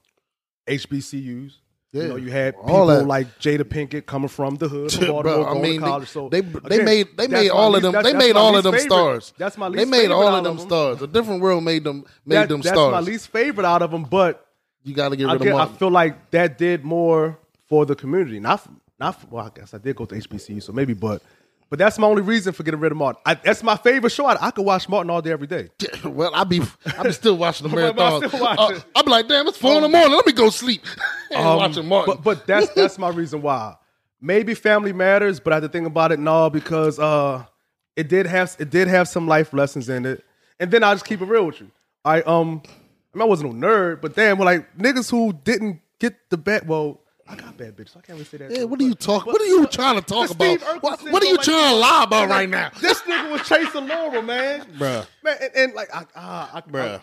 [0.67, 1.53] HBCUs.
[1.93, 2.01] Yeah.
[2.03, 5.47] You know, you had people like Jada Pinkett coming from the hood, from Bro, Baltimore,
[5.49, 6.09] I going mean, to college.
[6.09, 7.93] So they they again, made they made all of them.
[8.03, 8.89] They made all of them favorite.
[8.91, 9.33] stars.
[9.37, 9.97] That's my least favorite.
[9.97, 10.67] They made all of them them.
[10.67, 11.01] stars.
[11.01, 12.91] A different world made them made That- them that's stars.
[12.93, 14.45] That's my least favorite out of them, but
[14.83, 17.39] you got to get I, rid get, of I feel like that did more
[17.69, 18.39] for the community.
[18.41, 18.67] Not,
[18.99, 19.31] not.
[19.31, 21.21] Well, I guess I did go to HBCU, so maybe, but,
[21.69, 23.21] but that's my only reason for getting rid of Martin.
[23.25, 24.25] I, that's my favorite show.
[24.25, 25.69] I, I could watch Martin all day, every day.
[26.03, 26.61] well, I be
[26.97, 28.29] I be still watching the But I marathon.
[28.29, 28.83] still.
[28.95, 30.13] I be like, damn, it's four in the morning.
[30.13, 30.83] Let me go sleep.
[31.31, 32.15] and Um, watching Martin.
[32.15, 33.75] But but that's that's my reason why.
[34.21, 37.45] Maybe family matters, but I had to think about it no because uh
[37.95, 40.23] it did have it did have some life lessons in it.
[40.59, 41.69] And then I'll just keep it real with you.
[42.05, 42.61] I um
[43.13, 46.37] I, mean, I wasn't no nerd, but damn, well, like niggas who didn't get the
[46.37, 46.65] bet.
[46.65, 47.89] well, I got bad bitches.
[47.93, 48.51] So I can't really say that.
[48.51, 49.31] yeah, what are you talking?
[49.31, 50.81] What are you trying to talk the about?
[50.83, 52.71] What, what are you like- trying to lie about right now?
[52.81, 54.61] This nigga was chasing Laura, man.
[54.77, 55.05] Bruh.
[55.23, 57.01] Man, and, and like I, ah, I, Bruh.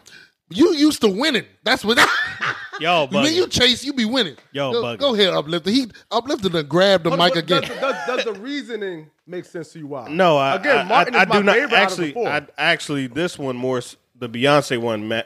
[0.50, 1.46] You used to winning.
[1.64, 1.98] That's what.
[2.80, 3.34] Yo, when bugging.
[3.34, 4.36] you chase, you be winning.
[4.52, 4.98] Yo, go, bugging.
[4.98, 5.70] go ahead, uplifter.
[5.70, 7.62] He uplifted and grabbed the But- mic but again.
[7.62, 9.86] Does, does, does the reasoning make sense to you?
[9.88, 10.08] Why?
[10.08, 12.12] No, I, again, Martin I, is my do not favorite out of actually.
[12.12, 12.28] four.
[12.28, 13.80] I, actually, this one more.
[14.16, 15.22] The Beyonce one ma-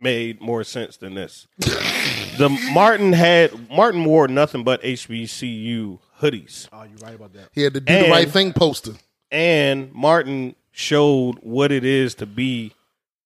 [0.00, 1.46] made more sense than this.
[2.38, 7.48] the Martin had Martin wore nothing but HBCU hoodies, Oh, you're right about that.
[7.52, 8.92] He had to do And- the right thing poster.
[9.30, 12.72] and Martin showed what it is to be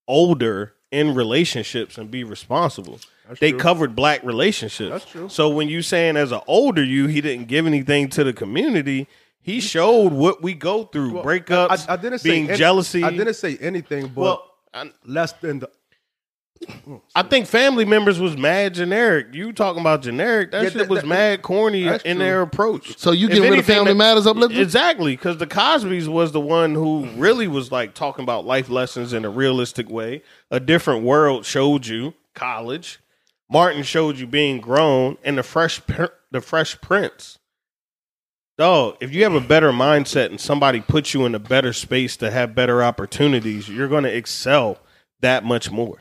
[0.09, 2.99] older in relationships and be responsible.
[3.39, 3.61] they true.
[3.61, 4.91] covered black relationships.
[4.91, 5.29] That's true.
[5.29, 9.07] So when you saying as an older you, he didn't give anything to the community.
[9.41, 13.05] He showed what we go through: Well, breakups, I, I didn't being say any- jealousy.
[13.05, 15.71] I didn't say anything, but Well, I, less than the.
[17.15, 19.29] I think family members was mad generic.
[19.33, 20.51] You talking about generic?
[20.51, 22.25] That Yeah, shit that- was that- mad corny that's in true.
[22.25, 22.99] their approach.
[22.99, 24.61] So you If getting rid of anything, Family that- Matters uplifter?
[24.61, 29.13] Exactly, because the Cosby's was the one who really was like talking about life lessons
[29.13, 30.23] in a realistic way.
[30.51, 32.99] A different world showed you college.
[33.51, 37.39] Martin showed you being grown, and the fresh Pr- the Fresh Prince.
[38.59, 42.17] Dog, if you have a better mindset and somebody puts you in a better space
[42.19, 44.79] to have better opportunities, you're going to excel
[45.21, 45.97] that much more.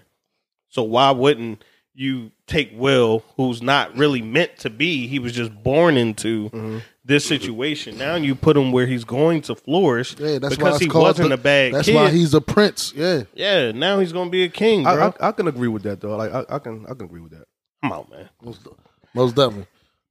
[0.70, 1.64] So why wouldn't
[1.94, 5.08] you take Will, who's not really meant to be?
[5.08, 6.78] He was just born into Mm-hmm.
[7.04, 7.98] this situation.
[7.98, 10.98] Now you put him where he's going to flourish Yeah, that's why because it's he
[11.00, 11.96] wasn't the- a bad That's kid.
[11.96, 12.94] why he's a prince.
[12.96, 13.24] Yeah.
[13.34, 15.14] yeah, now he's going to be a king, I, bro.
[15.20, 16.16] I, I can agree with that though.
[16.16, 17.46] Like I, I can I can agree with that.
[17.84, 18.30] Come on, man.
[18.44, 18.68] Most,
[19.16, 19.68] most definitely.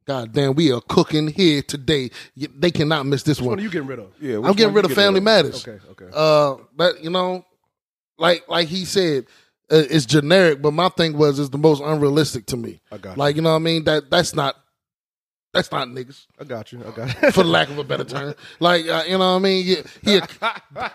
[0.06, 2.10] God damn, we are cooking here today.
[2.36, 3.58] They cannot miss this What one.
[3.58, 4.10] are you getting rid of?
[4.20, 5.66] Yeah, I'm getting rid of Family Matters.
[5.68, 6.06] Okay, okay.
[6.12, 7.44] Uh, that you know,
[8.18, 9.26] like like he said,
[9.70, 10.62] it's generic.
[10.62, 12.80] But my thing was, it's the most unrealistic to me.
[12.90, 13.20] I got you.
[13.20, 13.84] Like you know what I mean?
[13.84, 14.56] That that's not
[15.52, 16.26] that's not niggas.
[16.38, 16.80] I got you.
[16.86, 17.30] I got you.
[17.32, 18.34] for lack of a better term.
[18.60, 19.64] Like uh, you know what I mean?
[19.64, 20.20] He, he a,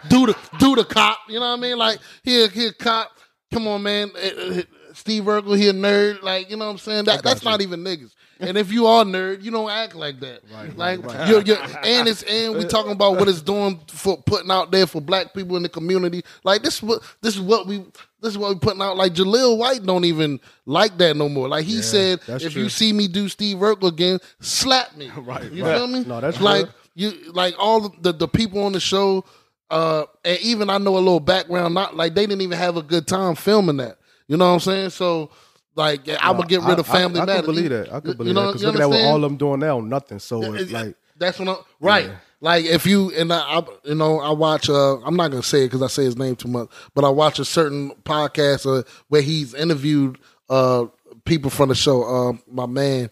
[0.10, 1.20] do the do the cop.
[1.28, 1.78] You know what I mean?
[1.78, 3.12] Like he a, he a cop.
[3.52, 4.12] Come on, man.
[4.16, 4.62] Uh, uh,
[4.94, 6.22] Steve Urkel, he a nerd.
[6.22, 7.06] Like you know what I'm saying?
[7.06, 8.14] That that's not even niggas.
[8.40, 10.42] And if you are a nerd, you don't act like that.
[10.52, 11.30] Right, like right, right.
[11.30, 14.88] You're, you're, and it's and we talking about what it's doing for putting out there
[14.88, 16.24] for black people in the community.
[16.44, 17.86] Like this what this is what we
[18.22, 18.98] this is what we putting out.
[18.98, 21.48] Like Jaleel White don't even like that no more.
[21.48, 22.64] Like he said, if true.
[22.64, 25.12] you see me do Steve Urkel again, slap me.
[25.18, 26.04] Right, You feel me?
[26.04, 26.66] No, that's like
[26.96, 27.12] real.
[27.14, 29.24] you like all the the people on the show,
[29.70, 31.74] uh, and even I know a little background.
[31.74, 33.98] Not like they didn't even have a good time filming that.
[34.28, 34.90] You know what I'm saying?
[34.92, 35.30] So
[35.76, 37.94] like yeah, I'm gonna get rid of Family I, I, I could believe that.
[37.94, 38.60] I could believe you know, that.
[38.60, 40.20] Because look at what all of them doing now, nothing.
[40.20, 42.12] So it's Yeah, like that's what I'm right.
[42.42, 44.70] Like if you and I, I you know, I watch.
[44.70, 47.10] Uh, I'm not gonna say it because I say his name too much, but I
[47.10, 50.20] watch a certain podcast uh, where he's interviewed
[50.50, 50.88] uh,
[51.24, 52.04] people from the show.
[52.04, 53.10] Uh, my man,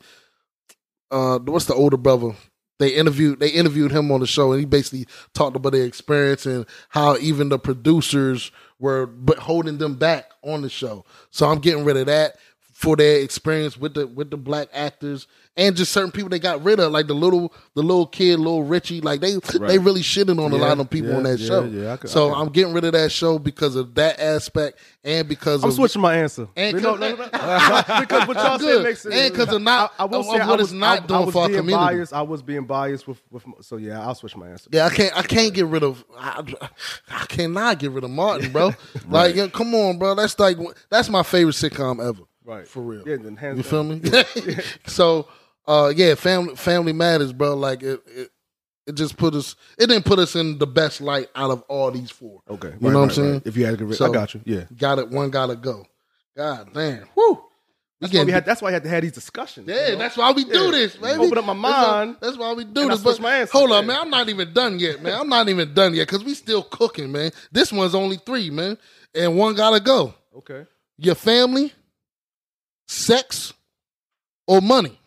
[1.11, 2.33] uh, what's the older brother?
[2.79, 6.45] They interviewed they interviewed him on the show, and he basically talked about their experience
[6.45, 11.05] and how even the producers were but holding them back on the show.
[11.29, 12.37] So I'm getting rid of that
[12.81, 16.63] for their experience with the with the black actors and just certain people they got
[16.63, 19.01] rid of, like the little the little kid, little Richie.
[19.01, 21.63] Like they they really shitting on a lot of people yeah, on that yeah, show.
[21.65, 24.79] yeah, could- so I could- I'm getting rid of that show because of that aspect
[25.03, 26.47] and because I'm of switching my answer.
[26.55, 27.25] And You no, no, no.
[27.99, 29.13] because what y'all said makes sense.
[29.13, 31.03] And 'cause of not- I, I will of- say of I what was, it's not
[31.03, 31.85] I, doing I was for our being community.
[31.95, 32.13] Biased.
[32.13, 34.69] I was being biased with, with so yeah, I'll switch my answer.
[34.73, 35.15] Yeah, I can't.
[35.15, 36.03] I can't get rid of.
[36.17, 36.43] I,
[37.11, 38.71] I cannot get rid of Martin, bro.
[39.07, 40.15] Like, yeah, come on, bro.
[40.15, 40.57] That's like
[40.89, 42.23] that's my favorite sitcom ever.
[42.45, 42.67] Right.
[42.67, 43.03] for real.
[43.07, 44.01] Yeah, then hands you down.
[44.01, 44.55] feel me?
[44.87, 45.27] so,
[45.67, 47.55] uh, yeah, family Family Matters, bro.
[47.55, 48.29] Like it, it,
[48.87, 49.55] it just put us.
[49.77, 52.41] It didn't put us in the best light out of all these four.
[52.49, 53.41] Okay, You know what I'm saying?
[53.45, 54.41] If you had to get rid, So- I got you.
[54.45, 55.09] Yeah, Got it.
[55.09, 55.85] One got to go.
[56.35, 57.05] God damn.
[57.15, 57.43] Whoo.
[57.99, 59.67] We that's why, we had, that's why I had to have these discussions.
[59.67, 59.97] you Yeah, know?
[59.97, 60.71] that's why we do Yeah.
[60.71, 61.19] this, baby.
[61.23, 62.15] Open up my That's why- mind.
[62.19, 63.03] That's why we do And I this.
[63.03, 63.97] But my answers, hold on, man.
[64.01, 65.13] I'm not even done yet, man.
[65.19, 67.29] I'm not even done yet because we still cooking, man.
[67.51, 68.79] This one's only three, man,
[69.13, 70.15] and one gotta go.
[70.37, 70.65] Okay.
[70.97, 71.71] Your family,
[72.91, 73.53] sex,
[74.47, 74.99] or money.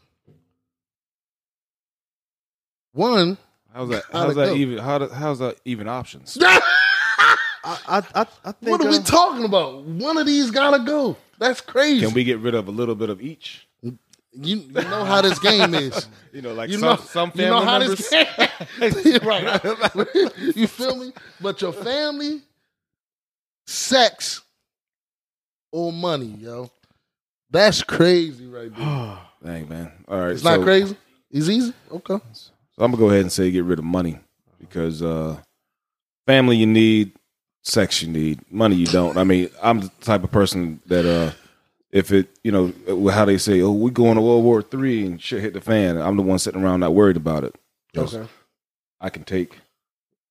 [2.92, 3.36] One.
[3.72, 4.04] How's that?
[4.12, 4.54] How's that go?
[4.54, 4.78] even?
[4.78, 6.38] How do, how's that even options?
[6.40, 6.60] I,
[7.64, 8.70] I, I, I think.
[8.70, 9.82] what are we uh, talking about?
[9.84, 11.16] One of these gotta go.
[11.38, 12.04] That's crazy.
[12.06, 13.66] Can we get rid of a little bit of each?
[13.82, 13.98] you,
[14.32, 16.08] you know how this game is.
[16.34, 18.08] You know, like You some know, some you know family how members.
[18.10, 20.56] this right.
[20.56, 21.12] you feel me?
[21.40, 22.42] But your family,
[23.68, 24.42] sex,
[25.70, 26.72] or money, yo.
[27.54, 29.18] That's crazy right there.
[29.44, 29.92] Dang man.
[30.08, 30.32] All right.
[30.32, 30.96] It's not crazy.
[31.30, 31.72] It's easy.
[31.88, 32.18] Okay.
[32.32, 34.18] So I'm gonna go ahead and say get rid of money
[34.58, 35.36] because uh,
[36.26, 37.12] family you need,
[37.62, 39.16] sex you need, money you don't.
[39.16, 41.32] I mean, I'm the type of person that uh,
[41.92, 45.06] if it, you know, uh, how they say, oh, we going to World War Three
[45.06, 45.96] and shit hit the fan.
[45.96, 47.54] I'm the one sitting around not worried about it.
[47.96, 48.26] Okay.
[49.00, 49.60] I can take.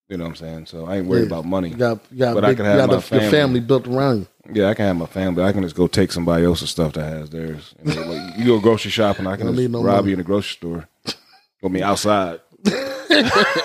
[0.10, 0.66] You know what I'm saying?
[0.68, 1.26] So I ain't worried Yeah.
[1.28, 1.70] about money.
[1.70, 3.24] You got, you got, But I big, can you have got my the, family.
[3.24, 4.28] your family built around you.
[4.64, 5.44] Yeah, I can have my family.
[5.44, 7.74] I can just go take somebody else's stuff that has theirs.
[7.84, 10.08] You, know, like, you go grocery shopping, I can just no rob money.
[10.10, 10.90] you in the grocery store.
[11.64, 12.42] I mean, outside.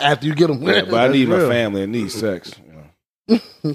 [0.01, 2.53] After you get them, Yeah, but I need my family and need sex.
[2.64, 3.41] You know.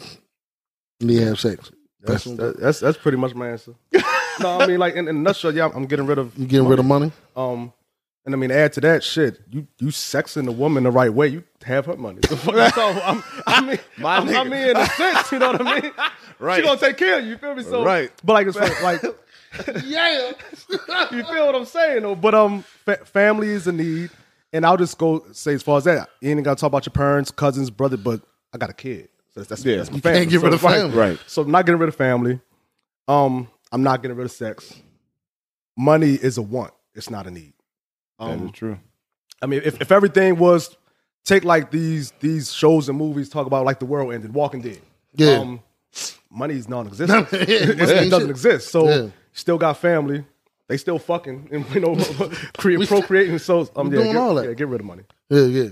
[1.02, 1.72] need to have sex.
[2.02, 3.74] That's, That's, that's that's pretty much my answer.
[4.40, 6.46] no, I mean like in, in a nutshell, yeah, I'm, I'm getting rid of you
[6.46, 7.12] getting rid of money?
[7.36, 7.72] um,
[8.26, 9.40] and I mean add to that shit.
[9.50, 12.20] You you sexing the woman the right way, you have her money.
[12.30, 15.82] So I'm, I mean, My I'm, I mean in a sense, you know what I
[15.82, 15.92] mean?
[16.40, 16.58] Right.
[16.58, 17.32] She gonna take care of you.
[17.32, 17.64] You feel me?
[17.64, 18.12] So Right.
[18.24, 19.02] But like it's like, like
[19.86, 20.32] Yeah.
[21.12, 22.16] you feel what I'm saying though.
[22.16, 24.10] But um, fa- family is a need,
[24.52, 26.10] and I'll just go say as far as that.
[26.22, 28.22] You ain't gotta talk about your parents, cousins, brother, but
[28.54, 29.10] I got a kid.
[29.34, 29.78] So that's, that's, Yeah.
[29.78, 30.20] that's my You family.
[30.20, 30.98] can't get So, rid of family.
[30.98, 31.20] Right.
[31.28, 32.40] So I'm not getting rid of family.
[33.08, 34.74] Um, I'm not getting rid of sex.
[35.78, 36.74] Money is a want.
[36.94, 37.54] It's not a need.
[38.20, 38.80] That is Um, true.
[39.42, 40.76] I mean, if, if everything was
[41.26, 44.82] take like these these shows and movies talk about like the world ended, Walking Dead.
[45.16, 45.40] Yeah.
[45.40, 45.60] Um,
[46.30, 47.28] money is non-existent.
[47.32, 48.70] Yeah, it, doesn't exist.
[48.72, 49.08] So Yeah.
[49.34, 50.26] still got family.
[50.70, 51.96] They still fucking and you know
[52.58, 53.38] create procreating.
[53.40, 54.46] So um, yeah, doing get, all that.
[54.48, 55.04] Yeah, get rid of money.
[55.30, 55.70] Yeah, yeah.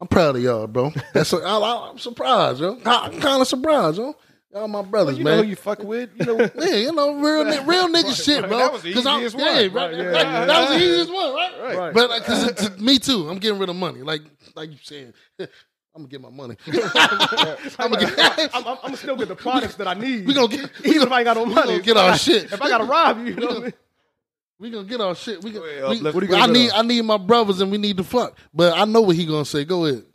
[0.00, 0.92] I'm proud of y'all, bro.
[1.14, 2.78] That's a, I, I'm surprised, yo.
[2.84, 4.14] I'm kind of surprised, yo.
[4.56, 5.36] Y'all my brothers, You man.
[5.36, 6.10] know who you fuck with?
[6.16, 6.38] You know.
[6.58, 8.56] yeah, you know, real real nigga shit, bro.
[8.56, 9.54] That was the 'Cause I'm- easiest yeah, one.
[9.54, 10.44] right, Right, yeah, yeah.
[10.46, 11.76] That was the easiest one, right?
[11.76, 11.94] Right.
[11.94, 14.00] But uh, because me too, I'm getting rid of money.
[14.00, 14.22] Like
[14.54, 15.48] like you saying, I'm
[15.94, 16.56] gonna get my money.
[16.66, 18.50] I'm gonna get.
[18.54, 20.26] I'm, I'm, I'm still get the products that I need.
[20.26, 20.70] We gonna get.
[20.84, 21.66] Even gonna, if I ain't got no we money.
[21.72, 22.44] gonna get If I our shit.
[22.52, 23.72] If I gotta rob you, you know what I mean?
[24.58, 25.44] We gonna get our shit.
[25.44, 26.14] We, gonna, ahead, we, uplift.
[26.14, 28.38] What are you I need get I need my brothers and we need to fuck.
[28.54, 29.66] But I know what he gonna say.
[29.66, 30.05] Go ahead.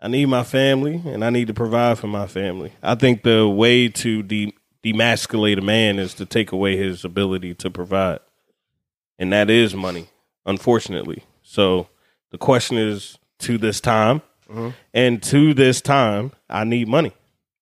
[0.00, 2.72] I need my family and I need to provide for my family.
[2.82, 7.54] I think the way to de- demasculate a man is to take away his ability
[7.56, 8.20] to provide.
[9.18, 10.08] And that is money,
[10.46, 11.24] unfortunately.
[11.42, 11.88] So
[12.30, 14.70] the question is to this time, mm-hmm.
[14.94, 17.12] and to this time, I need money.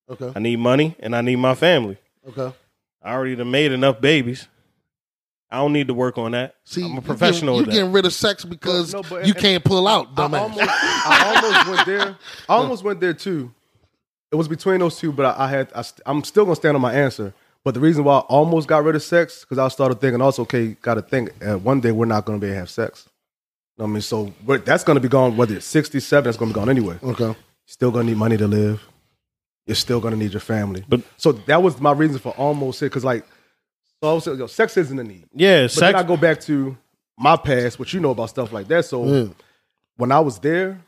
[0.08, 0.32] Okay.
[0.34, 1.98] I need money and I need my family.
[2.28, 2.54] Okay.
[3.02, 4.48] I already made enough babies.
[5.50, 6.56] I don't need to work on that.
[6.64, 7.72] See, I'm a you professional Getting, with you that.
[7.86, 10.40] getting rid of sex because No, but- you can't pull out, I dumbass.
[10.40, 12.16] almost, I almost went there.
[12.48, 13.52] I almost went there too.
[14.30, 15.72] It was between those two, but I, I had.
[15.74, 17.32] I, st- I'm still gonna stand on my answer.
[17.64, 20.42] But the reason why I almost got rid of sex because I started thinking also,
[20.42, 21.30] okay, got to think.
[21.44, 23.08] Uh, one day we're not gonna be able to have sex.
[23.76, 25.36] You know what I mean, so but that's gonna be gone.
[25.38, 26.98] Whether it's 67, that's gonna be gone anyway.
[27.02, 27.34] okay.
[27.66, 28.82] Still gonna need money to live.
[29.66, 30.84] You're still gonna need your family.
[30.86, 33.24] But- so that was my reason for almost it because like,
[34.02, 35.26] so I was yo, sex isn't a need.
[35.34, 35.80] yeah, But sex.
[35.80, 36.76] then I go back to
[37.18, 38.84] my past, what you know about stuff like that.
[38.84, 39.28] So Yeah.
[39.96, 40.80] when I was there,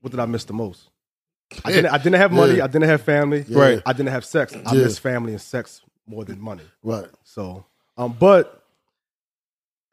[0.00, 0.88] what did I miss the most?
[1.64, 2.56] I didn't, I didn't have money.
[2.56, 2.64] Yeah.
[2.64, 3.44] I didn't have family.
[3.48, 3.80] Right.
[3.86, 4.52] I didn't have sex.
[4.66, 6.64] I miss family and sex more than money.
[6.82, 7.06] Right.
[7.22, 7.64] So,
[7.96, 8.64] um, but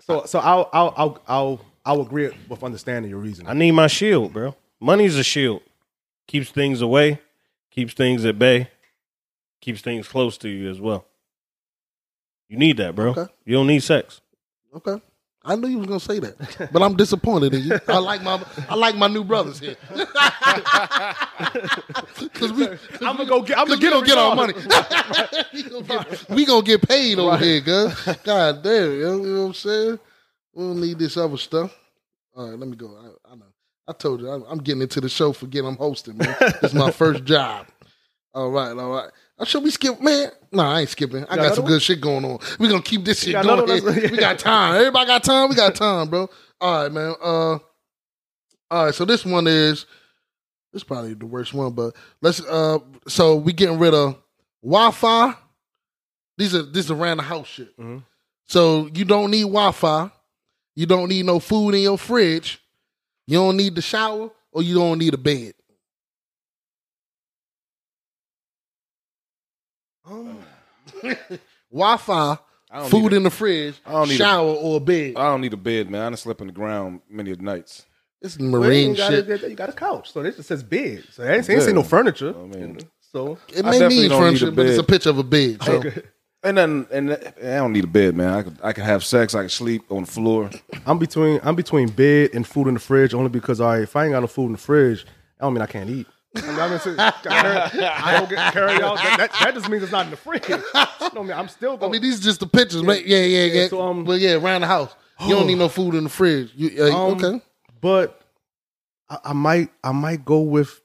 [0.01, 3.45] so so I'll I'll I'll I'll, I'll agree with understanding your reason.
[3.47, 4.55] I need my shield, bro.
[4.81, 5.61] Money's a shield.
[6.27, 7.19] Keeps things away,
[7.71, 8.69] keeps things at bay,
[9.61, 11.05] keeps things close to you as well.
[12.53, 13.09] You need that, bro.
[13.09, 13.25] Okay.
[13.45, 14.21] You don't need sex.
[14.75, 15.01] Okay.
[15.43, 17.79] I knew you was gonna say that, but I'm disappointed in you.
[17.87, 18.39] I like my
[18.69, 19.75] I like my new brothers here.
[22.35, 22.67] Cause we,
[23.01, 23.57] I'm gonna go get.
[23.57, 24.53] I'm gonna get gonna them get our money.
[25.53, 28.17] we, gonna get, we gonna get paid over here, cuz.
[28.23, 29.99] God damn, you know, you know what I'm saying?
[30.53, 31.75] We don't need this other stuff.
[32.35, 32.95] All right, let me go.
[32.95, 33.45] I, I know.
[33.87, 35.33] I told you I'm, I'm getting into the show.
[35.33, 36.35] Forget I'm hosting, man.
[36.61, 37.65] It's my first job.
[38.35, 39.09] All right, all right.
[39.37, 40.29] Uh, Should we skip, man?
[40.51, 41.23] No, I ain't skipping.
[41.25, 42.39] I got another some good shit going on.
[42.59, 43.67] We gonna keep this shit going.
[43.83, 43.93] one?
[43.95, 44.11] here.
[44.11, 44.75] We got time.
[44.79, 45.49] Everybody got time.
[45.49, 46.29] We got time, bro.
[46.61, 47.15] All right, man.
[47.21, 47.57] Uh,
[48.71, 49.85] all right, so this one is
[50.71, 54.17] this is probably the worst one, but let's uh so we getting rid of
[54.63, 55.35] Wi-Fi.
[56.37, 57.75] These are this is around the house shit.
[57.77, 58.03] Mhm.
[58.47, 60.09] So you don't need Wi-Fi.
[60.75, 62.59] You don't need no food in your fridge.
[63.27, 65.53] You don't need the shower, or you don't need a bed.
[70.05, 70.37] Um,
[71.03, 71.13] uh.
[71.71, 72.37] Wi-Fi,
[72.89, 75.13] food a- in the fridge, I don't need a- shower, or a bed.
[75.17, 76.01] I don't need a bed, man.
[76.01, 77.85] I done slept on the ground many nights.
[78.21, 79.43] It's Well, marine you got shit.
[79.43, 81.03] A, you got a couch, so this just says bed.
[81.11, 82.33] So I ain't, ain't seen no furniture.
[82.37, 82.77] I mean-
[83.11, 85.61] so It may definitely need don't need furniture, but it's a picture of a bed.
[85.61, 86.01] So okay.
[86.45, 88.33] And then, and I don't need a bed, man.
[88.33, 89.33] I could, I could have sex.
[89.35, 90.49] I could sleep on the floor.
[90.85, 93.95] I'm between I'm between bed and food in the fridge only because all right, if
[93.95, 95.05] I ain't got no food in the fridge,
[95.39, 96.07] I don't mean I can't eat.
[96.35, 98.97] I, mean, I, mean, I don't get carried out.
[98.97, 100.47] That, that, that just means it's not in the fridge.
[100.49, 101.91] No, I mean, I'm still going.
[101.91, 102.81] I mean, these are just the pictures.
[102.81, 103.61] But yeah, yeah, yeah.
[103.63, 106.09] Yeah, so, um, but yeah, around the house, you don't need no food in the
[106.09, 106.51] fridge.
[106.55, 107.41] You uh, Um, okay?
[107.81, 108.19] but
[109.09, 110.81] I, I might I might go with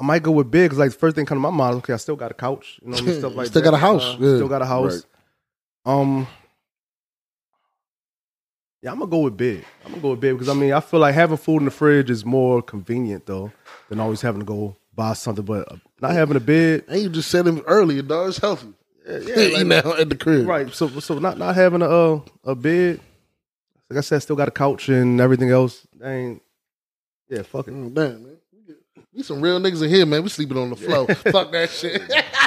[0.00, 1.76] I might go with big because like the first thing come to my mind.
[1.78, 2.78] Okay, I still got a couch.
[2.82, 3.18] You know, what I mean?
[3.18, 3.70] stuff like Still that.
[3.70, 4.36] got a house, Uh, yeah.
[4.36, 5.04] Still got a house.
[5.84, 6.26] Um.
[8.82, 9.64] Yeah, I'm gonna go with big.
[9.84, 11.70] I'm gonna go with big because I mean I feel like having food in the
[11.70, 13.52] fridge is more convenient though
[13.88, 15.44] than always having to go buy something.
[15.44, 18.28] But uh, not having a bed, And you just said it earlier, dog.
[18.30, 18.68] It's healthy.
[19.06, 19.18] Yeah,
[19.58, 20.46] you know, at the crib.
[20.46, 20.72] right?
[20.72, 23.00] So so not not having a uh, a bed.
[23.90, 25.86] Like I said, still got a couch and everything else.
[26.02, 26.42] I ain't.
[27.28, 27.74] Yeah, fuck it.
[27.74, 28.36] Mm, Damn, man.
[29.12, 30.22] We some real niggas in here, man.
[30.22, 31.06] We sleeping on the floor.
[31.32, 32.00] Fuck that shit.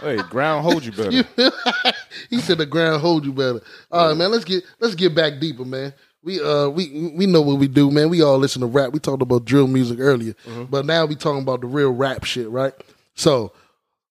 [0.00, 1.24] Hey, ground hold you better.
[2.30, 3.60] He said the ground hold you better.
[3.90, 4.30] All right, man.
[4.30, 5.94] Let's get let's get back deeper, man.
[6.22, 8.08] We uh we we know what we do, man.
[8.10, 8.92] We all listen to rap.
[8.92, 10.34] We talked about drill music earlier,
[10.70, 12.72] but now we talking about the real rap shit, right?
[13.14, 13.52] So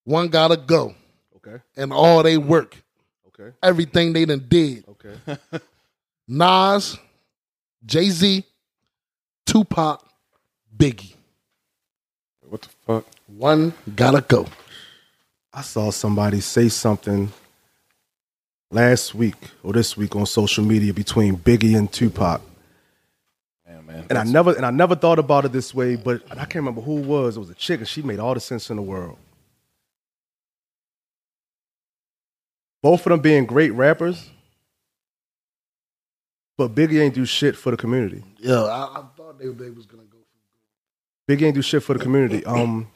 [0.05, 0.95] one gotta go,
[1.37, 1.61] Okay.
[1.75, 2.77] and all they work,
[3.27, 3.55] Okay.
[3.61, 4.85] everything they done did.
[4.87, 5.37] Okay.
[6.27, 6.97] Nas,
[7.85, 8.45] Jay Z,
[9.45, 10.01] Tupac,
[10.75, 11.13] Biggie.
[12.47, 13.05] What the fuck?
[13.27, 14.47] One gotta go.
[15.57, 17.33] I saw somebody say something
[18.69, 19.33] last week
[19.63, 22.41] or this week on social media between Biggie and Tupac.
[23.67, 24.05] Man, man.
[24.07, 26.81] And I never and I never thought about it this way, but I can't remember
[26.81, 27.37] who it was.
[27.37, 29.17] It was a chick and she made all the sense in the world.
[32.83, 34.29] Both of them being great rappers,
[36.55, 38.23] but Biggie ain't do shit for the community.
[38.37, 40.19] Yeah, I, I thought they, they was gonna go.
[41.27, 42.45] Biggie ain't do shit for the community.
[42.45, 42.91] Um,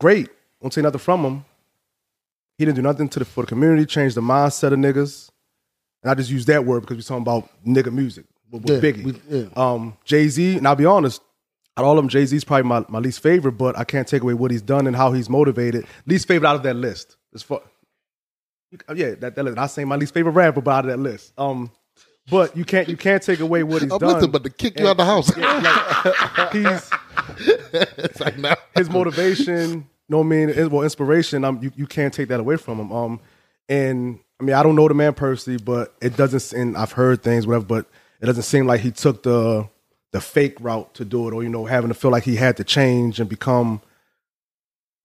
[0.00, 0.30] great.
[0.66, 1.44] Won't say nothing from him.
[2.58, 3.86] He didn't do nothing to the, for the community.
[3.86, 5.30] change the mindset of niggas.
[6.02, 8.90] And I just use that word because we're talking about nigga music with, with Yeah,
[8.90, 9.04] Biggie.
[9.04, 9.46] we- yeah.
[9.54, 10.56] Um, Jay Z.
[10.56, 11.22] And I'll be honest,
[11.76, 13.52] out of all of them, Jay Z's probably my, my least favorite.
[13.52, 15.86] But I can't take away what he's done and how he's motivated.
[16.04, 17.16] Least favorite out of that list.
[17.32, 17.60] As far,
[18.92, 19.58] yeah, that, that list.
[19.58, 21.32] I say my least favorite rapper, but out of that list.
[21.38, 21.70] Um,
[22.28, 24.14] but you can't you can't take away what he's I'm done.
[24.14, 25.28] nothing but to kick you out the house.
[26.52, 26.90] he's
[27.98, 28.56] it's like now.
[28.74, 31.44] his motivation, no I mean, well, inspiration.
[31.44, 32.92] Um, you, you can't take that away from him.
[32.92, 33.20] Um,
[33.68, 36.58] and I mean, I don't know the man personally, but it doesn't.
[36.58, 37.86] And I've heard things, whatever, but
[38.20, 39.68] it doesn't seem like he took the
[40.12, 42.56] the fake route to do it, or you know, having to feel like he had
[42.58, 43.80] to change and become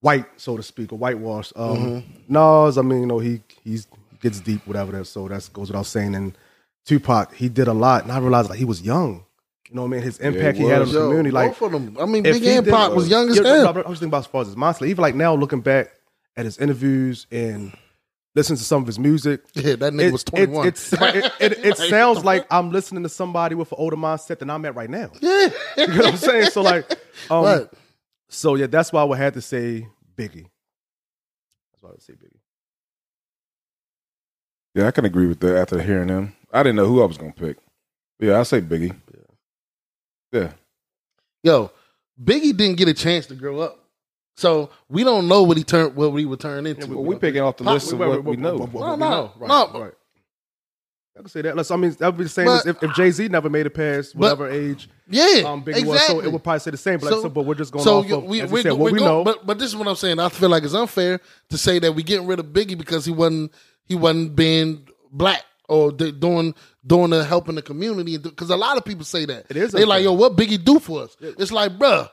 [0.00, 1.52] white, so to speak, or whitewash.
[1.56, 5.06] Um, Nas, I mean, you know, he he's he gets deep, whatever that.
[5.06, 6.14] So that goes without saying.
[6.14, 6.36] And
[6.86, 9.24] Tupac, he did a lot, and I realized like he was young.
[9.72, 10.02] You know what I mean?
[10.02, 11.96] His impact he, had on the Yo, community, like both of them.
[11.98, 13.68] I mean, if Big and did- Pac was young as Yeah, hell.
[13.68, 14.86] I was thinking about as far as his mindset.
[14.88, 15.88] Even like now, looking back
[16.36, 17.72] at his interviews and
[18.34, 20.66] listening to some of his music, Yeah, that nigga it, was it, 21.
[20.68, 24.50] it's, it, it, it sounds like I'm listening to somebody with an older mindset than
[24.50, 25.10] I'm at right now.
[25.22, 25.48] yeah.
[25.78, 26.50] You know what I'm saying?
[26.50, 26.90] So like,
[27.30, 27.66] um, Right.
[28.28, 30.48] so yeah, that's why I would have to say Biggie.
[31.72, 32.36] That's why I would say Biggie.
[34.74, 36.34] Yeah, I can agree with that after hearing him.
[36.52, 37.56] I didn't know who I was gonna pick.
[38.20, 38.94] Yeah, I say Biggie.
[40.32, 40.52] Yeah.
[41.44, 41.70] Yo,
[42.22, 43.78] Biggie didn't get a chance to grow up,
[44.36, 46.86] so we don't know what he turned, what he would turn into.
[46.86, 48.56] Well, we picking off the Pop- list of Wait, what we know.
[48.56, 49.32] what- what- No, what we no, know.
[49.38, 49.80] Right, no.
[49.80, 49.92] right.
[51.14, 51.54] I can say that.
[51.56, 53.50] Let's- I mean, that would be the same But- as if, if Jay Z never
[53.50, 55.84] made it past whatever age yeah, um, Biggie exactly.
[55.88, 56.06] was.
[56.06, 56.98] So it would probably say the same.
[57.00, 58.62] But, like, So- so, but we're just going so off you- of we, as we,
[58.62, 59.24] said, we, what we go- know.
[59.24, 60.18] But, but this is what I'm saying.
[60.20, 61.20] I feel like it's unfair
[61.50, 63.52] to say that we getting rid of Biggie because he wasn't
[63.84, 66.54] he wasn't being black or doing
[66.86, 68.18] doing the helping the community.
[68.18, 70.78] Because a lot of people say that It is They like, yo, what Biggie do
[70.78, 71.16] for us?
[71.20, 72.08] It's like, bruh,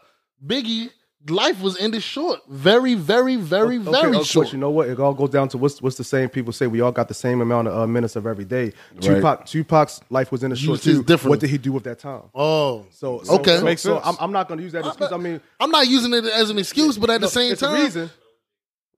[0.46, 0.90] Biggie
[1.28, 4.46] life was ended short, very, very, very, Okay, very of short.
[4.46, 4.88] course, you know what?
[4.88, 6.66] It all goes down to what's what's the same people say.
[6.68, 8.72] We all got the same amount of uh, minutes of every day.
[9.02, 11.04] Tupac, Tupac's life was in a short too.
[11.04, 12.22] different- What did he do with that time?
[12.34, 13.58] Oh, So, so Okay.
[13.58, 14.06] so, Makes so sense.
[14.08, 15.12] I'm, I'm not going to use that excuse.
[15.12, 18.10] I mean, I'm not using it as an excuse, but at the same time, reason.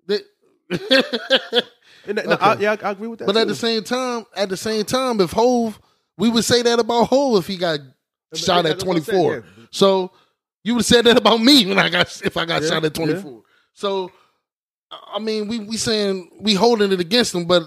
[0.07, 0.21] that-
[2.07, 3.25] And, no, I, yeah, I, agree with that.
[3.25, 5.79] But at the same time, at the same time, if Hove
[6.17, 7.79] We would say that about Ho if he got
[8.33, 9.33] shot at I'm 24.
[9.33, 9.41] yeah.
[9.71, 10.11] So
[10.63, 12.85] you would have said that about me when I got if I got Yeah, shot
[12.85, 13.05] at yeah.
[13.05, 13.41] 24.
[13.73, 14.11] So
[14.91, 17.63] I mean, we we saying we holding it against him, but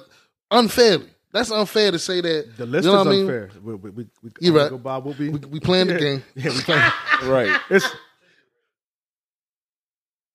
[0.50, 1.10] unfairly.
[1.32, 2.56] That's unfair to say that.
[2.56, 3.20] The list you know is what I mean?
[3.22, 3.50] unfair.
[3.60, 4.70] We, we, we, we, You right.
[4.70, 5.06] Go Bob.
[5.06, 6.22] We, we playing the game.
[6.36, 6.92] Yeah, we playing.
[7.24, 7.60] Right.
[7.70, 7.88] It's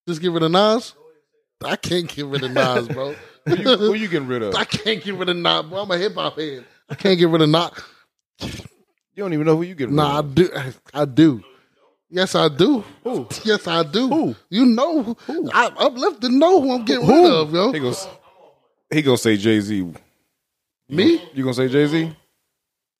[0.06, 0.94] Just get rid of Nas.
[1.64, 3.14] I can't get rid of Nas, bro.
[3.46, 4.54] Who you, who you getting rid of?
[4.54, 5.80] I can't get rid of Nas, bro.
[5.80, 6.64] I'm a hip hop head.
[6.88, 7.70] I can't get rid of Nas.
[9.14, 10.52] You don't even know who you getting Nah, rid of.
[10.54, 10.72] Nah, I do.
[10.94, 11.44] I do.
[12.10, 12.84] Yes, I do.
[13.04, 13.28] Who?
[13.44, 14.08] Yes, I do.
[14.08, 14.36] Who?
[14.50, 15.50] You know who?
[15.52, 17.22] I uplifted to know who I'm getting Who?
[17.22, 17.72] rid of, yo.
[17.72, 18.08] He goes.
[18.90, 19.92] He gonna say Jay Z.
[20.88, 21.22] Me?
[21.32, 22.16] You gonna say Jay Z?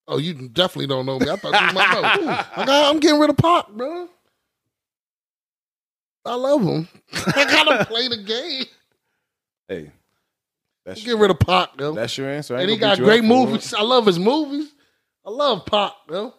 [0.07, 1.29] Oh, you definitely don't know me.
[1.29, 2.31] I thought you might know.
[2.57, 4.09] I got, I'm getting rid of Pop, bro.
[6.25, 6.89] I love him.
[7.13, 8.65] I gotta play the game.
[9.69, 9.91] Hey,
[10.85, 11.93] that's Get rid of Pop, though.
[11.93, 12.57] that's your answer.
[12.57, 13.47] I and he got great up for it.
[13.47, 13.75] movies.
[13.75, 14.73] I love his movies.
[15.25, 16.35] I love Pop, yo.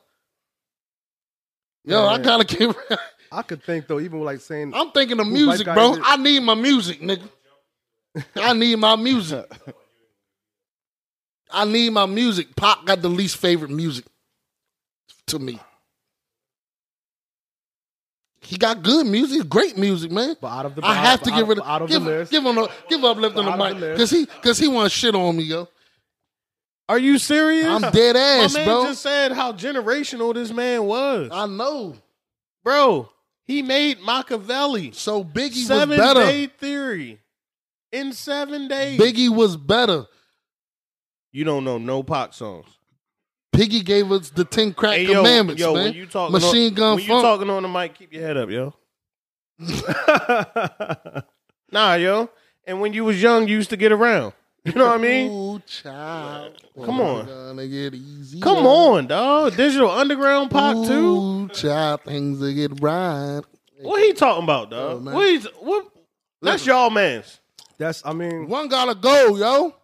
[1.83, 2.21] Yo, I Man.
[2.23, 2.99] gotta get rid.
[3.31, 5.95] I could think though, even like saying I'm thinking of music, bro.
[6.03, 7.27] I need my music, nigga.
[8.35, 9.45] I need my music.
[11.51, 12.55] I need my music.
[12.55, 14.05] Pop got the least favorite music
[15.27, 15.59] to me.
[18.43, 20.35] He got good music, great music, man.
[20.41, 21.81] But out of the- I out have of- to out get of- rid of, out
[21.83, 22.31] of the give, list.
[22.31, 25.13] give him a give uplift on the mic the because he because he wants shit
[25.15, 25.67] on me, yo.
[26.89, 27.67] Are you serious?
[27.67, 28.83] I'm dead ass, My man bro.
[28.85, 31.95] just said how generational this man was, I know.
[32.63, 33.09] bro.
[33.45, 36.21] He made Makaveli, So Biggie Seven was better.
[36.21, 37.19] Day Theory,
[37.91, 38.99] in seven days.
[38.99, 40.05] Biggie was better.
[41.31, 42.65] you don't know no Pac songs.
[43.61, 45.83] Biggie gave us the ten crack Hey, yo, commandments, yo, man.
[45.85, 47.17] when you talking Machine on, Gun when Funk.
[47.17, 48.73] you talking on the mic, keep your head up, yo.
[51.71, 52.29] Nah, yo.
[52.67, 54.33] And when you was young, you used to get around.
[54.65, 55.31] You know what I mean?
[55.31, 56.53] Ooh, child.
[56.83, 57.25] Come on.
[57.25, 58.39] Gonna get easy.
[58.41, 59.55] Come on, dog.
[59.55, 60.93] Digital Underground Pac too.
[60.93, 63.41] Ooh, child, things that get right.
[63.81, 65.03] What he talking about, Oh, dog?
[65.03, 65.13] man.
[65.15, 65.87] what he's what?
[66.41, 67.39] That's y'all man's.
[67.77, 69.75] that's I mean One gotta go, yo.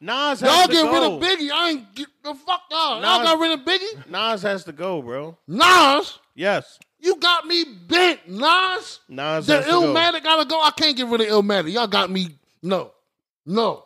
[0.00, 0.92] Nas has Y'all to get go.
[0.92, 1.50] rid of Biggie.
[1.52, 3.00] I ain't get the fuck y'all.
[3.00, 4.10] Y'all Nas- got rid of Biggie?
[4.10, 5.36] Nas has to go, bro.
[5.46, 8.28] Nas, Yes, you got me bent.
[8.28, 9.82] Nas, Nas the has to go.
[9.82, 10.60] Illmatic gotta go.
[10.60, 11.72] I can't get rid of Illmatic.
[11.72, 12.28] Y'all got me.
[12.62, 12.90] No,
[13.46, 13.84] no,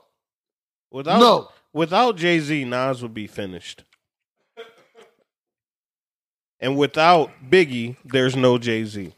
[0.91, 1.49] Without no.
[1.73, 3.85] without Jay Z, Nas would be finished.
[6.61, 9.13] And without Biggie, there's no Jay Z.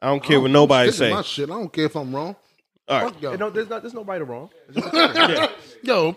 [0.00, 1.10] I don't care what nobody say.
[1.10, 1.48] My shit.
[1.50, 2.36] I don't care if I'm wrong.
[2.88, 3.12] All right.
[3.12, 3.50] Fuck y'all.
[3.50, 4.50] there's not there's no right or wrong.
[4.92, 5.50] Yeah.
[5.82, 6.16] Yo,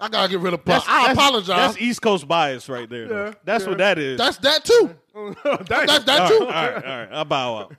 [0.00, 0.84] I gotta get rid of Pop.
[0.84, 1.46] That's- I that's- apologize.
[1.56, 3.08] That's East Coast bias right there.
[3.08, 3.24] though.
[3.26, 3.70] Yeah, that's yeah.
[3.70, 4.18] what that is.
[4.18, 4.94] That's that too.
[5.14, 5.86] Damn.
[5.86, 6.38] That's that all too.
[6.40, 7.08] right, all right, all right.
[7.12, 7.76] I'll bow out.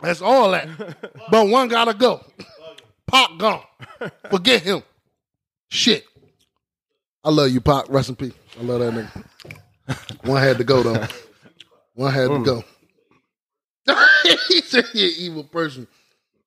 [0.00, 0.68] That's all that.
[1.30, 2.24] but one gotta go.
[3.06, 3.62] Pop gone.
[4.30, 4.82] Forget him.
[5.68, 6.04] Shit.
[7.24, 7.86] I love you, Pop.
[7.88, 8.32] Rest in peace.
[8.58, 10.26] I love that nigga.
[10.26, 11.06] One had to go though.
[11.94, 12.44] One had to mm.
[12.44, 12.64] go.
[14.48, 15.86] he said he an evil person.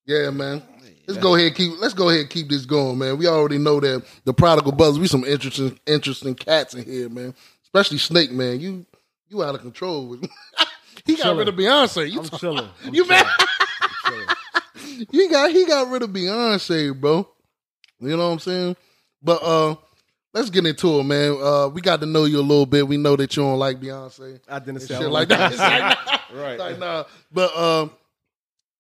[0.06, 0.64] Yeah, man.
[1.08, 3.18] Let's go ahead and keep let's go ahead and keep this going, man.
[3.18, 7.36] We already know that the prodigal brothers, we some interesting interesting cats in here, man.
[7.64, 8.60] Especially Snake, man.
[8.60, 8.86] You
[9.28, 10.30] you out of control with
[11.06, 12.12] He got rid of Beyonce.
[12.12, 12.70] You I'm talk- chilling.
[12.86, 13.26] I'm you man,
[15.12, 17.28] he got he got rid of Beyonce, bro.
[18.00, 18.76] You know what I'm saying?
[19.22, 19.76] But uh
[20.34, 21.38] let's get into it, man.
[21.42, 22.88] Uh we got to know you a little bit.
[22.88, 25.56] We know that you don't like Beyonce I didn't say shit like that.
[25.56, 26.42] Like, nah.
[26.42, 26.60] Right.
[26.60, 27.04] Like, nah.
[27.32, 27.92] But um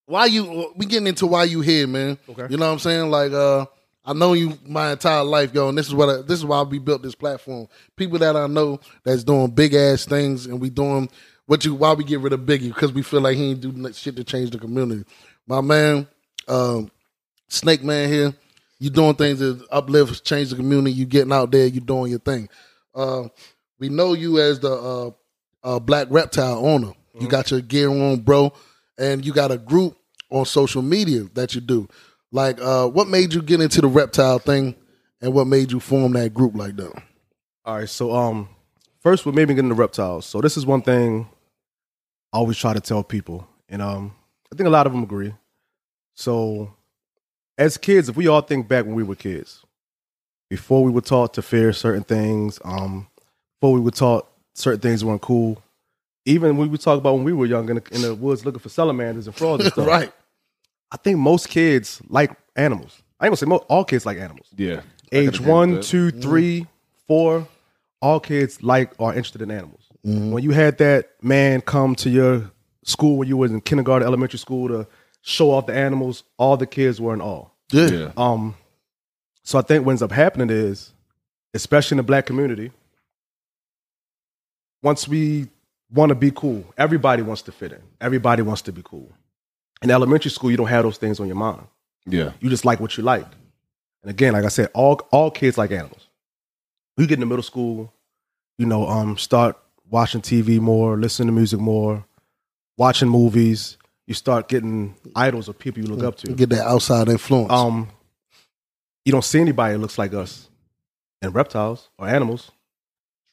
[0.05, 2.17] why you we getting into why you here, man.
[2.29, 2.47] Okay.
[2.49, 3.09] You know what I'm saying?
[3.09, 3.65] Like uh
[4.05, 6.61] I know you my entire life, yo, and this is what I, this is why
[6.61, 7.67] we built this platform.
[7.95, 11.09] People that I know that's doing big ass things, and we doing
[11.47, 13.93] what you why we get rid of Biggie because we feel like he ain't do
[13.93, 15.05] shit to change the community.
[15.47, 16.07] My man,
[16.47, 16.91] um,
[17.47, 18.33] Snake Man here,
[18.79, 20.91] you doing things that uplift, change the community.
[20.91, 22.47] You getting out there, you doing your thing.
[22.93, 23.29] Uh,
[23.79, 25.11] we know you as the uh,
[25.63, 26.93] uh, Black Reptile owner.
[27.17, 28.51] You got your gear on, bro,
[28.97, 29.97] and you got a group
[30.29, 31.87] on social media that you do.
[32.31, 34.75] Like, uh, what made you get into the reptile thing,
[35.21, 36.93] and what made you form that group like that?
[37.63, 38.49] All right, so um,
[38.99, 40.25] first what made me get into reptiles.
[40.25, 41.27] So this is one thing
[42.33, 44.13] I always try to tell people, and um,
[44.51, 45.33] I think a lot of them agree.
[46.15, 46.73] So,
[47.57, 49.63] as kids, if we all think back when we were kids,
[50.49, 53.07] before we were taught to fear certain things, um,
[53.59, 55.61] before we were taught certain things weren't cool,
[56.25, 58.59] even when we talk about when we were young in the, in the woods looking
[58.59, 59.87] for salamanders and frogs and stuff.
[59.87, 60.11] right.
[60.91, 63.01] I think most kids like animals.
[63.19, 64.81] I ain't gonna say most, all kids like animals Yeah.
[65.11, 65.83] age agree with one, that.
[65.83, 66.67] two, three,
[67.07, 67.47] four,
[68.01, 69.81] all kids like are interested in animals.
[70.03, 72.51] When you had that man come to your
[72.83, 74.87] school when you was in kindergarten, elementary school to
[75.23, 77.47] show off the animals, all the kids were in awe.
[77.71, 77.87] Yeah.
[77.87, 78.11] Yeah.
[78.15, 78.53] Um,
[79.43, 80.93] so I think what ends up happening is,
[81.55, 82.71] especially in the black community,
[84.83, 85.47] once we
[85.91, 87.81] want to be cool, everybody wants to fit in.
[88.01, 89.11] Everybody wants to be cool.
[89.81, 91.67] In elementary school, you don't have those things on your mind.
[92.05, 92.31] Yeah.
[92.39, 93.27] You just like what you like.
[94.01, 96.07] And again, like I said, all all kids like animals.
[96.97, 97.91] You get into middle school,
[98.57, 99.57] you know, um, start
[99.89, 102.05] watching TV more, listening to music more,
[102.77, 103.77] watching movies.
[104.07, 106.33] You start getting idols of people you look up to.
[106.33, 107.51] Get that outside influence.
[107.51, 107.89] Um,
[109.03, 110.47] you don't see anybody that looks like us
[111.21, 112.51] and reptiles or animals.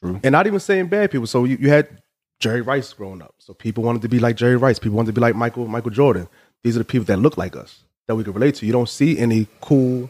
[0.01, 0.19] True.
[0.23, 1.27] And not even saying bad people.
[1.27, 2.01] So you, you had
[2.43, 3.33] Jerry Rice growing up.
[3.39, 4.77] So people wanted to be like Jerry Rice.
[4.79, 6.27] People wanted to be like Michael Michael Jordan.
[6.63, 8.65] These are the people that look like us that we can relate to.
[8.65, 10.09] You don't see any cool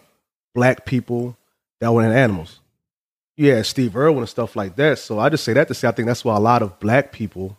[0.56, 1.38] black people
[1.80, 2.60] that were in animals.
[3.38, 4.98] Yeah, Steve Irwin and stuff like that.
[5.00, 7.12] So I just say that to say I think that's why a lot of black
[7.12, 7.58] people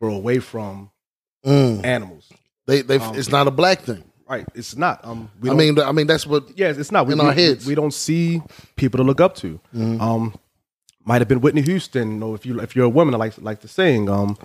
[0.00, 0.90] grow away from
[1.44, 1.84] Mm.
[1.84, 2.30] animals.
[2.66, 4.04] They, they, Um, it's not a black thing.
[4.28, 4.46] Right.
[4.54, 5.00] It's not.
[5.04, 6.56] Um we I mean, I mean that's what.
[6.56, 7.06] Yes, it's not.
[7.06, 7.66] We, in our heads.
[7.66, 8.40] we don't see
[8.76, 9.58] people to look up to.
[9.74, 10.34] Um,
[11.04, 12.12] might have been Whitney Houston.
[12.12, 14.08] You know, if you if you're a woman, I like like to sing.
[14.08, 14.36] Um,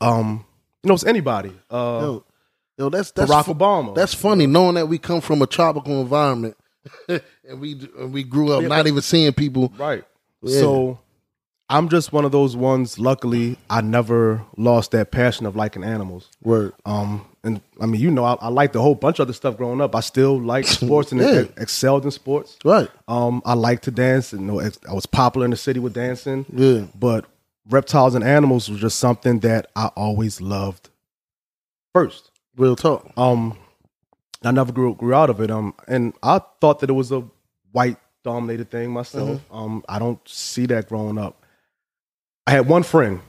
[0.00, 0.44] um,
[0.82, 1.52] you know, it's anybody.
[1.70, 2.24] Uh, Yo,
[2.78, 3.94] yo, that's that's Barack Obama.
[3.94, 6.56] That's funny, knowing that we come from a tropical environment,
[7.08, 9.72] and we and we grew up not even seeing people.
[9.78, 10.04] right.
[10.42, 10.60] Yeah.
[10.60, 10.98] So
[11.68, 12.98] I'm just one of those ones.
[12.98, 16.28] Luckily, I never lost that passion of liking animals.
[16.42, 16.74] Word.
[16.84, 19.56] Um, and I mean, you know, I, I liked a whole bunch of other stuff
[19.56, 19.94] growing up.
[19.94, 21.44] I still liked sports and Yeah.
[21.56, 22.56] excelled in sports.
[22.64, 22.88] Right.
[23.08, 25.94] Um, I like to dance, and you know, I was popular in the city with
[25.94, 26.44] dancing.
[26.52, 26.86] Yeah.
[26.98, 27.24] But
[27.70, 30.90] reptiles and animals was just something that I always loved.
[31.94, 33.10] First, Real talk.
[33.16, 33.56] um,
[34.44, 35.50] I never grew grew out of it.
[35.50, 37.24] Um, and I thought that it was a
[37.72, 39.40] white dominated thing myself.
[39.50, 41.42] Um, I don't see that growing up.
[42.46, 43.20] I had one friend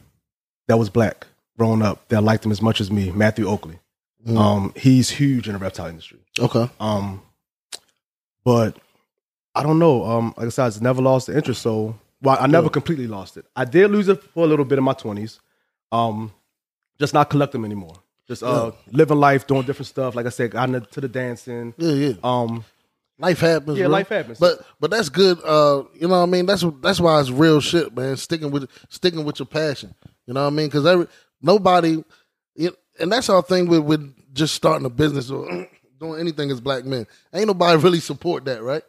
[0.67, 1.25] that was black
[1.57, 3.79] growing up that liked him as much as me, Matthew Oakley.
[4.27, 4.37] Mm.
[4.37, 6.19] Um, he's huge in the reptile industry.
[6.39, 6.69] Okay.
[6.79, 7.21] Um,
[8.43, 8.77] but
[9.55, 10.03] I don't know.
[10.05, 11.61] Um, like I said, I just never lost the interest.
[11.61, 13.45] So, well, I never completely lost it.
[13.55, 15.39] I did lose it for a little bit in my twenties.
[15.91, 16.31] Um,
[16.99, 17.95] just not collect them anymore.
[18.27, 20.13] Just uh, living life, doing different stuff.
[20.13, 21.73] Like I said, got into the dancing.
[21.77, 22.13] Yeah, yeah.
[22.23, 22.65] Um,
[23.19, 23.77] Life happens.
[23.79, 23.91] Yeah, bro.
[23.93, 24.37] life happens.
[24.39, 25.39] But but that's good.
[25.43, 26.45] Uh, you know what I mean.
[26.45, 28.15] That's that's why it's real shit, man.
[28.15, 29.95] Sticking with sticking with your passion.
[30.27, 30.67] You know what I mean?
[30.67, 31.07] Because every
[31.41, 32.03] nobody,
[32.55, 35.67] you, and that's our thing with with just starting a business or
[35.99, 37.05] doing anything as black men.
[37.33, 38.83] Ain't nobody really support that, right?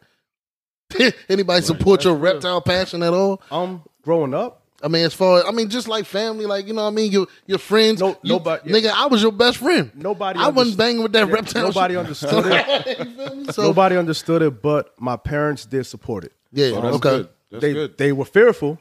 [1.29, 3.41] Anybody support your reptile passion at all?
[3.51, 6.73] um, growing up, I mean, as far as I mean, just like family, like you
[6.73, 7.99] know, what I mean, your your friends.
[7.99, 8.77] No- you- nobody- yeah.
[8.77, 8.93] nigga.
[8.95, 9.91] I was your best friend.
[9.93, 11.63] Nobody I wasn't banging with that yeah, reptile.
[11.67, 11.99] nobody shit.
[11.99, 12.99] understood it.
[12.99, 13.45] You feel me?
[13.51, 16.31] So, nobody understood it, but my parents did support it.
[16.51, 16.67] yeah.
[16.75, 17.09] Oh, that's okay.
[17.09, 17.29] good.
[17.51, 17.97] That's they good.
[17.97, 18.79] they were fearful,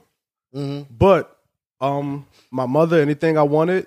[0.55, 0.87] Mhm.
[0.91, 1.37] but
[1.81, 3.87] um, my mother, anything I wanted,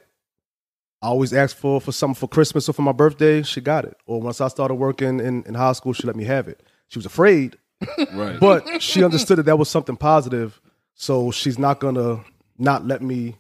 [1.01, 3.41] I always asked for for something for Christmas or for my birthday.
[3.43, 3.97] She got it.
[4.05, 6.61] Or once I started working in, in high school, she let me have it.
[6.89, 7.57] She was afraid,
[8.13, 8.39] right.
[8.39, 10.61] but she understood that that was something positive.
[10.93, 12.23] So she's not gonna
[12.59, 13.37] not let me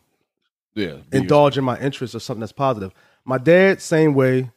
[0.73, 0.97] yeah.
[1.11, 2.91] indulge in my interests or something that's positive.
[3.25, 4.49] My dad, same way,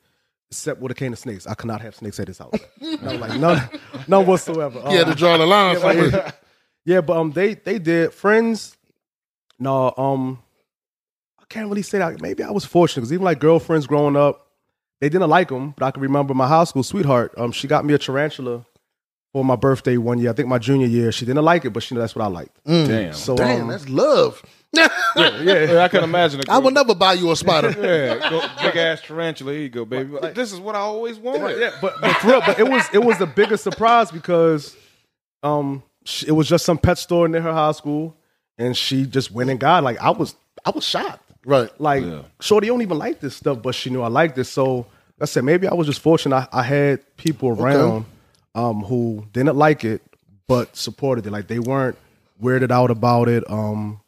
[0.50, 1.46] except with a cane of snakes.
[1.46, 2.54] I could not have snakes at his house.
[2.80, 3.68] no, like none,
[4.08, 4.80] none whatsoever.
[4.88, 5.76] He had to Um, draw the line.
[5.80, 6.32] somewhere.
[6.86, 8.76] yeah, but um, they they did friends.
[9.58, 10.38] No, um,
[11.44, 12.22] I can't really say that.
[12.22, 14.48] Maybe I was fortunate because even like girlfriends growing up,
[15.00, 15.74] they didn't like them.
[15.76, 17.34] But I can remember my high school sweetheart.
[17.36, 18.64] Um, she got me a tarantula
[19.34, 20.30] for my birthday one year.
[20.30, 21.12] I think my junior year.
[21.12, 22.58] She didn't like it, but she knew that's what I liked.
[22.64, 23.12] Damn.
[23.12, 24.42] So Damn, um, that's love.
[24.72, 24.88] yeah,
[25.42, 26.40] yeah, I can imagine.
[26.40, 27.68] a I would never buy you a spider.
[27.78, 29.52] Yeah, go, big ass tarantula.
[29.52, 30.12] Here you go, baby.
[30.12, 31.60] Like, this is what I always wanted.
[31.60, 34.74] yeah, but, but for real, but it was it was the biggest surprise because
[35.42, 38.16] um she, it was just some pet store near her high school,
[38.56, 40.34] and she just went and got like I was
[40.64, 41.23] I was shocked.
[41.44, 41.70] Right.
[41.80, 42.22] Like, Yeah.
[42.40, 44.48] Shorty don't even like this stuff, but she knew I liked this.
[44.48, 44.86] So
[45.20, 46.36] I said maybe I was just fortunate.
[46.36, 48.04] I, I had people around
[48.54, 50.02] um, who didn't like it,
[50.48, 51.30] but supported it.
[51.30, 51.96] Like they weren't
[52.42, 53.48] weirded out about it.
[53.50, 54.00] Um,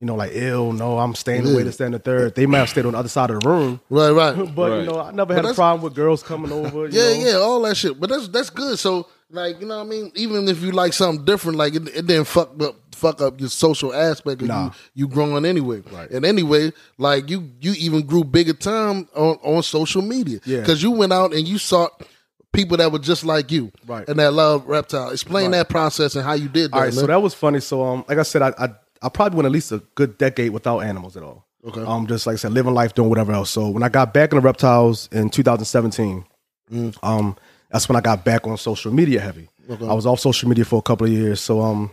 [0.00, 0.72] you know, like ill.
[0.72, 1.64] No, I'm staying away Yeah.
[1.64, 2.34] to stand the third.
[2.34, 4.36] They might have stayed on the other side of the room, Right, right.
[4.54, 4.80] but Right.
[4.80, 6.86] you know, I never had a problem with girls coming over.
[6.86, 7.24] you Yeah, know.
[7.30, 7.98] yeah, all that shit.
[7.98, 8.78] But that's that's good.
[8.78, 10.12] So like, you know what I mean?
[10.14, 13.50] Even if you like something different, like it, it didn't fuck up fuck up your
[13.50, 14.64] social aspect of Nah.
[14.64, 15.82] you you growing anyway.
[15.92, 16.10] Right.
[16.10, 20.40] And anyway, like you you even grew bigger time on, on social media.
[20.46, 20.64] Yeah.
[20.64, 22.06] Cause you went out and you sought
[22.52, 23.70] people that were just like you.
[23.86, 24.08] Right.
[24.08, 25.10] And that love reptile.
[25.10, 26.74] Explain that process and how you did that.
[26.76, 27.00] All right, man.
[27.00, 27.60] so that was funny.
[27.60, 28.68] So, um, like I said, I, I
[29.02, 31.44] I probably went at least a good decade without animals at all.
[31.66, 31.82] Okay.
[31.82, 33.50] Um, just like I said, living life, doing whatever else.
[33.50, 36.24] So when I got back in the reptiles in 2017,
[36.72, 36.96] Mm.
[37.02, 37.36] um,
[37.70, 39.48] that's when I got back on social media heavy.
[39.68, 41.40] I was off social media for a couple of years.
[41.40, 41.90] So um,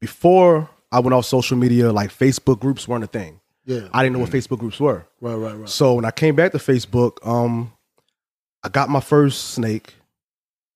[0.00, 3.40] before I went off social media, like Facebook groups weren't a thing.
[3.66, 3.88] yeah.
[3.92, 5.06] I didn't know what Facebook groups were.
[5.20, 5.68] right, right, right.
[5.68, 7.72] So when I came back to Facebook, um,
[8.62, 9.94] I got my first snake,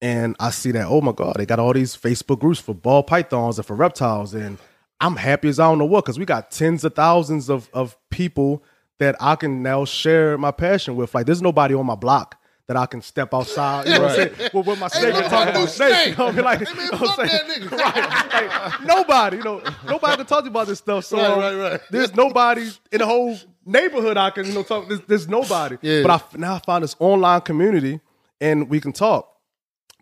[0.01, 3.03] and I see that oh my god, they got all these Facebook groups for ball
[3.03, 4.59] pythons and for reptiles, and
[5.01, 7.97] I'm happy as I don't know what because we got tens of thousands of of
[8.11, 8.63] people
[8.99, 11.15] that I can now share my passion with.
[11.15, 13.87] Like, there's nobody on my block that I can step outside.
[13.87, 14.51] You know what I'm saying?
[14.55, 16.09] With, my snake and talk about snake.
[16.09, 16.45] You know what I mean?
[16.45, 17.69] Like, Hey, man, you know what I'm saying?
[17.71, 18.49] Right.
[18.49, 21.05] Like, nobody, you know, nobody can talk to you about this stuff.
[21.05, 21.81] So Right, um, right, right.
[21.91, 23.37] there's nobody in the whole
[23.67, 24.89] neighborhood I can, you know, talk.
[24.89, 25.77] There's, there's nobody.
[25.83, 26.03] Yeah.
[26.03, 28.01] But I now I found this online community
[28.41, 29.31] and we can talk.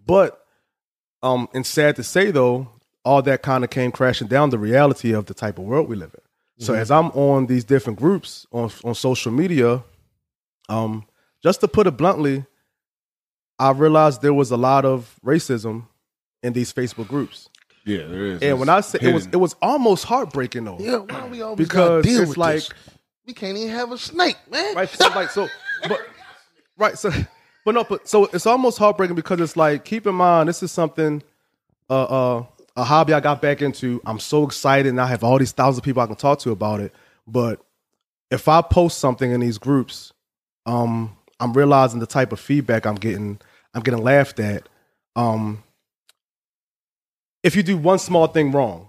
[0.06, 0.44] But
[1.22, 2.68] um, and sad to say though,
[3.04, 5.96] all that kind of came crashing down the reality of the type of world we
[5.96, 6.20] live in.
[6.64, 9.82] So as I'm on these different groups on on social media,
[10.68, 11.04] um,
[11.42, 12.44] just to put it bluntly,
[13.62, 15.86] I realized there was a lot of racism
[16.42, 17.48] in these Facebook groups.
[17.84, 18.42] Yeah, there is.
[18.42, 20.78] And when I say it was, it was almost heartbreaking though.
[20.80, 22.70] Yeah, why we always Because gotta deal it's with like- this?
[23.26, 24.74] We can't even have a snake, man.
[24.74, 24.88] right?
[24.88, 25.48] So like so,
[25.88, 26.00] but
[26.76, 27.12] right so,
[27.64, 30.72] but no, but so it's almost heartbreaking because it's like keep in mind this is
[30.72, 31.22] something,
[31.88, 32.44] uh, uh,
[32.76, 34.00] a hobby I got back into.
[34.06, 36.50] I'm so excited and I have all these thousands of people I can talk to
[36.50, 36.92] about it.
[37.28, 37.60] But
[38.32, 40.12] if I post something in these groups,
[40.66, 43.38] um, I'm realizing the type of feedback I'm getting.
[43.74, 44.68] I'm getting laughed at.
[45.16, 45.62] Um,
[47.42, 48.88] if you do one small thing wrong,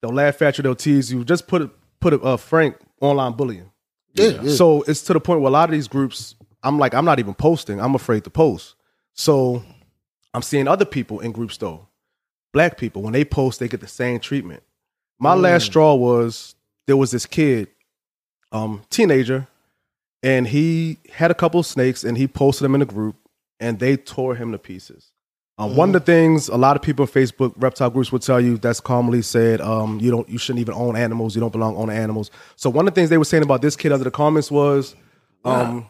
[0.00, 0.62] they'll laugh at you.
[0.62, 1.24] They'll tease you.
[1.24, 3.70] Just put it, put it, uh, frank online bullying.
[4.14, 4.52] Yeah, yeah.
[4.52, 7.18] So it's to the point where a lot of these groups, I'm like, I'm not
[7.18, 7.80] even posting.
[7.80, 8.74] I'm afraid to post.
[9.14, 9.62] So
[10.34, 11.88] I'm seeing other people in groups though,
[12.52, 14.62] black people, when they post, they get the same treatment.
[15.18, 16.54] My last straw was
[16.86, 17.68] there was this kid,
[18.52, 19.48] um, teenager,
[20.22, 23.16] and he had a couple of snakes and he posted them in a group
[23.60, 25.12] and they tore him to pieces.
[25.58, 28.40] Um, One of the things a lot of people in Facebook reptile groups would tell
[28.40, 31.34] you that's commonly said, um, you don't, you shouldn't even own animals.
[31.34, 32.30] You don't belong on animals.
[32.56, 34.96] So one of the things they were saying about this kid under the comments was,
[35.44, 35.86] um,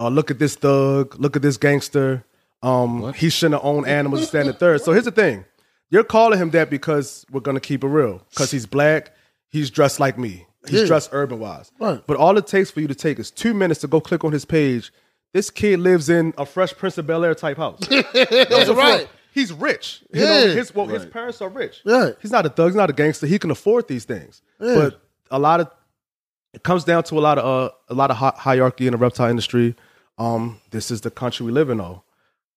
[0.00, 2.24] uh, look at this thug, look at this gangster.
[2.62, 4.26] Um, he shouldn't have owned animals.
[4.28, 4.80] Stand at third.
[4.82, 5.44] So here's the thing:
[5.90, 8.22] you're calling him that because we're gonna keep it real.
[8.30, 9.12] Because he's black,
[9.50, 10.46] he's dressed like me.
[10.66, 10.86] He's Yeah.
[10.86, 11.70] dressed urban wise.
[11.78, 12.02] Right.
[12.06, 14.32] But all it takes for you to take is two minutes to go click on
[14.32, 14.92] his page.
[15.32, 17.78] This kid lives in a Fresh Prince of Bel Air type house.
[17.88, 19.08] That's right.
[19.32, 20.02] He's rich.
[20.12, 20.54] You know, Yeah.
[20.54, 21.82] his well, his parents are rich.
[21.84, 22.14] Right.
[22.22, 22.68] He's not a thug.
[22.70, 23.26] He's not a gangster.
[23.26, 24.40] He can afford these things.
[24.60, 24.74] Yeah.
[24.74, 25.70] But a lot of
[26.54, 28.96] it comes down to a lot of uh, a lot of hi- hierarchy in the
[28.98, 29.74] reptile industry.
[30.16, 32.02] Um, this is the country we live in, though,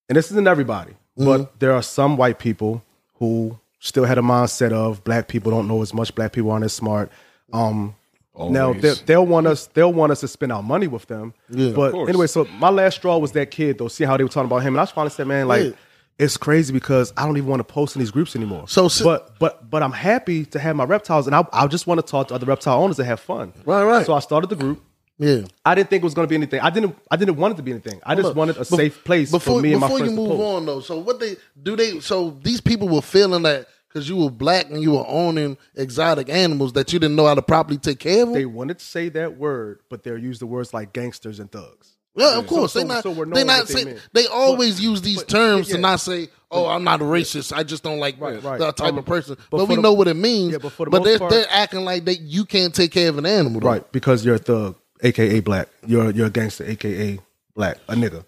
[0.08, 0.92] and this isn't everybody.
[1.18, 1.26] Mm-hmm.
[1.26, 2.82] But there are some white people
[3.16, 6.14] who still had a mindset of black people don't know as much.
[6.14, 7.12] Black people aren't as smart.
[7.52, 7.99] Um, now
[8.34, 8.80] Always.
[8.80, 9.66] they, they'll want us.
[9.68, 11.34] They'll want us to spend our money with them.
[11.50, 13.88] Yeah, but anyway, so my last straw was that kid though.
[13.88, 15.70] See how they were talking about him, and I just finally said, man, like Yeah.
[16.18, 18.68] it's crazy because I don't even want to post in these groups anymore.
[18.68, 21.86] So, si- but but but I'm happy to have my reptiles, and I I just
[21.86, 23.52] want to talk to other reptile owners and have fun.
[23.66, 24.06] Right, right.
[24.06, 24.82] So I started the group.
[25.18, 25.42] Yeah.
[25.66, 26.60] I didn't think it was going to be anything.
[26.60, 26.96] I didn't.
[27.10, 28.00] I didn't want it to be anything.
[28.06, 30.08] I just Look, wanted a safe place before, for me and my friends.
[30.12, 33.42] before you move on though, so what they do they so these people were feeling
[33.42, 37.26] that because you were black and you were owning exotic animals that you didn't know
[37.26, 38.32] how to properly take care of.
[38.32, 41.96] They wanted to say that word, but they're used the words like gangsters and thugs.
[42.14, 42.72] yeah, of course.
[42.72, 43.02] so- they not.
[43.02, 43.98] so we're they not what they say.
[44.12, 45.76] They always use these terms yeah.
[45.76, 47.52] to not say, "Oh, I'm not a racist.
[47.52, 48.58] I just don't like Right, right.
[48.58, 50.52] that type Um, of person." but But, we the- know what it means.
[50.52, 53.08] Yeah, but for the but they're part- they're acting like they you can't take care
[53.08, 53.68] of an animal, though.
[53.68, 55.68] Right, because you're a thug, aka black.
[55.86, 57.18] You're you're a gangster, aka
[57.54, 58.24] black, a nigga.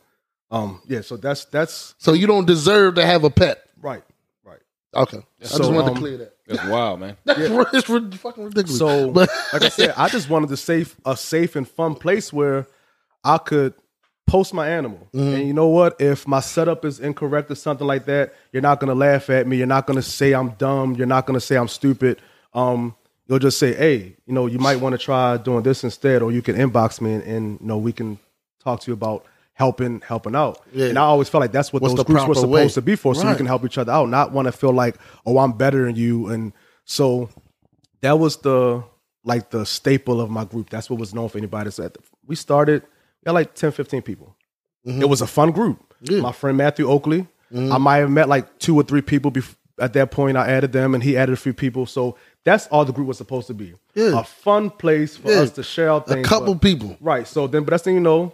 [0.50, 1.00] Um, yeah.
[1.00, 3.64] So that's that's So you don't deserve to have a pet.
[4.94, 5.02] Right, right.
[5.02, 6.36] Okay, I just wanted um, to clear that.
[6.46, 7.16] That's wild, man.
[7.24, 8.78] That's it's fucking ridiculous.
[8.78, 12.32] So, but like I said, I just wanted to safe a safe and fun place
[12.32, 12.66] where
[13.24, 13.74] I could
[14.26, 15.08] post my animal.
[15.14, 15.34] Mm-hmm.
[15.34, 16.00] And you know what?
[16.00, 19.56] If my setup is incorrect or something like that, you're not gonna laugh at me.
[19.56, 20.94] You're not gonna say I'm dumb.
[20.94, 22.20] You're not gonna say I'm stupid.
[22.54, 22.94] Um,
[23.26, 26.32] you'll just say, hey, you know, you might want to try doing this instead, or
[26.32, 28.18] you can inbox me and, and you know we can
[28.62, 29.24] talk to you about
[29.54, 30.58] helping helping out.
[30.72, 30.86] Yeah.
[30.86, 32.68] And I always felt like that's what What's those groups were supposed way?
[32.68, 33.36] to be for, so we Right.
[33.36, 34.96] can help each other out, not want to feel like,
[35.26, 36.28] oh, I'm better than you.
[36.28, 36.52] And
[36.84, 37.28] so
[38.00, 38.82] that was the
[39.24, 40.68] like the staple of my group.
[40.70, 41.70] That's what was known for anybody.
[41.70, 42.82] So the- we started,
[43.24, 44.34] we had like 10, 15 people.
[44.84, 45.78] It was a fun group.
[45.78, 46.04] Mm-hmm.
[46.06, 46.12] Yeah.
[46.14, 46.22] Mm-hmm.
[46.22, 49.92] My friend Matthew Oakley, I might have met like two or three people bef- at
[49.92, 50.36] that point.
[50.36, 51.86] I added them and he added a few people.
[51.86, 53.74] So that's all the group was supposed to be.
[53.94, 54.18] Yeah.
[54.18, 55.40] A fun place for Yeah.
[55.42, 56.96] us to share our a couple but- people.
[57.00, 57.26] Right.
[57.28, 58.32] So then, but that's the thing you know,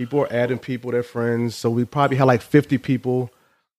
[0.00, 1.54] people are adding people, their friends.
[1.54, 3.30] So we probably had like 50 people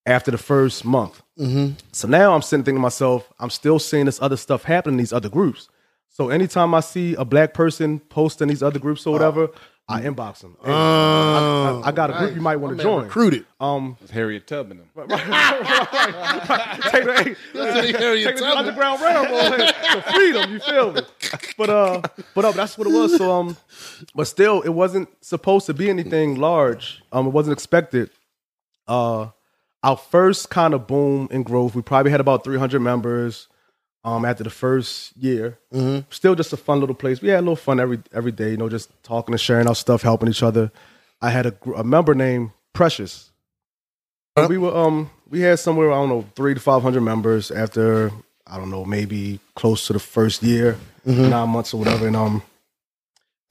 [0.05, 1.23] after the first month.
[1.39, 1.73] Mm-hmm.
[1.93, 4.97] So now I'm sitting thinking to myself, I'm still seeing this other stuff happen in
[4.97, 5.67] these other groups.
[6.09, 9.49] So anytime I see a black person posting these other groups or whatever,
[9.91, 10.55] I inbox them.
[10.63, 10.75] Hey, I,
[11.83, 13.03] I- I got a group you might want to join.
[13.05, 13.45] Recruited.
[13.59, 14.81] Um, It's Harriet Tubman.
[14.95, 15.07] them.
[15.09, 15.17] take,
[17.07, 17.35] hey,
[17.91, 20.53] Harriet take the underground railroad to freedom.
[20.53, 21.01] You feel me?
[21.57, 22.01] But uh,
[22.35, 23.17] but uh, that's what it was.
[23.17, 23.57] So um,
[24.15, 27.01] but still, it wasn't supposed to be anything large.
[27.11, 28.09] Um, it wasn't expected.
[28.87, 29.29] Uh,
[29.83, 33.47] our first kind of boom in growth, we probably had about 300 members.
[34.03, 35.59] Um, after the first year,
[36.09, 37.21] still just a fun little place.
[37.21, 39.75] We had a little fun every every day, you know, just talking and sharing our
[39.75, 40.71] stuff, helping each other.
[41.21, 43.29] I had a, a member named Precious.
[44.49, 48.11] We were um we had somewhere I don't know three to five hundred members after
[48.47, 52.07] I don't know maybe close to the first year, nine months or whatever.
[52.07, 52.41] And um,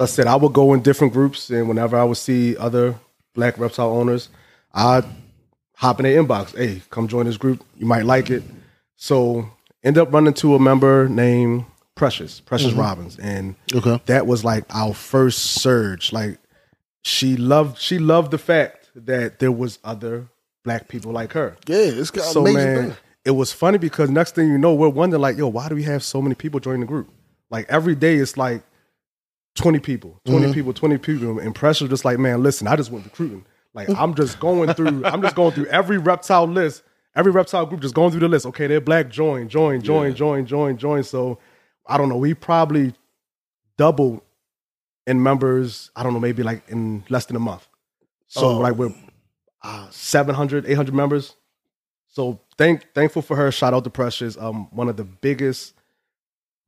[0.00, 2.96] I said I would go in different groups, and whenever I would see other
[3.34, 4.30] black reptile owners,
[4.74, 5.04] I'd
[5.76, 6.56] hop in their inbox.
[6.56, 7.64] Hey, come join this group.
[7.78, 8.42] You might like it.
[8.96, 9.48] So
[9.82, 11.64] end up running to a member named
[11.94, 14.00] Precious, Precious Robbins, and Okay.
[14.06, 16.12] that was like our first surge.
[16.12, 16.38] Like
[17.02, 20.28] she loved, she loved the fact that there was other
[20.64, 21.56] black people like her.
[21.66, 22.96] Yeah, it's got So amazing man, thing.
[23.24, 25.82] it was funny because next thing you know, we're wondering like, yo, why do we
[25.84, 27.10] have so many people join the group?
[27.50, 28.62] Like every day, it's like
[29.54, 30.52] twenty people, 20 Mm-hmm.
[30.52, 31.38] people, twenty people.
[31.38, 33.44] And Precious just like, man, listen, I just went recruiting.
[33.74, 36.82] Like I'm just going through, I'm just going through every reptile list,
[37.14, 38.46] every reptile group, just going through the list.
[38.46, 41.02] Okay, they're black, join, join, join, join, join, join.
[41.02, 41.38] So
[41.86, 42.94] I don't know, we probably
[43.76, 44.20] doubled
[45.06, 45.90] in members.
[45.96, 47.66] I don't know, maybe like in less than a month.
[48.28, 48.58] So Oh.
[48.58, 48.94] like we're
[49.62, 51.36] uh, 700, 800 members.
[52.08, 53.50] So thank thankful for her.
[53.52, 54.36] Shout out to Precious.
[54.36, 55.74] Um, one of the biggest,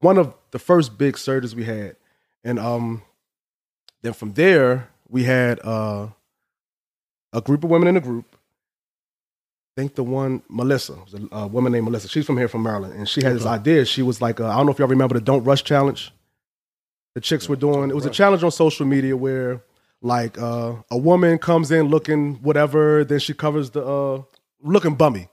[0.00, 1.96] one of the first big surges we had,
[2.44, 3.02] and um,
[4.02, 6.08] then from there we had uh,
[7.32, 8.31] a group of women in the group.
[9.74, 12.06] I think the one Melissa, was a, a woman named Melissa.
[12.06, 13.86] She's from here, from Maryland, and she had this idea.
[13.86, 16.12] She was like, uh, I don't know if y'all remember the Don't Rush challenge.
[17.14, 17.88] The chicks were doing.
[17.88, 19.62] It was a challenge on social media where,
[20.02, 24.22] like, uh, a woman comes in looking whatever, then she covers the uh,
[24.62, 25.28] looking bummy.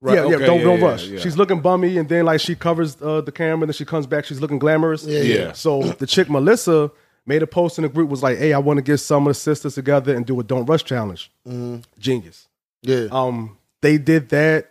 [0.00, 1.06] Right, Yeah, yeah, don't yeah, don't rush.
[1.06, 1.18] yeah.
[1.20, 4.06] She's looking bummy, and then like she covers uh, the camera, and then she comes
[4.06, 4.24] back.
[4.24, 5.04] She's looking glamorous.
[5.04, 5.52] Yeah.
[5.52, 6.90] So the chick Melissa
[7.26, 9.30] made a post in the group was like, "Hey, I want to get some of
[9.30, 11.78] the sisters together and do a don't rush challenge." Mm-hmm.
[11.98, 12.46] Genius.
[12.82, 14.70] Yeah, Um, they did that,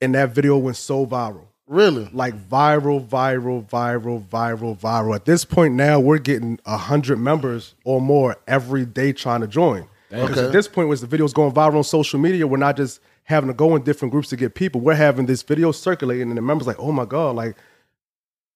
[0.00, 2.08] and that video went so viral, really.
[2.12, 5.14] like viral, viral, viral, viral, viral.
[5.14, 9.46] At this point now, we're getting a hundred members or more every day trying to
[9.48, 9.86] join.
[10.10, 10.46] Because Okay.
[10.46, 13.48] at this point, was the videos going viral on social media, we're not just having
[13.48, 14.80] to go in different groups to get people.
[14.80, 17.56] We're having this video circulating, and the members like, "Oh my god, like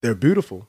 [0.02, 0.68] they're beautiful,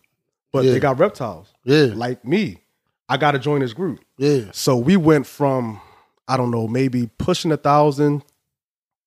[0.53, 0.71] but Yeah.
[0.73, 2.61] they got reptiles." Yeah, like me,
[3.09, 3.99] I got to join this group.
[4.17, 4.45] yeah.
[4.53, 5.81] So we went from,
[6.27, 8.23] I don't know, maybe pushing a thousand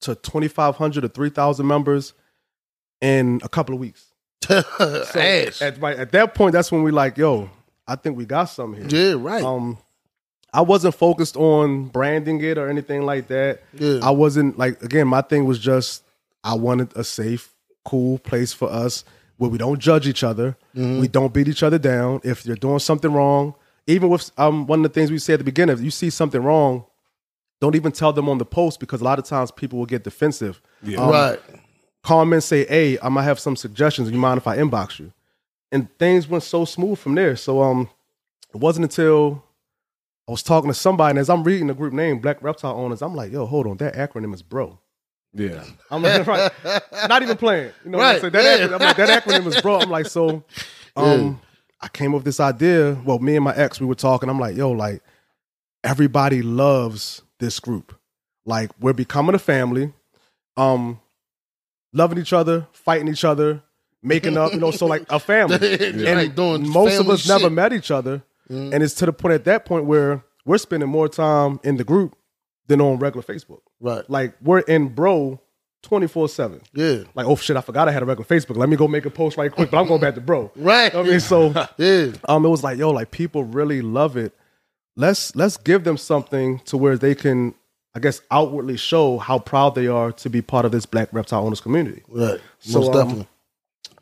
[0.03, 2.15] to 2,500 or 3,000 members
[3.01, 4.07] in a couple of weeks.
[4.51, 5.61] Ass.
[5.63, 7.51] At, at that point, that's when we like, yo,
[7.87, 9.11] I think we got something here.
[9.11, 9.43] yeah, right.
[9.45, 9.79] Um,
[10.53, 13.63] I wasn't focused on branding it or anything like that.
[13.75, 14.01] Yeah.
[14.03, 16.03] I wasn't like again, my thing was just
[16.43, 17.53] I wanted a safe,
[17.85, 19.05] cool place for us
[19.37, 21.01] where we don't judge each other, Mm-hmm.
[21.01, 22.21] we don't beat each other down.
[22.25, 23.55] If you're doing something wrong,
[23.87, 26.11] even with um one of the things we said at the beginning, if you see
[26.11, 26.85] something wrong,
[27.61, 30.03] don't even tell them on the post because a lot of times people will get
[30.05, 30.61] defensive.
[30.97, 31.39] Um, right.
[32.03, 34.11] Call them and say, "Hey, I might have some suggestions.
[34.11, 35.13] You mind if I inbox you?"
[35.73, 37.37] And things went so smooth from there.
[37.37, 37.89] So um,
[38.55, 39.45] it wasn't until
[40.27, 43.03] I was talking to somebody, and as I'm reading the group name, Black Reptile Owners,
[43.03, 44.79] I'm like, "Yo, hold on, that acronym is bro."
[45.35, 45.63] Yeah.
[45.91, 46.51] I'm like, right,
[47.09, 47.73] not even playing.
[47.85, 48.33] You know, what I'm Right, saying?
[48.33, 48.67] that, yeah.
[48.67, 49.79] acronym, I'm like, that acronym is bro.
[49.79, 50.43] I'm like, so,
[50.97, 51.41] um,
[51.81, 52.95] I came up with this idea.
[53.05, 54.29] Well, me and my ex, we were talking.
[54.29, 55.03] I'm like, yo, like
[55.85, 57.95] everybody loves this group.
[58.47, 59.93] Like we're becoming a family.
[60.57, 61.01] Um,
[61.93, 63.63] loving each other, fighting each other,
[64.03, 64.53] making up.
[64.53, 65.57] You know, so like a family.
[65.57, 69.35] and And doing most of us never met each other, and it's to the point
[69.35, 72.17] at that point where we're spending more time in the group
[72.67, 73.61] than on regular Facebook.
[73.81, 74.09] Right.
[74.09, 75.41] Like we're in bro
[75.83, 76.61] twenty four seven.
[76.75, 77.05] Yeah.
[77.15, 78.57] Like oh shit, I forgot I had a regular Facebook.
[78.57, 80.51] Let me go make a post right quick, but I'm going back to bro.
[80.57, 80.95] Right.
[80.95, 81.49] I mean, so
[81.79, 82.13] Yeah.
[82.29, 84.33] um, it was like yo, like people really love it.
[85.01, 87.55] Let's let's give them something to where they can,
[87.95, 91.45] I guess, outwardly show how proud they are to be part of this Black reptile
[91.47, 92.03] owners community.
[92.09, 92.39] Right.
[92.59, 93.29] So, Most um, definitely.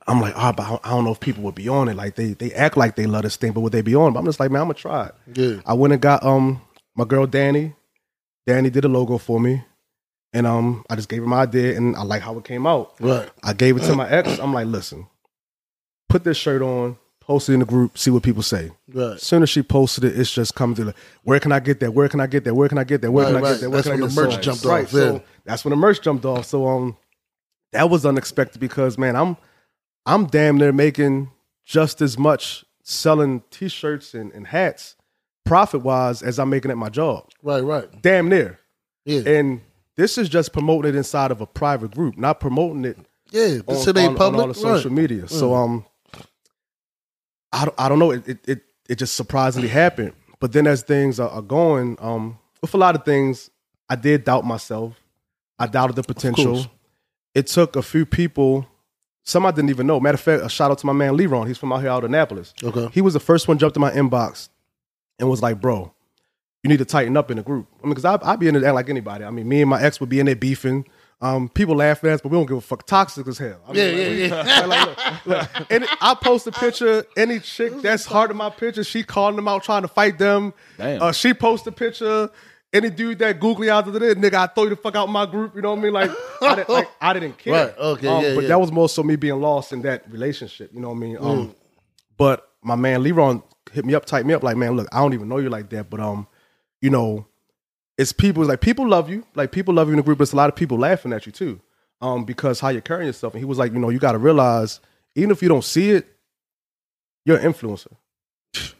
[0.08, 1.94] I'm like, ah, but I don't- I don't know if people would be on it.
[1.94, 4.08] Like they they act like they love this thing, but would they be on?
[4.10, 4.14] it?
[4.14, 5.14] But I'm just like, man, I'm gonna try it.
[5.34, 5.60] Yeah.
[5.66, 6.60] I went and got um
[6.96, 7.74] my girl Danny.
[8.46, 9.62] Danny did a logo for me,
[10.32, 12.94] and um I just gave her my idea, and I like how it came out.
[13.00, 13.28] Right.
[13.44, 14.38] I gave it to my ex.
[14.40, 15.06] I'm like, listen,
[16.08, 16.96] put this shirt on,
[17.28, 18.72] post it in the group, see what people say.
[18.92, 19.12] Right.
[19.16, 20.86] As soon as she posted it, it's just coming through.
[20.86, 21.92] Like, where can I get that?
[21.92, 22.54] Where can I get that?
[22.54, 23.12] Where can I get that?
[23.12, 23.52] Where can Right, I right.
[23.52, 23.70] get that?
[23.70, 25.20] Where That's can I when get the merch So- jumped right, off, So yeah.
[25.44, 26.46] that's when the merch jumped off.
[26.46, 26.96] So um,
[27.72, 29.36] that was unexpected because man, I'm
[30.06, 31.30] I'm damn near making
[31.66, 34.96] just as much selling T-shirts and, and hats
[35.44, 37.28] profit wise as I'm making at my job.
[37.42, 37.60] Right.
[37.60, 38.02] Right.
[38.02, 38.58] Damn near.
[39.04, 39.20] Yeah.
[39.28, 39.60] And
[39.96, 42.96] this is just promoting it inside of a private group, not promoting it
[43.30, 43.58] yeah.
[43.66, 44.98] on, This shit ain't on- on all the social right.
[45.02, 45.28] media.
[45.28, 45.84] So um,
[47.52, 48.10] I don't, I don't know.
[48.10, 50.12] It, it it it just surprisingly happened.
[50.40, 53.50] But then as things are, are going, um, with a lot of things,
[53.88, 54.94] I did doubt myself.
[55.58, 56.66] I doubted the potential.
[57.34, 58.66] It took a few people
[59.28, 60.00] some I didn't even know.
[60.00, 61.46] Matter of fact, a shout out to my man Leron.
[61.46, 62.54] He's from out here out of Annapolis.
[62.64, 62.88] Okay.
[62.94, 64.48] He was the first one jumped in my inbox
[65.18, 65.92] and was like, "Bro,
[66.62, 68.56] you need to tighten up in the group." I mean, because I I'd be in
[68.56, 69.24] it like anybody.
[69.24, 70.86] I mean, me and my ex would be in there beefing.
[71.20, 72.86] Um, people laugh at us, but we don't give a fuck.
[72.86, 73.60] Toxic as hell.
[73.68, 74.66] I mean, Yeah, like, yeah, we- yeah.
[74.66, 74.86] like,
[75.26, 75.26] look,
[75.60, 77.04] look, and I post a picture.
[77.16, 80.54] Any chick that's hard in my picture, she calling them out, trying to fight them.
[80.76, 81.02] Damn.
[81.02, 82.30] Uh, she post a picture.
[82.72, 85.24] Any dude that googly out of it, nigga, I throw you the fuck out my
[85.26, 85.56] group.
[85.56, 85.92] You know what I mean?
[85.94, 86.10] Like,
[86.42, 87.52] I didn't, like, I didn't care.
[87.66, 88.48] Right, okay, yeah, But yeah.
[88.48, 90.70] that was more so me being lost in that relationship.
[90.74, 91.16] You know what I mean?
[91.16, 91.24] Mm.
[91.24, 91.54] Um,
[92.18, 93.42] but my man Leron
[93.72, 95.70] hit me up, typed me up, like, man, look, I don't even know you like
[95.70, 96.26] that, but um,
[96.82, 97.26] you know,
[97.98, 100.22] it's people it's like people love you, like people love you in the group, but
[100.22, 101.60] it's a lot of people laughing at you too,
[102.00, 103.34] um, because how you're carrying yourself.
[103.34, 104.80] And he was like, you know, you got to realize,
[105.16, 106.06] even if you don't see it,
[107.26, 107.92] you're an influencer.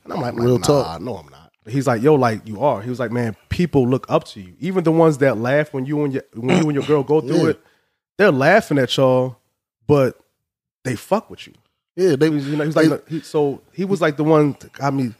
[0.04, 1.02] And I'm like, Real nah, talk.
[1.02, 1.52] no, I'm not.
[1.66, 2.80] He's like, yo, like you are.
[2.80, 5.84] He was like, man, people look up to you, even the ones that laugh when
[5.84, 7.50] you and your when you and your girl go through Yeah.
[7.50, 7.60] it.
[8.16, 9.36] They're laughing at y'all,
[9.86, 10.18] but
[10.84, 11.52] they fuck with you.
[11.94, 14.56] Yeah, they was, you know, he was like, he, so he was like the one
[14.60, 15.12] that got me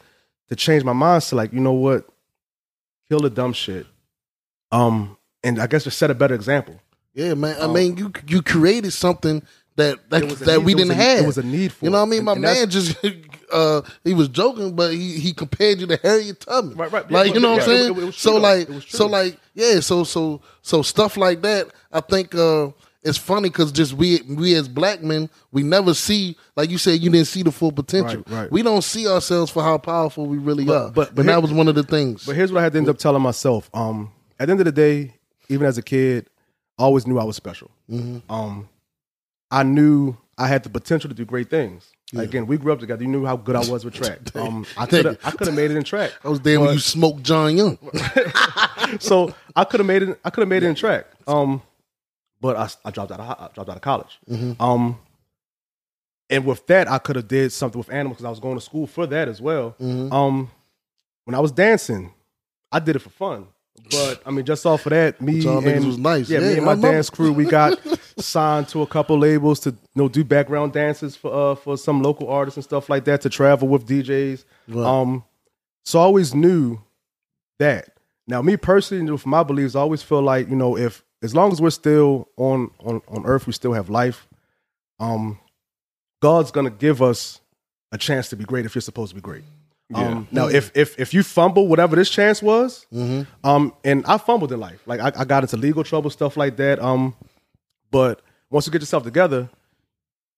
[0.47, 1.33] to change my mindset.
[1.33, 2.07] Like, you know what?
[3.09, 3.85] Kill the dumb shit.
[4.71, 6.79] Um, and I guess just set a better example.
[7.13, 7.55] Yeah, man.
[7.61, 9.41] I mean, you you created something
[9.75, 11.23] that that, It that need- we didn't a- have.
[11.23, 12.23] it was a need for You know what I mean?
[12.25, 12.95] My and man just
[13.51, 16.77] uh he was joking, but he he compared you to Harriet Tubman.
[16.77, 17.05] Right, right.
[17.09, 17.97] Yeah, Like you but- know what I'm yeah, it- saying?
[17.97, 18.97] it- it was so like It was true.
[18.97, 21.67] so like yeah, so so so stuff like that.
[21.91, 22.69] I think uh
[23.01, 26.99] it's funny because just we we as black men we never see like you said
[27.01, 28.23] you didn't see the full potential.
[28.27, 28.51] Right, right.
[28.51, 30.89] We don't see ourselves for how powerful we really are.
[30.91, 32.25] but- but and that was one of the things.
[32.25, 33.69] But here's what I had to end up telling myself.
[33.73, 35.15] Um, at the end of the day,
[35.49, 36.29] even as a kid,
[36.77, 37.69] I always knew I was special.
[37.91, 38.31] Mm-hmm.
[38.31, 38.69] Um,
[39.51, 41.91] I knew I had the potential to do great things.
[42.15, 43.03] Again, we grew up together.
[43.03, 44.19] You knew how good I was with track.
[44.35, 46.11] Um, I could have I could have made it in track.
[46.23, 47.77] I was there when you smoked John Young.
[48.99, 50.19] so I could have made it.
[50.23, 51.05] I could have made it in track.
[51.27, 51.61] Um,
[52.41, 53.19] but I, I dropped out.
[53.19, 54.17] Of, I dropped out of college.
[54.59, 54.97] Um,
[56.31, 58.61] and with that, I could have did something with animals because I was going to
[58.61, 59.75] school for that as well.
[59.79, 60.49] Um,
[61.25, 62.13] when I was dancing,
[62.71, 63.47] I did it for fun.
[63.91, 66.29] But I mean, just off of that, me and was nice.
[66.29, 67.79] Yeah, Yeah, me and my dance crew, we got
[68.17, 72.01] signed to a couple labels to you know do background dances for uh, for some
[72.01, 74.45] local artists and stuff like that to travel with DJs.
[74.67, 74.85] Right.
[74.85, 75.23] Um,
[75.85, 76.79] so I always knew
[77.59, 77.89] that.
[78.27, 81.51] Now, me personally, with my beliefs, I always feel like you know, if as long
[81.51, 84.27] as we're still on on on Earth, we still have life.
[84.99, 85.39] Um,
[86.21, 87.41] God's gonna give us
[87.91, 89.43] a chance to be great if you're supposed to be great.
[89.93, 92.85] Um, now, if if if you fumble whatever this chance was,
[93.43, 96.57] um, and I fumbled in life, like I, I got into legal trouble, stuff like
[96.57, 96.79] that.
[96.79, 97.15] Um,
[97.91, 98.21] but
[98.51, 99.49] once you get yourself together,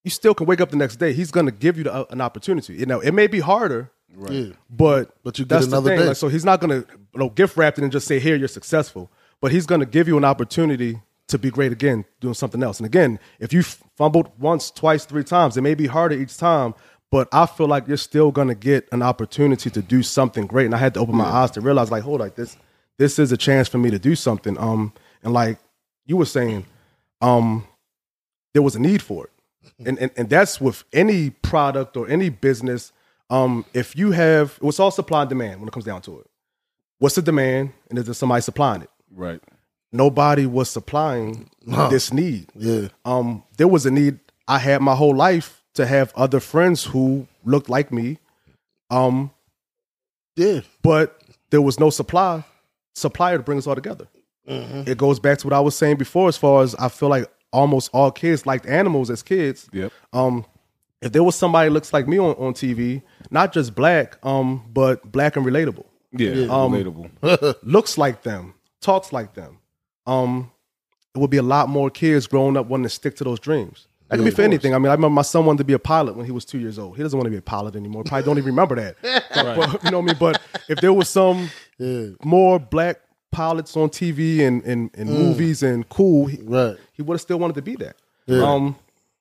[0.03, 1.11] you still can wake up the next day.
[1.13, 2.75] He's gonna give you the, uh, an opportunity.
[2.75, 3.91] You know, it may be harder,
[4.29, 4.53] Yeah.
[4.69, 5.99] but But you get that's another thing.
[5.99, 6.07] day.
[6.07, 8.47] Like, so he's not gonna you know, gift wrap it and just say, "Here, you're
[8.47, 9.11] successful."
[9.41, 12.79] But he's gonna give you an opportunity to be great again, doing something else.
[12.79, 16.73] And again, if you fumbled once, twice, three times, it may be harder each time.
[17.11, 20.65] But I feel like you're still gonna get an opportunity to do something great.
[20.65, 22.57] And I had to open my eyes to realize, like, hold, like this,
[22.97, 24.57] this is a chance for me to do something.
[24.57, 24.93] Um,
[25.23, 25.57] and like
[26.05, 26.65] you were saying,
[27.21, 27.67] um,
[28.53, 29.31] there was a need for it.
[29.85, 32.91] And, and and that's with any product or any business.
[33.29, 36.27] Um, if you have it's all supply and demand when it comes down to it.
[36.99, 38.89] What's the demand and is there somebody supplying it?
[39.11, 39.41] Right.
[39.91, 41.49] Nobody was supplying
[41.89, 42.47] this need.
[42.55, 42.89] Yeah.
[43.05, 47.27] Um, there was a need I had my whole life to have other friends who
[47.45, 48.17] looked like me.
[48.89, 49.31] Um,
[50.35, 50.61] Yeah.
[50.81, 52.43] but there was no supply
[52.93, 54.07] supplier to bring us all together.
[54.47, 54.83] Mm-hmm.
[54.89, 57.25] It goes back to what I was saying before, as far as I feel like
[57.53, 59.69] almost all kids liked animals as kids.
[59.71, 59.91] Yep.
[60.13, 60.45] Um,
[61.01, 64.63] if there was somebody that looks like me on, on TV, not just black, um,
[64.73, 66.43] but black and relatable, Yeah.
[66.49, 67.55] Um, relatable.
[67.63, 69.59] looks like them, talks like them,
[70.05, 70.51] um,
[71.15, 73.87] it would be a lot more kids growing up wanting to stick to those dreams.
[74.11, 74.75] That could be for anything.
[74.75, 76.59] I mean, I remember my son wanted to be a pilot when he was two
[76.59, 76.97] years old.
[76.97, 78.03] He doesn't want to be a pilot anymore.
[78.03, 78.95] Probably don't even remember that.
[79.33, 80.17] But- but, you know what I mean?
[80.19, 81.49] But if there was some
[82.23, 82.99] more black
[83.31, 86.75] pilots on TV and, and, and movies and cool, he, Right.
[86.93, 87.95] he would have still wanted to be that.
[88.29, 88.75] Um,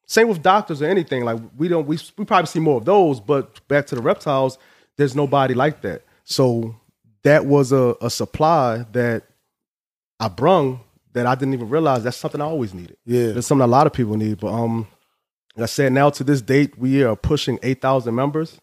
[0.07, 1.25] same with doctors or anything.
[1.25, 3.21] Like we don't, we we probably see more of those.
[3.21, 4.59] But back to the reptiles,
[4.97, 6.03] there's nobody like that.
[6.25, 6.75] So
[7.23, 9.23] that was a, a supply that
[10.19, 10.81] I brung
[11.13, 12.05] that I didn't even realize.
[12.05, 12.97] That's something I always needed.
[13.05, 13.33] Yeah.
[13.33, 14.39] That's something a lot of people need.
[14.41, 14.87] But um,
[15.57, 18.59] like I said, now to this date, we are pushing eight thousand members.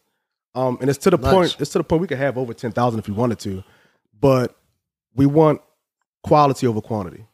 [0.55, 1.33] Um, and it's to the Nice.
[1.33, 1.57] point.
[1.59, 3.63] It's to the point we could have over ten thousand if we wanted to,
[4.19, 4.55] but
[5.15, 5.61] we want
[6.23, 7.25] quality over quantity.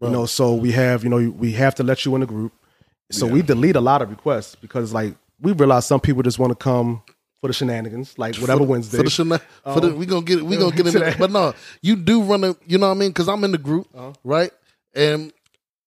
[0.00, 2.52] You know, so we have you know we have to let you in the group.
[3.10, 6.50] So we delete a lot of requests because like we realize some people just want
[6.52, 7.02] to come
[7.40, 8.98] for the shenanigans, like whatever Wednesday.
[8.98, 10.44] For the, shena- for the we gonna get it.
[10.44, 11.18] We gonna get into that.
[11.18, 12.54] But no, you do run a.
[12.66, 13.10] You know what I mean?
[13.10, 13.88] Because I'm in the group,
[14.22, 14.52] right?
[14.98, 15.32] And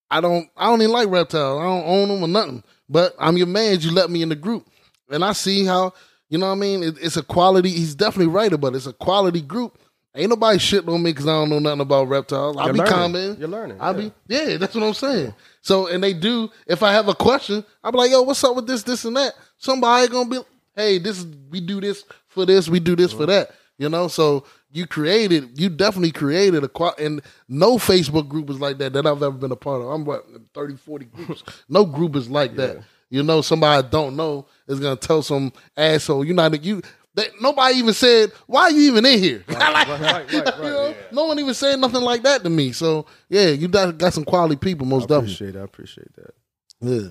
[0.10, 0.50] I don't.
[0.56, 1.60] I don't even like reptiles.
[1.60, 2.64] I don't own them or nothing.
[2.90, 3.80] But I'm your man.
[3.82, 4.68] You let me in the group,
[5.10, 5.94] and I see how
[6.30, 6.48] you know.
[6.48, 7.70] what I mean, it, it's a quality.
[7.70, 8.78] He's definitely right about it.
[8.78, 9.78] It's a quality group.
[10.14, 12.58] Ain't nobody shitting on me because I don't know nothing about reptiles.
[12.58, 12.94] I'll You're be learning.
[12.94, 13.40] commenting.
[13.40, 14.10] You're learning, I'll yeah.
[14.10, 14.58] be yeah.
[14.58, 15.34] That's what I'm saying.
[15.62, 16.50] So and they do.
[16.68, 19.16] If I have a question, I'll be like, yo, what's up with this, this, and
[19.16, 19.34] that.
[19.58, 20.40] Somebody gonna be,
[20.76, 23.32] hey, this we do this for this, we do this for mm-hmm.
[23.32, 23.52] that.
[23.78, 28.60] You know, so you created, you definitely created a qua- and no Facebook group is
[28.60, 29.88] like that that I've ever been a part of.
[29.88, 31.44] I'm what 30, 40 groups.
[31.70, 32.84] no group is like that.
[33.10, 36.24] You know, somebody I don't know is gonna tell some asshole.
[36.26, 36.82] You not you.
[37.14, 40.42] That, nobody even said, "Why are you even in here?" Like, right, right, right, you
[40.64, 42.72] know, No one even said nothing like that to me.
[42.72, 45.26] So yeah, you got, got some quality people, most I definitely.
[45.34, 45.60] appreciate that.
[45.60, 46.34] I appreciate that.
[46.80, 47.10] Yeah.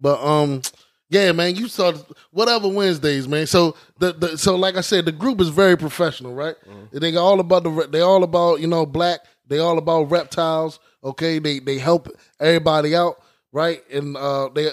[0.00, 0.62] But um
[1.08, 1.92] yeah, man, you saw
[2.30, 3.46] whatever Wednesdays, man.
[3.46, 6.56] So the, the so like I said, the group is very professional, right?
[6.68, 6.98] Mm-hmm.
[6.98, 10.80] They got all about the they all about, you know, black, they all about reptiles,
[11.04, 11.38] okay?
[11.38, 12.08] They they help
[12.40, 13.22] everybody out,
[13.52, 13.82] right?
[13.90, 14.70] And uh they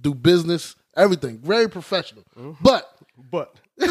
[0.00, 1.38] do business, everything.
[1.38, 2.24] Very professional.
[2.38, 2.62] Mm-hmm.
[2.62, 2.96] But
[3.30, 3.86] But you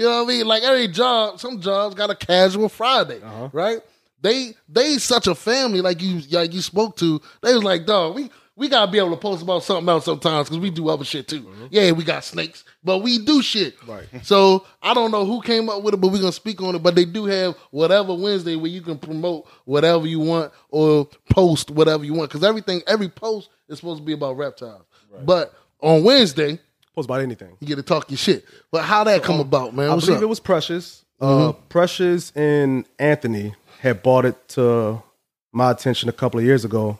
[0.00, 0.46] know what I mean?
[0.46, 3.48] Like every job, some jobs got a casual Friday, uh-huh.
[3.52, 3.80] right?
[4.20, 7.20] They they such a family like you like you spoke to.
[7.42, 8.30] They was like, dog, we
[8.60, 11.26] we gotta be able to post about something else sometimes because we do other shit
[11.26, 11.40] too.
[11.40, 11.66] Mm-hmm.
[11.70, 13.74] Yeah, we got snakes, but we do shit.
[13.88, 14.06] Right.
[14.22, 16.82] So I don't know who came up with it, but we're gonna speak on it.
[16.82, 21.70] But they do have whatever Wednesday where you can promote whatever you want or post
[21.70, 24.84] whatever you want because everything every post is supposed to be about reptiles.
[25.24, 26.60] But on Wednesday,
[26.94, 27.56] post about anything.
[27.60, 28.44] you get to talk your shit.
[28.70, 29.88] But how that come um, about, man?
[29.88, 30.24] I What's believe up?
[30.24, 31.02] it was Precious.
[31.18, 31.60] Uh, mm-hmm.
[31.70, 35.02] Precious and Anthony had brought it to
[35.50, 36.98] my attention a couple of years ago.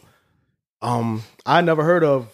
[0.82, 2.28] Um, I never heard of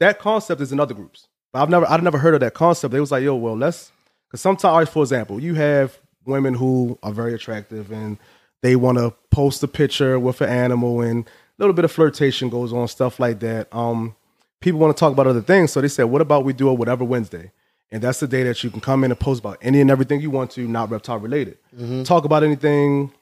[0.00, 0.60] that concept.
[0.60, 2.92] Is in other groups, but I've never I've never heard of that concept.
[2.92, 3.92] They was like, yo, well, let's
[4.28, 8.18] because sometimes, for example, you have women who are very attractive and
[8.62, 12.48] they want to post a picture with an animal and a little bit of flirtation
[12.48, 13.68] goes on, stuff like that.
[13.74, 14.14] Um,
[14.60, 16.78] people want to talk about other things, so they said, what about we do it
[16.78, 17.50] whatever Wednesday?
[17.90, 20.20] And that's the day that you can come in and post about any and everything
[20.22, 21.58] you want to, not reptile related.
[22.04, 23.12] Talk about anything.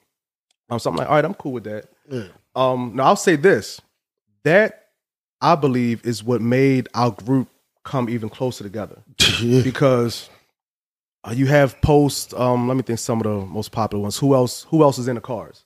[0.69, 1.87] Um, something like, all right, I'm cool with that.
[2.55, 3.81] Um, now I'll say this:
[4.45, 4.89] that
[5.41, 7.49] I believe is what made our group
[7.85, 9.03] come even closer together
[9.63, 10.29] because
[11.25, 12.35] uh, you have posts.
[12.35, 14.19] Um, let me think some of the most popular ones.
[14.19, 14.65] Who else?
[14.65, 15.65] Who else is in the cars?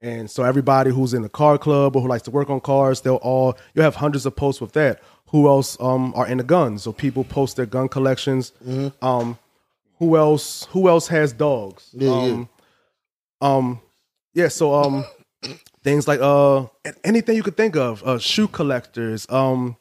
[0.00, 3.00] And so everybody who's in the car club or who likes to work on cars,
[3.00, 5.00] they'll all you'll have hundreds of posts with that.
[5.28, 6.82] Who else um, are in the guns?
[6.82, 8.52] So people post their gun collections.
[9.00, 9.38] Um,
[9.98, 10.64] who else?
[10.70, 11.88] Who else has dogs?
[11.92, 12.32] Yeah, yeah.
[12.32, 12.48] um,
[13.40, 13.80] um,
[14.34, 14.48] yeah.
[14.48, 15.04] So um,
[15.84, 16.66] things like uh,
[17.04, 18.02] anything you could think of.
[18.02, 19.26] Uh, shoe collectors.
[19.30, 19.76] Um,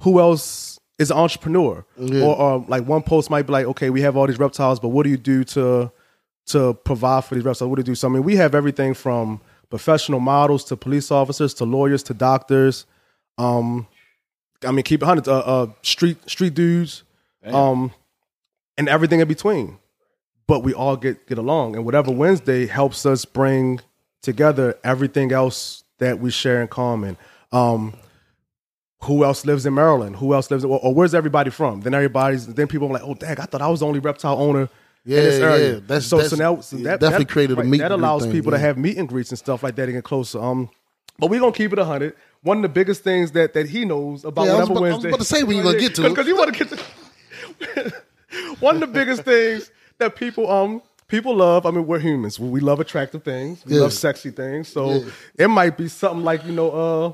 [0.00, 1.86] who else is an entrepreneur?
[2.22, 4.88] Or, or like one post might be like, okay, we have all these reptiles, but
[4.88, 5.90] what do you do to
[6.46, 7.70] to provide for these reptiles?
[7.70, 7.94] What do you do?
[7.94, 9.40] So I mean, we have everything from
[9.70, 12.84] professional models to police officers to lawyers to doctors.
[13.38, 13.86] Um,
[14.66, 15.28] I mean, keep it hundred.
[15.28, 17.04] Uh, uh, street street dudes,
[17.44, 17.92] um,
[18.76, 19.78] and everything in between.
[20.46, 23.80] But we all get get along, and whatever Wednesday helps us bring
[24.24, 27.16] together everything else that we share in common.
[27.52, 27.94] Um,
[29.04, 30.16] who else lives in Maryland?
[30.16, 30.64] Who else lives?
[30.64, 31.82] Or, or where's everybody from?
[31.82, 32.46] Then everybody's.
[32.46, 34.68] Then people are like, oh, dang, I thought I was the only reptile owner.
[35.06, 35.72] Yeah, in this area.
[35.74, 35.80] yeah.
[35.80, 36.16] That's- so.
[36.16, 38.58] that's- so now so that definitely that, created a meet That allows thing, people to
[38.58, 40.42] have meet and greets and stuff like that and get closer.
[40.42, 40.70] Um,
[41.18, 42.14] but we're gonna keep it hundred.
[42.42, 44.92] One of the biggest things that that he knows about Yeah, I was whatever about-
[44.92, 46.76] I was about to say when you gonna get to because you want to get
[46.76, 47.92] to.
[48.60, 51.66] One of the biggest things that people um people love.
[51.66, 52.38] I mean, we're humans.
[52.40, 53.64] We love attractive things.
[53.66, 53.82] We Yeah.
[53.82, 54.68] love sexy things.
[54.68, 55.00] So Yeah.
[55.38, 56.70] it might be something like you know.
[56.70, 57.12] uh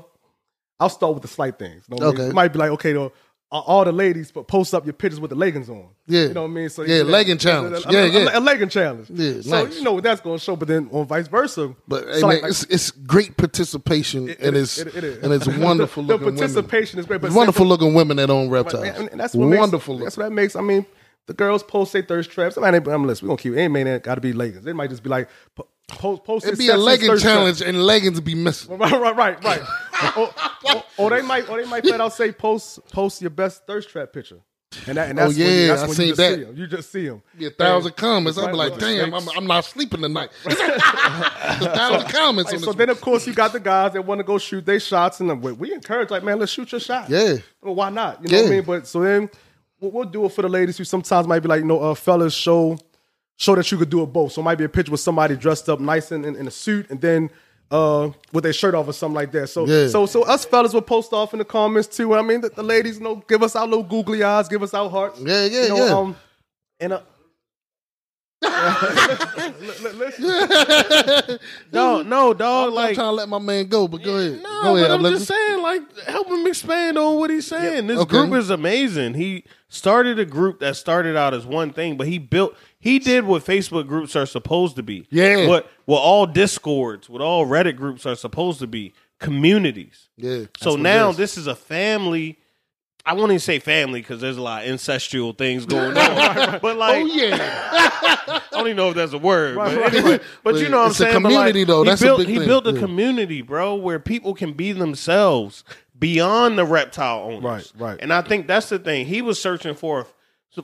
[0.79, 1.83] I'll start with the slight things.
[1.87, 2.21] You know what I mean?
[2.21, 2.29] Okay.
[2.29, 3.11] It might be like okay, though.
[3.53, 5.89] All the ladies but post up your pictures with the leggings on.
[6.07, 6.21] Yeah.
[6.27, 6.69] you know what I mean.
[6.69, 7.85] So Yeah, legging challenge.
[7.85, 8.37] A, Yeah, a- yeah.
[8.37, 9.09] a legging challenge.
[9.13, 9.75] Yeah, so nice.
[9.77, 10.55] you know what that's going to show.
[10.55, 14.39] But then on vice versa, But hey, so man, like- it's, it's great participation it-
[14.39, 15.21] and it- it's it- it is.
[15.23, 16.39] and it's wonderful the looking women.
[16.39, 17.19] participation is great.
[17.19, 18.83] But It's wonderful same- looking women that own reptiles.
[18.85, 19.97] Right, and, and that's what makes, wonderful.
[19.97, 20.55] That's what that makes.
[20.55, 20.85] I mean,
[21.27, 22.57] the girls post their thirst traps.
[22.57, 23.27] I mean, I'm listen.
[23.27, 23.53] we're gonna keep.
[23.53, 24.65] It ain't man got to be leggings.
[24.65, 25.29] It might just be like
[25.87, 26.23] post.
[26.23, 28.77] post It'd be a legging challenge and leggings be missing.
[28.77, 29.61] Right, right, right, right.
[30.17, 30.33] or,
[30.73, 33.89] or, or they might, or they might flat out say post, post your best thirst
[33.89, 34.39] trap picture.
[34.87, 36.35] And, that, and Oh, that's when, you- yeah, that's I when seen you just that.
[36.55, 36.61] see.
[36.61, 37.21] You just see them.
[37.37, 38.37] Be a thousand comments.
[38.37, 38.79] I'd be Right, like, right.
[38.79, 40.29] damn, I'm, I'm not sleeping tonight.
[40.45, 40.49] a
[41.75, 44.37] thousand comments on so then, of course, you got the guys that want to go
[44.37, 47.09] shoot their shots, and we, we encourage, like, man, let's shoot your shot.
[47.09, 47.35] Yeah.
[47.61, 48.21] Well, why not?
[48.23, 48.63] You know what I mean?
[48.63, 49.29] But so then
[49.81, 51.95] we'll, we'll do it for the ladies who sometimes might be like, you know, uh,
[51.95, 52.77] fellas, show
[53.37, 54.33] show that you could do it both.
[54.33, 56.51] So it might be a picture with somebody dressed up nice in, in, in a
[56.51, 57.31] suit, and then
[57.71, 59.47] uh, with their shirt off or something like that.
[59.47, 59.87] So Yeah.
[59.87, 62.13] so so us fellas will post off in the comments too.
[62.13, 64.73] I mean, the, the ladies, you know, give us our little googly eyes, give us
[64.73, 65.19] our hearts.
[65.19, 65.93] Yeah, yeah, you know, yeah.
[65.93, 66.15] Um,
[66.79, 67.01] and uh,
[71.71, 72.69] No, no, dog.
[72.69, 74.41] I'm like trying to let my man go, but go ahead.
[74.41, 74.89] No, go ahead.
[74.89, 77.87] but I'm let just saying, like, help him expand on what he's saying.
[77.87, 78.09] this okay.
[78.09, 79.13] group is amazing.
[79.13, 83.23] He started a group that started out as one thing, but he built, he did
[83.25, 85.07] what Facebook groups are supposed to be.
[85.09, 85.47] Yeah.
[85.47, 90.09] What what all Discords, what all Reddit groups are supposed to be, communities.
[90.17, 90.45] Yeah.
[90.59, 91.17] So now is.
[91.17, 92.37] this is a family.
[93.03, 96.59] I won't even say family because there's a lot of incestual things going on.
[96.61, 97.37] But like, Oh yeah.
[98.27, 99.55] I don't even know if that's a word.
[99.55, 101.13] but, anyway, but you know what I'm a saying.
[101.13, 101.83] Community, like, though.
[101.83, 102.47] He That's a built, big he thing.
[102.47, 102.79] built a Yeah.
[102.79, 105.63] community, bro, where people can be themselves
[106.01, 107.43] beyond the reptile owners.
[107.43, 107.99] Right, right.
[108.01, 109.05] And I think that's the thing.
[109.05, 110.07] He was searching for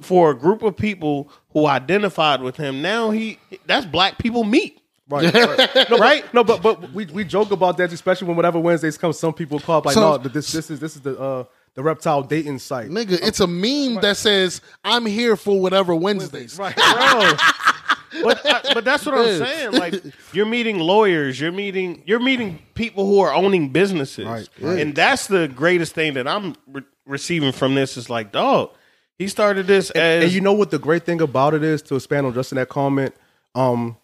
[0.02, 2.82] for a group of people who identified with him.
[2.82, 4.82] Now he that's black people meet.
[5.10, 5.90] Right, right.
[5.90, 6.34] No, Right?
[6.34, 9.58] No, but but we, we joke about that, especially when whatever Wednesdays come, some people
[9.62, 11.44] call up like, So- no, this this is this is the uh
[11.76, 12.90] the reptile dating site.
[12.90, 16.58] Nigga, it's a meme that says I'm here for whatever Wednesdays.
[16.60, 16.76] Right.
[16.76, 17.32] Bro.
[18.24, 19.72] but I, but that's what I'm saying.
[19.74, 20.04] Like
[20.34, 24.50] you're meeting lawyers, you're meeting you're meeting people who are owning businesses, Right,
[24.80, 27.98] and that's the greatest thing that I'm re- receiving from this.
[27.98, 28.72] Is like, dog,
[29.18, 31.96] he started this as And you know what the great thing about it is to
[31.96, 33.16] expand on just in that comment,
[33.56, 33.98] um,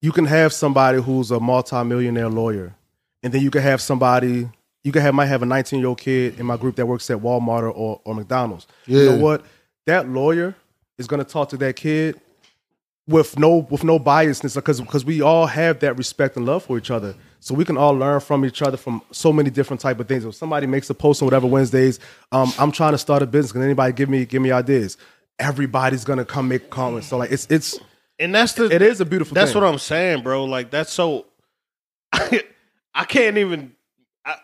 [0.00, 2.74] you can have somebody who's a multimillionaire lawyer,
[3.22, 4.48] and then you can have somebody
[4.84, 7.10] you can have might have a 19 year old kid in my group that works
[7.10, 8.66] at Walmart or, or, or McDonald's.
[9.04, 9.44] You know what?
[9.86, 10.54] That lawyer
[10.98, 12.20] is going to talk to that kid
[13.08, 16.78] with no with no biasness because because we all have that respect and love for
[16.78, 17.14] each other.
[17.40, 20.24] So we can all learn from each other from so many different type of things.
[20.24, 22.00] If somebody makes a post on whatever Wednesdays,
[22.32, 23.52] um, I'm trying to start a business.
[23.52, 24.98] Can anybody give me give me ideas?
[25.38, 27.08] Everybody's gonna come make comments.
[27.08, 27.78] So like it's it's
[28.18, 29.34] and that's the it is a beautiful.
[29.34, 29.62] That's thing.
[29.62, 30.44] what I'm saying, bro.
[30.44, 31.26] Like that's so.
[32.12, 33.72] I can't even.
[34.24, 34.36] I,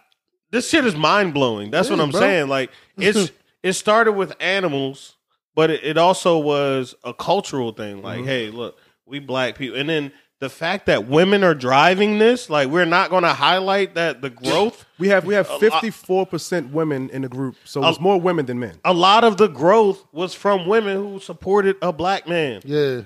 [0.51, 1.71] this shit is mind blowing.
[1.71, 2.21] That's what I'm bro.
[2.21, 2.49] saying.
[2.49, 3.31] Like it's
[3.63, 5.17] it started with animals,
[5.55, 8.03] but it, it also was a cultural thing.
[8.03, 8.27] Like, Mm-hmm.
[8.29, 12.69] hey, look, we black people, and then the fact that women are driving this, like,
[12.69, 14.85] we're not going to highlight that the growth.
[14.99, 18.61] We have we have 54 percent women in the group, so it's more women than
[18.61, 18.79] men.
[18.85, 22.61] A lot of the growth was from women who supported a black man.
[22.65, 23.03] Yeah.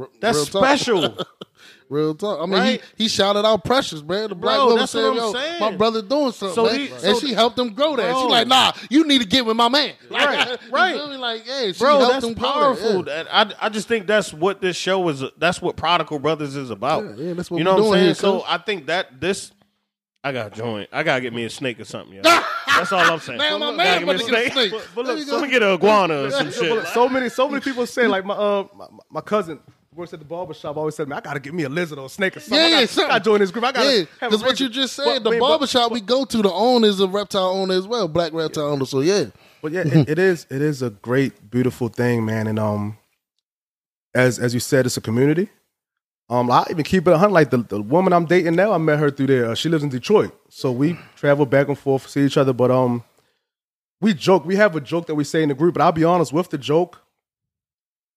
[0.00, 1.18] R- That's real special.
[1.88, 2.38] Real talk.
[2.40, 2.80] I mean, Right?
[2.96, 4.28] he, he shouted out Precious, man.
[4.28, 5.60] The black woman said, what I'm "Yo, saying.
[5.60, 6.74] my brother doing something." So man.
[6.78, 8.12] he- and she helped him grow that.
[8.12, 8.22] Bro.
[8.22, 10.94] She like, "Nah, you need to get with my man." Like, Right, you right.
[11.10, 11.16] me?
[11.16, 12.54] Like, hey, she bro helped that's him grow that.
[12.54, 13.24] powerful Yeah.
[13.32, 17.02] I, I just think that's what this show is that's what prodigal brothers is about
[17.18, 19.20] Yeah, yeah, that's what you know what i'm doing saying here, so i think that
[19.20, 19.50] this
[20.22, 23.38] i gotta join i gotta get me a snake or something that's all i'm saying
[23.38, 24.54] Now my man get a snake.
[24.70, 27.48] But- but look, you let me get an iguana or some shit so many so
[27.48, 29.58] many people say like my uh my, my cousin
[29.94, 32.06] works at the barber shop always said man I gotta get me a lizard or
[32.06, 32.58] a snake or something.
[32.58, 33.04] Yeah, I yeah, gotta, something.
[33.04, 33.64] I gotta join this group.
[33.64, 36.00] I gotta Yeah, have because what you just But- said, the but- barber shop we
[36.00, 38.84] go to, the owner is a reptile owner as well, black reptile owner.
[38.86, 39.26] So yeah,
[39.62, 42.46] But yeah, it, it is it is a great, beautiful thing, man.
[42.46, 42.98] And um,
[44.14, 45.48] as as you said, it's a community.
[46.28, 47.32] Um, I even keep it a hundred.
[47.34, 49.50] Like the, the woman I'm dating now, I met her through there.
[49.50, 52.52] Uh, she lives in Detroit, so we travel back and forth, see each other.
[52.52, 53.02] But um,
[54.00, 54.44] we joke.
[54.44, 55.74] We have a joke that we say in the group.
[55.74, 57.00] But I'll be honest with the joke.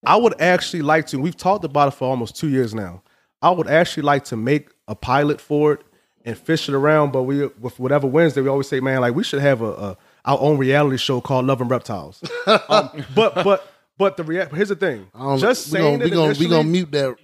[0.06, 1.20] I would actually like to.
[1.20, 3.02] We've talked about it for almost two years now.
[3.42, 5.82] I would actually like to make a pilot for it
[6.26, 7.12] and fish it around.
[7.12, 9.98] But we, with whatever Wednesday, we always say, man, like we should have a, a
[10.26, 12.24] our own reality show called Love and Reptiles.
[12.70, 13.68] um, but but
[13.98, 15.08] but the rea- here's the thing.
[15.14, 15.80] I don't Just know.
[15.80, 17.16] saying we it gonna, we gonna, we gonna mute that.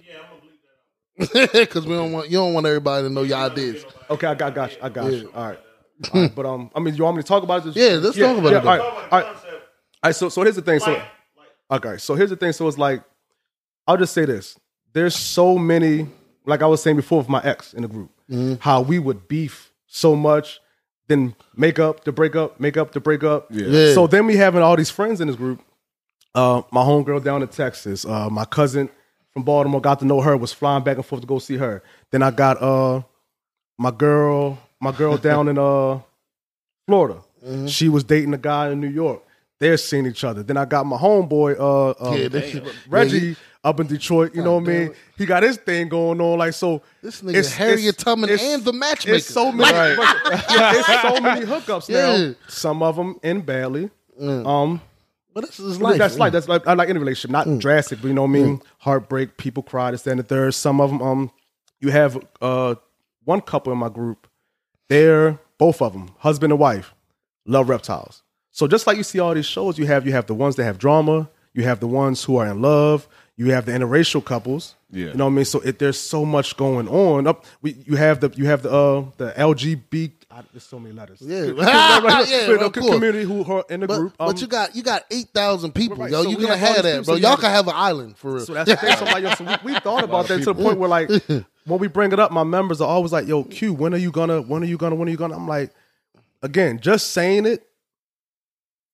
[1.52, 3.84] Because we don't want you don't want everybody to know your ideas.
[4.08, 4.78] Okay, I got, got you.
[4.82, 5.30] I got you.
[5.34, 5.58] All right.
[6.14, 6.34] All right.
[6.34, 7.72] But um, I mean, you want me to talk about it?
[7.72, 8.78] Just- Yeah, let's talk about it All right.
[8.78, 8.80] then.
[8.80, 9.26] All right.
[9.26, 9.34] All
[10.04, 10.16] right.
[10.16, 10.80] So so here's the thing.
[10.80, 11.00] So
[11.70, 11.96] okay.
[11.98, 12.52] So here's the thing.
[12.52, 13.02] So it's like
[13.86, 14.58] I'll just say this.
[14.92, 16.08] There's so many,
[16.46, 18.54] like I was saying before with my ex in the group, Mm-hmm.
[18.60, 20.60] how we would beef so much,
[21.08, 23.46] then make up to break up, make up to break up.
[23.50, 23.92] Yeah.
[23.94, 25.60] So then we having all these friends in this group.
[26.32, 28.88] Uh, my homegirl down in Texas, uh, my cousin
[29.32, 31.82] from Baltimore, got to know her, was flying back and forth to go see her.
[32.12, 33.02] Then I got uh
[33.78, 35.98] my girl, my girl down in uh
[36.86, 37.20] Florida.
[37.44, 37.66] Mm-hmm.
[37.66, 39.22] She was dating a guy in New York.
[39.60, 40.42] They're seeing each other.
[40.42, 44.34] Then I got my homeboy, uh, um, Yeah, they- Reggie, yeah, he- up in Detroit.
[44.34, 44.82] You know what I mean?
[44.88, 44.96] it.
[45.18, 46.38] He got his thing going on.
[46.38, 49.16] Like so, This nigga it's, Harriet Tubman it's- and the matchmaker.
[49.18, 49.70] It's so many,
[50.00, 52.14] yeah, it's so many hookups now.
[52.16, 52.32] Yeah.
[52.48, 53.90] Some of them end badly.
[54.18, 54.80] Um,
[55.34, 55.98] But this is life.
[55.98, 56.18] that's man.
[56.20, 58.62] like that's like I like any relationship, not drastic, but you know what I mean.
[58.78, 60.54] Heartbreak, people cry, this, and the third.
[60.54, 61.30] Some of them, um,
[61.80, 62.74] you have uh
[63.24, 64.26] one couple in my group.
[64.88, 66.94] They're both of them, husband and wife,
[67.46, 68.22] love reptiles.
[68.60, 70.64] So just like you see all these shows, you have you have the ones that
[70.64, 73.08] have drama, you have the ones who are in love,
[73.38, 74.74] you have the interracial couples.
[74.90, 75.06] Yeah.
[75.06, 75.44] you know what I mean.
[75.46, 77.26] So it, there's so much going on.
[77.26, 81.22] Up, we you have the you have the uh the I, there's so many letters.
[81.22, 81.40] Yeah.
[81.52, 82.28] Right, right, right.
[82.30, 82.86] Yeah, the of course.
[82.86, 84.14] community who are in the But, group.
[84.18, 86.22] but um, you got you got eight thousand people, Right, yo.
[86.24, 87.14] so you we gonna have have that, bro.
[87.14, 88.44] so you Y'all can have an island for real.
[88.44, 88.94] So that's the thing.
[88.94, 91.08] So, like, yo, so we, we thought about that to the point where, like,
[91.64, 94.10] when we bring it up, my members are always like, "Yo, Q, when are you
[94.10, 94.42] gonna?
[94.42, 94.96] When are you gonna?
[94.96, 95.70] When are you gonna?" I'm like,
[96.42, 97.66] again, just saying it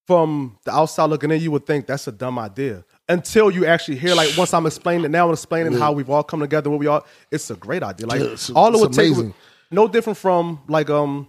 [0.06, 3.96] from the outside looking in, you would think that's a dumb idea until you actually
[3.96, 4.14] hear.
[4.14, 6.86] Like, once I'm explaining it now and explaining how we've all come together, what we
[6.86, 8.06] are, it's a great idea.
[8.06, 9.26] Like, Yeah, it's- all it it's would take, amazing.
[9.26, 9.34] would-
[9.70, 11.26] no different from like, um,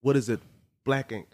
[0.00, 0.40] what is it?
[0.84, 1.26] Black Ink.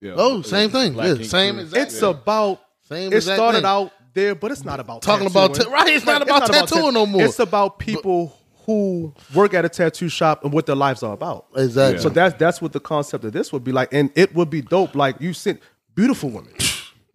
[0.00, 0.14] Yeah.
[0.16, 0.94] oh, same thing.
[0.94, 1.92] Black Yeah, same exact.
[1.92, 3.66] It's about same it exact started thing.
[3.66, 7.06] out there, but it's not about Talking about ta- right, it's not about tattooing no
[7.06, 7.22] more.
[7.22, 11.46] It's about people who work at a tattoo shop and what their lives are about.
[11.56, 12.02] exactly.
[12.02, 14.60] So that's that's what the concept of this would be like, and it would be
[14.62, 14.96] dope.
[14.96, 15.60] Like you said,
[15.94, 16.52] beautiful women,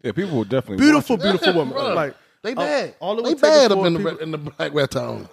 [0.04, 1.30] Yeah, people would definitely beautiful, watch it.
[1.40, 1.74] beautiful women.
[1.74, 1.96] Bruh.
[1.96, 2.96] Like they uh, bad.
[3.00, 5.30] all it they would bad up in the people- in the black reptile.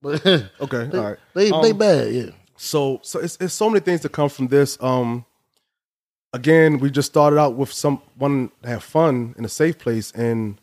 [0.00, 0.24] But
[0.60, 1.18] okay, they, all right.
[1.34, 2.12] they, Um, they bad.
[2.12, 2.30] Yeah.
[2.56, 4.76] So so it's, it's so many things to come from this.
[4.80, 5.24] Um,
[6.32, 10.60] again, we just started out with someone to have fun in a safe place, and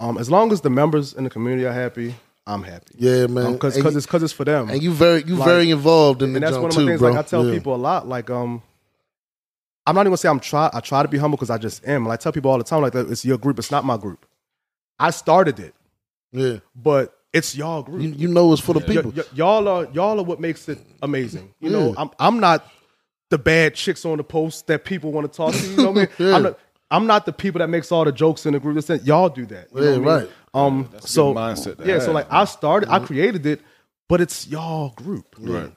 [0.00, 2.14] um, as long as the members in the community are happy,
[2.46, 2.94] I'm happy.
[2.98, 3.52] Yeah, man.
[3.54, 4.68] because And you- it's because it's for them.
[4.70, 6.86] And you very you Like- very involved in the and that's one of my too,
[6.88, 7.00] things.
[7.00, 7.10] bro.
[7.10, 7.54] Like I tell Yeah.
[7.54, 8.06] people a lot.
[8.08, 8.62] Like um,
[9.86, 10.70] I'm not even gonna say I'm try.
[10.72, 12.04] I try to be humble because I just am.
[12.04, 13.58] And I tell people all the time, like it's your group.
[13.58, 14.24] It's not my group.
[14.98, 15.74] I started it,
[16.32, 16.58] Yeah.
[16.74, 18.00] but it's y'all group.
[18.00, 19.12] You, you know it's for the Y- people.
[19.14, 21.52] y- y'all are y'all are what makes it amazing.
[21.60, 21.94] You know, Yeah.
[21.98, 22.66] I'm I'm not
[23.30, 25.66] the bad chicks on the post that people want to talk to.
[25.66, 26.08] You know what I mean?
[26.18, 26.36] Yeah.
[26.36, 26.58] I'm not.
[26.90, 28.76] I'm not the people that makes all the jokes in the group.
[28.76, 29.68] Listen, y'all do that.
[29.74, 30.28] You know Yeah, what I mean?
[30.28, 30.30] right.
[30.54, 30.88] Um.
[30.92, 31.98] That's a so good mindset to yeah.
[31.98, 33.02] So like I started, Mm-hmm.
[33.04, 33.60] I created it,
[34.08, 35.34] but it's y'all group.
[35.40, 35.72] Right.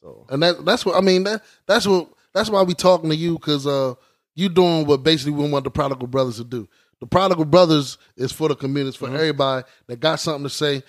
[0.00, 1.24] So And that that's what I mean.
[1.24, 3.94] That that's what that's why we talking to you because uh
[4.34, 6.68] you doing what basically we want the prodigal brothers to do.
[7.00, 9.16] The prodigal brothers is for the community, for Mm-hmm.
[9.16, 10.82] everybody that got something to say.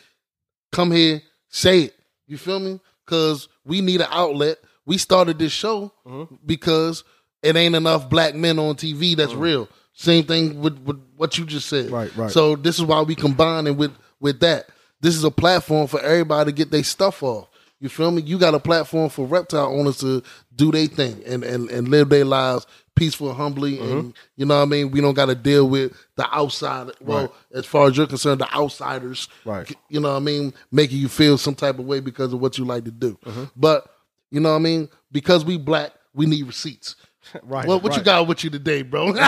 [0.71, 1.95] Come here, say it.
[2.27, 2.79] You feel me?
[3.05, 4.57] Because we need an outlet.
[4.85, 6.35] We started this show Mm-hmm.
[6.45, 7.03] because
[7.41, 9.67] it ain't enough black men on TV that's real.
[9.95, 11.91] Same thing with, with what you just said.
[11.91, 12.31] Right, right.
[12.31, 14.69] So this is why we combining with with that.
[15.01, 17.49] This is a platform for everybody to get their stuff off.
[17.83, 18.21] You feel me?
[18.21, 20.23] You got a platform for reptile owners to
[20.55, 22.65] do their thing and, and, and live their lives
[22.95, 23.97] peaceful, humbly, Mm-hmm.
[23.99, 24.89] and you know what I mean.
[24.91, 26.91] We don't got to deal with the outside.
[27.01, 29.69] Well, as far as you're concerned, the outsiders, Right.
[29.89, 32.57] You know what I mean, making you feel some type of way because of what
[32.57, 33.17] you like to do.
[33.25, 33.43] Mm-hmm.
[33.57, 33.93] But
[34.31, 36.95] you know what I mean, because we black, we need receipts.
[37.43, 37.67] right.
[37.67, 39.13] What, what you got with you today, bro?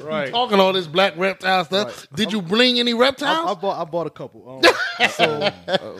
[0.00, 0.30] Right.
[0.30, 2.06] Talking all this black reptile stuff.
[2.14, 3.50] Did you bring any I, reptiles?
[3.50, 4.62] I bought I bought a couple.
[4.64, 5.42] Um, so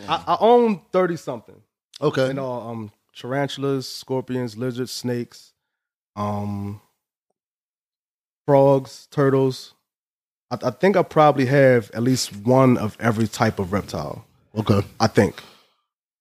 [0.08, 1.60] I, I own thirty something.
[2.00, 2.28] okay.
[2.28, 5.52] You know, um, tarantulas, scorpions, lizards, snakes,
[6.16, 6.80] um,
[8.46, 9.74] frogs, turtles.
[10.50, 14.24] I, I think I probably have at least one of every type of reptile.
[14.56, 14.80] Okay.
[15.00, 15.42] I think.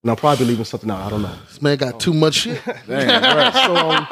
[0.03, 1.02] And I'm probably leaving something out.
[1.02, 1.36] I don't know.
[1.48, 2.61] This man got too much shit.
[2.88, 3.53] Damn, right.
[3.53, 4.07] So, um,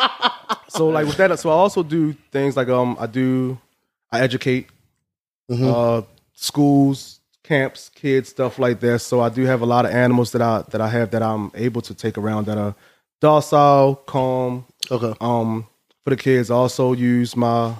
[0.68, 3.57] so like with that, so I also do things like um, I do,
[4.12, 4.68] I educate,
[5.49, 6.02] Mhm.
[6.02, 6.02] uh,
[6.34, 8.99] schools, camps, kids, stuff like that.
[8.99, 11.52] So I do have a lot of animals that I that I have that I'm
[11.53, 12.74] able to take around that are
[13.22, 15.14] docile, calm, Okay.
[15.22, 15.68] um,
[16.03, 16.49] for the kids.
[16.49, 17.76] I also use my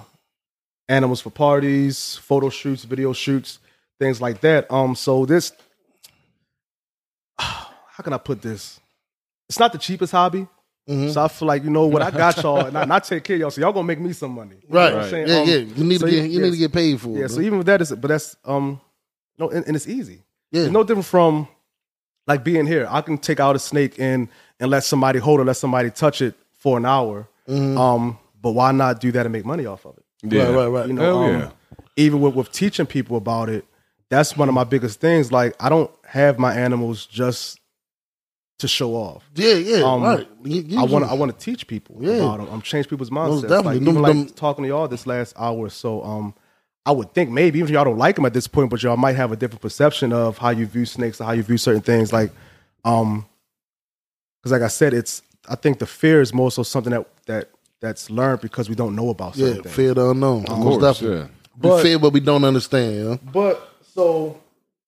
[0.88, 3.58] animals for parties, photo shoots, video shoots,
[3.98, 4.70] things like that.
[4.70, 5.52] Um, so this,
[7.96, 8.78] how can I put this?
[9.48, 10.46] It's not the cheapest hobby.
[10.88, 11.12] Mhm.
[11.14, 13.24] So I feel like you know what I got y'all, and I, and I take
[13.24, 13.50] care of y'all.
[13.50, 14.94] So y'all gonna make me some money, You know Right.
[14.94, 15.28] what I'm saying?
[15.28, 15.54] Yeah, Um, yeah.
[15.56, 17.12] You need so to get you yeah, need to get paid for it.
[17.12, 17.18] Yeah.
[17.20, 17.28] bro.
[17.28, 18.80] So even with that is, but that's um,
[19.38, 20.22] no, and, and it's easy.
[20.52, 20.62] yeah.
[20.64, 21.48] It's no different from
[22.26, 22.86] like being here.
[22.90, 24.28] I can take out a snake and
[24.60, 27.26] and let somebody hold it, let somebody touch it for an hour.
[27.48, 27.78] Mhm.
[27.78, 30.04] Um, but why not do that and make money off of it?
[30.34, 30.44] Yeah.
[30.44, 30.86] Right, right, right.
[30.88, 31.50] You know, Hell um, yeah.
[31.96, 33.64] even with, with teaching people about it,
[34.08, 35.32] that's one of my biggest things.
[35.32, 37.58] Like I don't have my animals just
[38.58, 39.28] to show off.
[39.34, 39.82] Yeah, yeah.
[39.84, 40.26] Um, right.
[40.44, 42.14] You- you I want to I want to teach people Yeah.
[42.14, 42.48] about them.
[42.50, 43.48] I'm change people's Most mindsets.
[43.48, 43.74] definitely.
[43.74, 46.02] Like, Them- even like them- talking to y'all this last hour or so.
[46.02, 46.34] Um,
[46.86, 48.96] I would think maybe even if y'all don't like them at this point, but y'all
[48.96, 51.82] might have a different perception of how you view snakes or how you view certain
[51.82, 52.12] things.
[52.12, 52.30] Like,
[52.84, 53.26] um,
[54.40, 57.50] because like I said, it's I think the fear is more so something that that
[57.80, 59.74] that's learned because we don't know about certain yeah, things.
[59.74, 60.44] fear the unknown.
[60.46, 61.18] Of Most course, definitely.
[61.18, 61.26] yeah.
[61.60, 62.94] We But- fear what we don't understand.
[62.96, 63.18] You know?
[63.32, 64.38] But so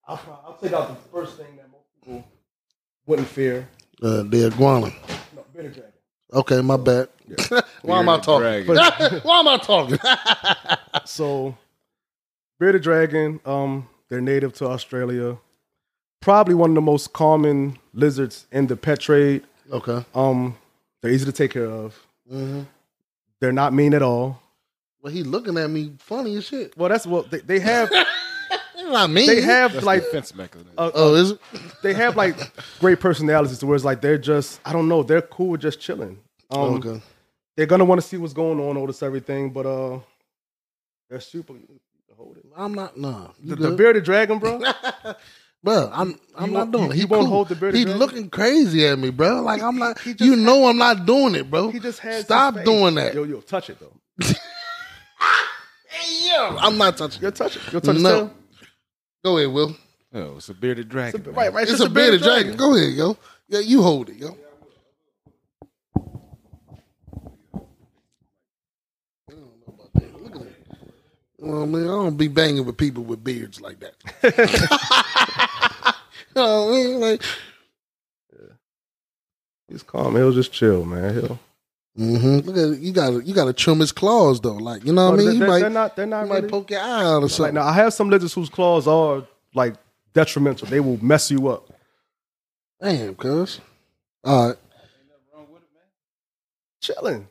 [0.07, 1.58] I'll, I'll take out the first thing that most people
[3.09, 3.67] wouldn't fear.
[4.03, 4.91] uh, the iguana.
[5.35, 5.91] No, bearded dragon.
[6.31, 7.09] Okay, my bad.
[7.81, 8.65] Why am I talking?
[9.23, 9.97] Why am I talking?
[11.05, 11.57] So,
[12.59, 15.37] bearded dragon, um, they're native to Australia.
[16.21, 19.43] Probably one of the most common lizards in the pet trade.
[19.71, 20.05] okay.
[20.13, 20.55] Um,
[21.01, 21.97] they're easy to take care of.
[22.29, 22.61] hmm
[23.39, 24.41] They're not mean at all.
[25.01, 26.75] Well, he looking at me funny as shit.
[26.77, 27.89] Well, that's what they, they have.
[28.89, 29.25] That's not me.
[29.27, 30.71] they have That's like the defense mechanism.
[30.77, 31.39] Oh, is it?
[31.83, 32.35] they have like
[32.79, 35.79] great personalities to where it's like they're just I don't know they're cool with just
[35.79, 36.19] chilling.
[36.51, 37.01] Um, okay.
[37.55, 39.99] They're gonna want to see what's going on, notice everything, but uh,
[41.09, 41.53] they're super.
[42.17, 42.45] Hold it.
[42.57, 42.97] I'm not.
[42.97, 43.29] Nah.
[43.41, 44.61] The, the bearded dragon, bro.
[45.61, 46.93] Bro, I'm I'm not doing it.
[46.93, 47.31] He you won't cool.
[47.33, 47.99] hold the bearded He dragon?
[47.99, 49.41] looking crazy at me, bro.
[49.41, 49.99] Like I'm not.
[49.99, 51.69] he just you know I'm not doing it, bro.
[51.69, 52.23] He just has.
[52.23, 53.13] stop doing that.
[53.13, 53.93] Yo, yo, touch it though.
[55.89, 57.21] Hey, yo, I'm not touching.
[57.21, 57.73] Yo, touch it.
[57.73, 58.31] Yo, touch No.
[59.23, 59.27] It.
[59.27, 59.75] Go ahead, Will.
[60.13, 61.23] oh, it's a bearded dragon.
[61.23, 61.33] man.
[61.33, 61.63] Right, right.
[61.63, 62.55] It's, just a bearded dragon.
[62.55, 63.17] Go ahead, yo.
[63.47, 64.37] Yeah, you hold it, yo.
[69.27, 70.23] I don't know about that.
[70.23, 70.53] Look at that.
[71.39, 73.95] Well, man, I don't be banging with people with beards like that.
[76.35, 76.99] you know what I mean?
[76.99, 77.23] Like,
[78.33, 78.53] yeah.
[79.67, 80.15] He's calm.
[80.15, 81.13] He'll just chill, man.
[81.13, 81.39] He'll.
[81.99, 82.45] Mhm.
[82.45, 84.53] look at you got you got to trim his claws though.
[84.53, 85.25] Like, you know what I mean?
[85.25, 85.95] they're, You might they're not.
[85.95, 86.41] They're not really.
[86.41, 87.55] might poke your eye out or like, something.
[87.55, 89.75] now, I have some lizards whose claws are like
[90.13, 90.67] detrimental.
[90.67, 91.71] They will mess you up.
[92.81, 93.59] Damn, cuz.
[94.23, 94.57] All right.
[96.81, 97.27] Chilling.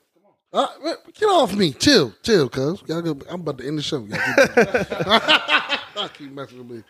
[0.53, 0.67] Man,
[1.15, 1.73] get off me.
[1.73, 2.83] Chill, chill, cuz.
[2.91, 3.99] I'm about to end the show.
[4.05, 4.19] Y'all
[6.05, 6.83] keep, keep messing with me.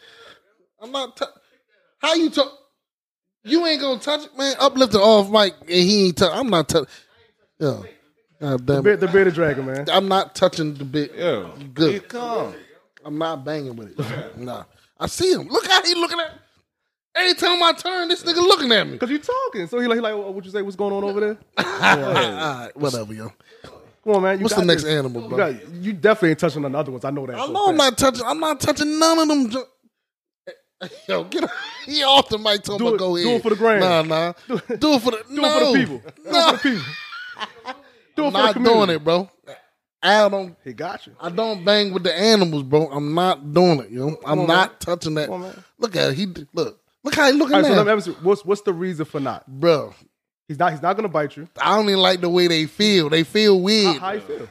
[0.81, 1.17] I'm not.
[1.17, 1.25] T-
[1.99, 2.53] How you talk?
[3.45, 4.55] You ain't gonna touch it, man.
[4.61, 6.31] Uplift it off mic, and he ain't touch.
[6.33, 6.89] I'm not touching.
[7.61, 7.85] Yo,
[8.41, 9.01] God The, damn it.
[9.01, 9.87] the bearded dragon, man.
[9.91, 11.13] I'm not touching the bit.
[11.17, 11.51] Yeah.
[11.75, 11.95] Good.
[11.95, 12.55] he calm.
[13.05, 14.39] I'm not banging with it.
[14.39, 14.65] Nah.
[14.99, 15.49] I see him.
[15.49, 16.33] Look how he looking at.
[17.15, 18.97] Every time I turn, this nigga looking at me.
[18.99, 20.63] Cause you talking, so he like, he like, what you say?
[20.63, 21.39] What's going on over there?
[21.59, 21.65] All
[22.13, 23.33] right, whatever, yo.
[24.05, 24.39] Come on, man.
[24.39, 24.93] You What's got the next this.
[24.95, 25.37] animal, You, bro?
[25.53, 27.05] got, you definitely ain't touching none of the other ones.
[27.05, 27.35] I know that.
[27.37, 27.91] I for a know I'm fact.
[27.91, 28.27] not touching.
[28.27, 29.51] I'm not touching none of them.
[29.51, 29.67] jo-
[31.09, 31.53] Yo, get off-
[31.87, 32.63] he off the mic.
[32.63, 33.37] Talking Do about it- go do ahead.
[33.41, 33.81] it for the gram.
[33.81, 34.33] Nah, nah.
[34.47, 34.55] Do
[34.95, 35.25] it for the.
[35.29, 35.45] Do no.
[35.45, 36.03] it for the people.
[36.25, 36.93] Do No, it for the people.
[38.19, 38.87] Do it I'm for the not community.
[38.87, 39.31] doing it, bro.
[40.03, 40.57] I don't.
[40.65, 41.15] He got you.
[41.21, 42.89] I don't bang with the animals, bro.
[42.91, 43.91] I'm not doing it.
[43.91, 45.29] You know, I'm on, not touching that.
[45.29, 45.53] On.
[45.79, 46.15] Look at it.
[46.15, 46.81] He look.
[47.05, 49.05] Look how he looking All right, so let me ask you, what's what's the reason
[49.07, 49.47] for not?
[49.47, 49.95] bro.
[50.47, 50.73] He's not.
[50.73, 51.49] He's not gonna bite you.
[51.61, 53.09] I don't even like the way they feel.
[53.09, 53.97] They feel How, weird.
[53.99, 54.49] how you feel?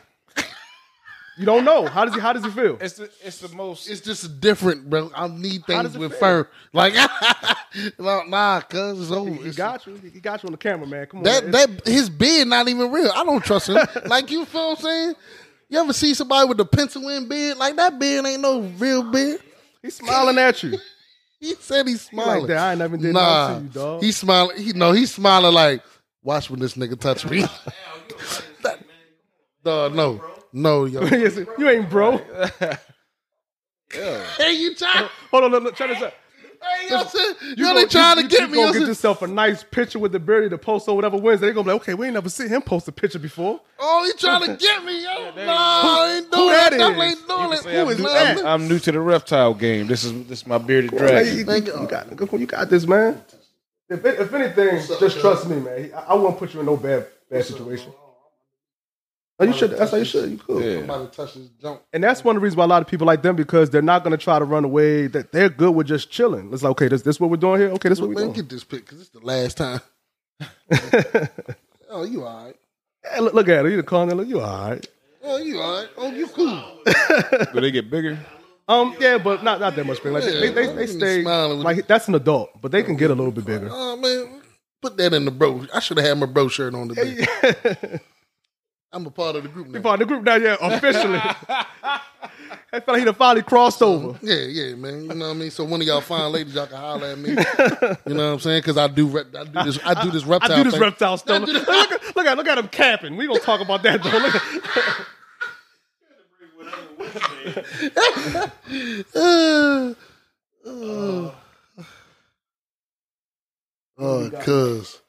[1.38, 1.86] You don't know.
[1.86, 2.20] How does he?
[2.20, 2.78] How does he feel?
[2.82, 3.88] It's the it's the most.
[3.90, 5.12] It's just different, bro.
[5.16, 6.20] I need things with feel?
[6.20, 6.50] fur.
[6.74, 6.94] Like,
[8.00, 9.30] no, nah, cuz it's over.
[9.30, 9.96] He It's- got you.
[9.96, 11.06] He got you on the camera, man.
[11.06, 11.24] Come on.
[11.26, 13.12] That that his beard not even real.
[13.14, 13.78] I don't trust him.
[14.08, 15.16] like you feel what I'm saying?
[15.70, 17.58] You ever see somebody with a pencil in beard?
[17.58, 19.40] Like that beard ain't no real beard.
[19.82, 20.78] he's smiling at you.
[21.40, 22.40] He said he's smiling.
[22.40, 22.58] like that.
[22.58, 24.02] I ain't never did nah, nothing to you, dog.
[24.02, 24.58] He's smiling.
[24.58, 25.84] He no, he's smiling like,
[26.24, 27.46] watch when this nigga touch me.
[29.68, 30.22] That, no,
[30.54, 31.02] no, yo.
[31.12, 32.18] Yes, you ain't bro.
[33.92, 35.08] hey, you trying?
[35.32, 36.14] Hold on, look, look, check this out.
[36.60, 38.54] Hey, yo, said, You yo, go- they trying you- to get you me.
[38.56, 41.16] Go yo, get said, yourself a nice picture with the beard to post or whatever
[41.18, 41.48] Wednesday.
[41.48, 43.62] They gonna be like, okay, we ain't never seen him post a picture before.
[43.80, 45.32] oh, he trying to get me, yo.
[45.36, 46.70] Nah, I ain't doing who that.
[46.72, 47.14] that Definitely is?
[47.20, 47.56] ain't doing it.
[47.56, 48.38] can say I'm, is new, that?
[48.40, 49.86] I'm, I'm new to the reptile game.
[49.88, 51.38] This is this is my bearded Hey, dragon.
[51.38, 51.88] you, Thank you, you.
[51.88, 53.22] got, you got this, man.
[53.90, 55.92] If, if anything, just trust me, man.
[55.96, 57.94] I, I won't put you in no bad bad situation.
[59.40, 59.72] Oh, you should.
[59.72, 60.32] That's how you should.
[60.32, 60.64] You could.
[60.64, 60.78] Yeah.
[60.80, 61.82] Somebody touch his junk.
[61.94, 63.84] And that's one of the reasons why a lot of people like them because they're
[63.84, 65.08] not going to try to run away.
[65.08, 66.52] That they're good with just chilling.
[66.52, 67.70] It's like, okay, this this what we're doing here.
[67.72, 68.34] Okay, this is what we're Man, doing.
[68.34, 69.82] get this pic because it's the last time.
[71.90, 72.56] oh, you all right?
[73.04, 73.70] Hey, look, look at her.
[73.70, 74.16] You the corner.
[74.16, 74.88] Look, you all right.
[75.24, 75.90] Oh, you all right?
[75.98, 76.64] Oh, you cool?
[77.54, 78.18] Do they get bigger?
[78.68, 80.12] Um, yeah, but not not that much bigger.
[80.12, 83.12] Like they, they, they, stay smiling with like that's an adult, but they can get
[83.12, 83.70] a little bit bigger.
[83.72, 84.42] Oh man,
[84.82, 85.66] put that in the bro.
[85.74, 87.26] I should have had my bro shirt on today.
[88.98, 89.80] I'm a part of the group now.
[89.80, 91.20] Part of the group now, yeah, officially.
[91.20, 92.02] I
[92.72, 94.18] felt like he done finally crossed over.
[94.24, 95.04] Yeah, yeah, man.
[95.04, 95.52] You know what I mean.
[95.52, 97.30] So one of y'all fine ladies, y'all can holler at me.
[97.30, 97.36] You
[98.16, 98.62] know what I'm saying?
[98.62, 100.52] Because I do, rep, I do this, I do this reptile.
[100.52, 100.82] I do this thing.
[100.82, 101.44] reptile stuff.
[101.44, 103.18] Look, at, look at look at him capping.
[103.18, 104.18] We gonna talk about that though.
[104.18, 104.42] Look at,
[109.16, 109.94] Uh,
[110.68, 111.32] uh.
[114.00, 115.02] Oh, cuz,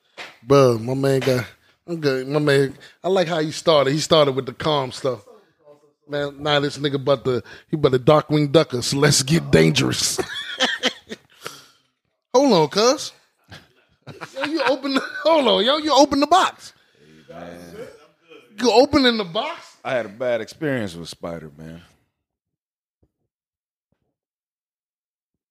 [0.43, 1.45] bro, my man got.
[1.89, 2.29] I'm good.
[2.29, 3.93] My man, I like how he started.
[3.93, 5.25] He started with the calm stuff.
[6.07, 8.83] Man, now this nigga but the he but the Darkwing Ducker.
[8.83, 10.21] So let's get dangerous.
[12.35, 13.13] hold on, cuz.
[14.37, 14.95] Yo, you open.
[14.95, 16.73] The, hold on, yo, you open the box.
[18.61, 19.77] You open in the box.
[19.85, 21.83] I had a bad experience with Spider Man.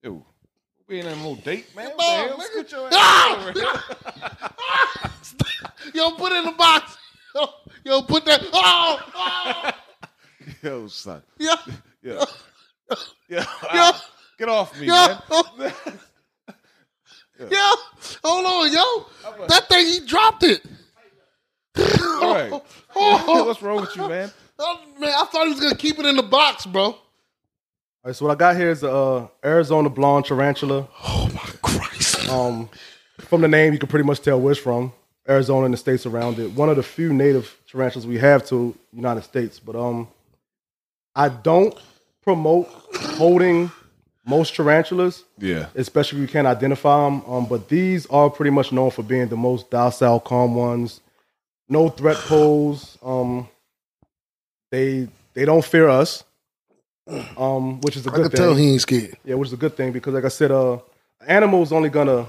[0.03, 0.25] Yo,
[0.87, 1.91] we ain't on no date, man.
[1.97, 2.37] No, hell?
[2.37, 2.71] nigga.
[2.71, 3.53] Your ass Ah!
[5.93, 6.97] Yo, put it in the box.
[7.83, 8.41] Yo, put that.
[8.53, 9.71] Oh, oh.
[10.63, 11.21] Yo, son.
[11.37, 11.55] Yeah,
[12.01, 12.25] Yeah.
[13.29, 13.45] Yeah.
[13.73, 13.91] Yeah.
[14.37, 15.19] Get off me, yeah,
[15.57, 15.73] man.
[17.49, 17.73] yeah.
[18.23, 19.45] Hold on, yo.
[19.47, 20.61] That thing, he dropped it.
[21.75, 22.61] All right.
[22.95, 24.31] Oh, What's wrong with you, man?
[24.59, 26.97] oh, man, I thought he was gonna keep it in the box, bro.
[28.07, 30.87] Right, so what I got here is the uh, Arizona blonde tarantula.
[31.03, 32.29] Oh my Christ!
[32.29, 32.69] Um,
[33.19, 34.93] from the name, you can pretty much tell where it's from.
[35.27, 36.53] Arizona and the states around it.
[36.53, 39.59] One of the few native tarantulas we have to United States.
[39.59, 40.07] But um,
[41.17, 41.77] I don't
[42.23, 42.67] promote
[43.17, 43.69] holding
[44.25, 45.65] most tarantulas, Yeah.
[45.75, 47.25] especially if you can't identify them.
[47.27, 51.01] Um, but these are pretty much known for being the most docile, calm ones.
[51.67, 52.97] No threat pose.
[53.03, 53.49] Um,
[54.71, 56.23] they they don't fear us.
[57.37, 58.41] Um, which is a I good can thing.
[58.41, 59.17] tell he ain't scared.
[59.25, 60.79] Yeah, which is a good thing because, like I said, uh,
[61.27, 62.27] animals only gonna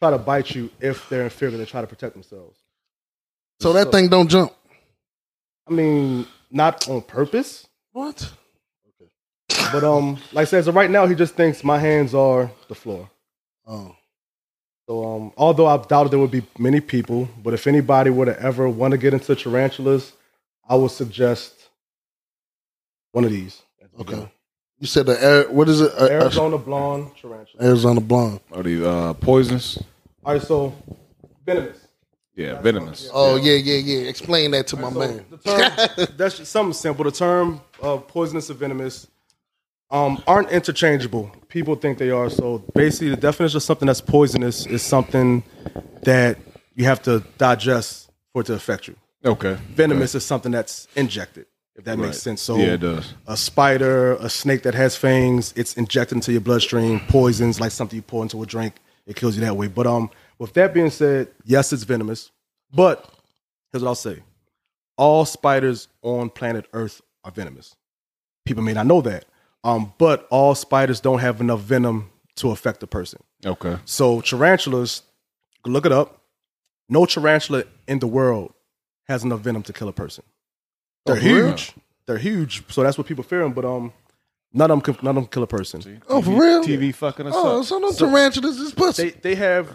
[0.00, 2.58] try to bite you if they're in fear and they try to protect themselves.
[3.60, 4.52] So that thing don't jump.
[5.68, 8.32] I mean, not on purpose, What?
[9.00, 9.10] Okay.
[9.72, 12.74] But um, like I said, so right now he just thinks my hands are the
[12.76, 13.10] floor.
[13.66, 13.96] Oh,
[14.88, 18.40] So um, although I've doubted there would be many people, but if anybody were to
[18.42, 20.12] ever want to get into tarantulas,
[20.68, 21.68] I would suggest
[23.12, 23.62] one of these.
[24.00, 24.30] Okay.
[24.78, 25.50] You said the air.
[25.50, 25.92] What is it?
[26.00, 27.64] Arizona blonde tarantula.
[27.64, 28.40] Arizona blonde.
[28.52, 29.78] Are they uh, poisonous?
[30.24, 30.74] All right, so
[31.46, 31.78] venomous.
[32.34, 33.10] Yeah, venomous.
[33.12, 34.08] Oh yeah, yeah, yeah.
[34.08, 35.24] Explain that to my So man.
[35.30, 37.04] The term, that's just something simple.
[37.04, 39.06] The term uh, poisonous or venomous
[39.90, 41.30] um, aren't interchangeable.
[41.48, 42.30] People think they are.
[42.30, 45.42] So basically, the definition of something that's poisonous is something
[46.02, 46.38] that
[46.74, 48.96] you have to digest for it to affect you.
[49.24, 49.56] Okay.
[49.74, 52.06] Venomous is something that's injected, if that Right.
[52.06, 52.42] makes sense.
[52.42, 53.14] So Yeah, it does.
[53.26, 57.00] a spider, a snake that has fangs, it's injected into your bloodstream.
[57.08, 58.74] Poisons, like something you pour into a drink,
[59.06, 59.68] it kills you that way.
[59.68, 62.30] But um, with that being said, yes, it's venomous.
[62.74, 63.08] But
[63.72, 64.22] here's what I'll say:
[64.96, 67.74] all spiders on planet Earth are venomous.
[68.44, 69.24] People may not know that,
[69.64, 73.22] um, but all spiders don't have enough venom to affect a person.
[73.44, 73.76] Okay.
[73.84, 75.02] So tarantulas,
[75.66, 76.20] look it up.
[76.88, 78.52] No tarantula in the world
[79.08, 80.24] has enough venom to kill a person.
[81.06, 81.46] They're Oh, for real?
[81.48, 81.72] huge.
[82.06, 82.64] They're huge.
[82.72, 83.52] So that's what people fear them.
[83.52, 83.92] But um,
[84.52, 86.02] none of them can, none of them kill a person.
[86.08, 86.62] Oh, for real?
[86.64, 87.66] TV fucking us Oh, up.
[87.66, 89.10] so no tarantulas is pussy.
[89.10, 89.68] They they have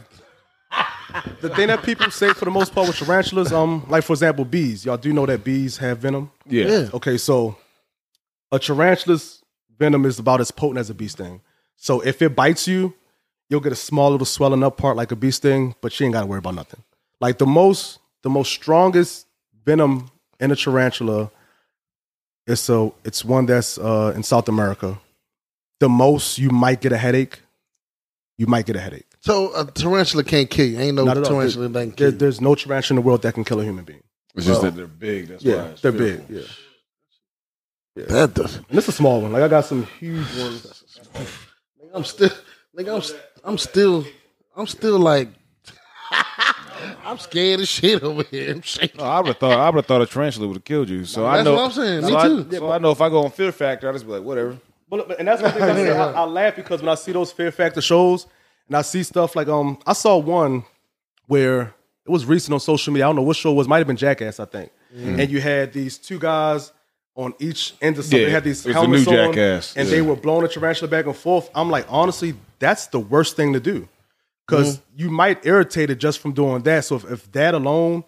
[1.42, 3.52] the thing that people say for the most part with tarantulas.
[3.54, 4.86] Um, like for example, bees.
[4.86, 6.32] Y'all do know that bees have venom.
[6.46, 6.66] Yeah.
[6.68, 6.90] yeah.
[6.94, 7.58] Okay, so
[8.52, 9.42] a tarantula's
[9.78, 11.42] venom is about as potent as a bee sting.
[11.76, 12.94] So if it bites you,
[13.50, 16.14] you'll get a small little swelling up part like a bee sting, but she ain't
[16.14, 16.82] got to worry about nothing.
[17.22, 19.28] Like the most, the most strongest
[19.64, 20.10] venom
[20.40, 21.32] in a tarantula,
[22.46, 25.00] it's so it's one that's uh, in South America.
[25.80, 27.42] The most you might get a headache.
[28.38, 29.06] You might get a headache.
[29.20, 30.80] So a tarantula can't kill you.
[30.80, 31.32] Ain't no Not at all.
[31.32, 32.18] tarantula that can There, kill you.
[32.18, 34.04] there's no tarantula in the world that can kill a human being.
[34.36, 35.28] It's just that they're big.
[35.30, 35.52] That's why.
[35.52, 36.26] Yeah, it's they're fearful.
[36.28, 36.46] big.
[37.96, 38.58] Yeah, That does.
[38.58, 39.32] and it's a small one.
[39.34, 40.84] Like I got some huge ones.
[41.16, 42.30] Nigga, I'm still.
[42.78, 43.02] Nigga, I'm.
[43.02, 44.06] st- I'm still.
[44.56, 45.30] I'm still like.
[47.08, 48.52] I'm scared as shit over here.
[48.52, 49.00] I'm shaking.
[49.00, 49.58] No, I would have thought.
[49.58, 51.06] I would have thought a tarantula would have killed you.
[51.06, 51.56] So I That's know.
[51.56, 52.06] what I'm saying.
[52.06, 52.48] Me I, too.
[52.52, 54.58] so I know if I go on Fear Factor, I just be like, whatever.
[54.90, 57.14] But, but- and that's one thing I, say, I, I laugh because when I see
[57.14, 58.28] those Fear Factor shows
[58.68, 60.66] and I see stuff like um I saw one
[61.28, 61.74] where
[62.06, 63.06] it was recent on social media.
[63.06, 63.68] I don't know what show it was.
[63.68, 64.72] Might have been Jackass, I think.
[64.94, 66.72] And you had these two guys
[67.16, 68.20] on each end of something.
[68.20, 69.96] Yeah, they had these it was the helmets new on, Jackass, and yeah.
[69.96, 71.50] they were blowing a tarantula back and forth.
[71.54, 73.88] I'm like, honestly, that's the worst thing to do
[74.48, 76.86] because you might irritate it just from doing that.
[76.86, 78.04] So if, if that alone,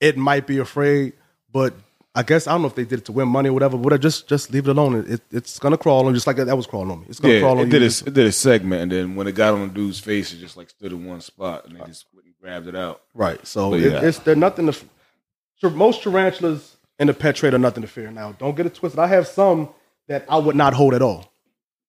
[0.00, 1.12] it might be afraid.
[1.52, 1.74] But
[2.14, 3.76] I guess I don't know if they did it to win money or whatever.
[3.76, 5.04] But just just leave it alone.
[5.06, 7.06] It, it's gonna crawl on just like that, was crawling on me.
[7.08, 9.26] It's gonna Yeah, crawl on it did a, it did a segment, and then when
[9.26, 11.84] it got on the dude's face, it just like stood in one spot, and they
[11.84, 13.02] just and grabbed it out.
[13.14, 13.44] Right.
[13.46, 14.00] So it, yeah.
[14.02, 15.70] it's they're nothing to.
[15.70, 18.10] most tarantulas in the pet trade are nothing to fear.
[18.10, 18.98] Now, don't get it twisted.
[19.00, 19.70] I have some
[20.08, 21.32] that I would not hold at all,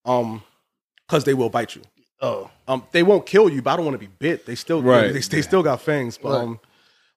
[0.05, 0.41] um,
[1.07, 1.81] because they will bite you.
[2.25, 2.49] Oh.
[2.67, 4.45] Um, they won't kill you, but I don't want to be bit.
[4.45, 5.13] They still, Right.
[5.13, 6.41] They, they still got fangs, but Right.
[6.43, 6.59] um,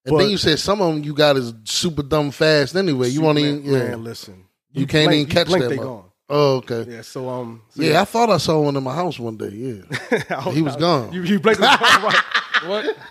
[0.05, 3.09] And But- then you said some of them you got is super dumb fast anyway.
[3.09, 3.63] You won't even.
[3.63, 3.89] man, Yeah.
[3.91, 6.05] man, listen, You can't blink- even catch blink, that They mother- gone.
[6.31, 6.85] Oh, okay.
[6.91, 7.03] Yeah.
[7.03, 9.49] So um, so Yeah, I thought I saw one in my house one day.
[9.51, 10.51] Yeah.
[10.53, 11.13] He was gone.
[11.13, 11.59] You, you blink.
[11.61, 12.15] right.
[12.67, 12.85] What?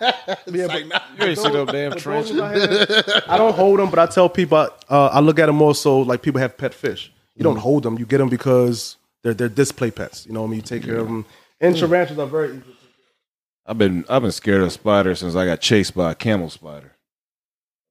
[0.52, 0.84] Yeah, but,
[1.18, 2.52] You ain't see no damn but those tarantula.
[3.28, 5.74] I, I don't hold them, but I tell people uh, I look at them more
[5.74, 7.10] so like people have pet fish.
[7.34, 10.26] You don't hold them; you get them because they're they're display pets.
[10.26, 10.56] You know what I mean?
[10.60, 11.24] You take care of them.
[11.60, 12.76] And tarantulas are very easy.
[13.66, 16.92] I've been I've been scared of spiders since I got chased by a camel spider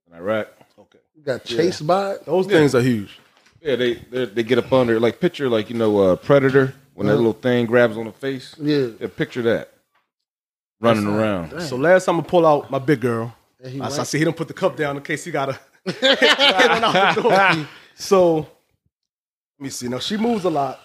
[0.07, 0.47] in Iraq.
[0.79, 0.99] Okay.
[1.15, 2.25] You got chased by it.
[2.25, 3.19] Those things are huge.
[3.61, 7.07] Yeah, they they, they get up under like picture like you know uh, predator when
[7.07, 8.55] that little thing grabs on the face.
[8.59, 8.87] Yeah.
[8.99, 9.71] Yeah, picture that
[10.79, 11.61] running around.
[11.61, 14.47] So last time I pull out my big girl, I, I see he don't put
[14.47, 15.59] the cup down in case he got to
[15.93, 16.39] get
[16.83, 17.67] on out the door.
[17.99, 18.47] So let
[19.59, 19.87] me see.
[19.87, 20.79] Now she moves a lot.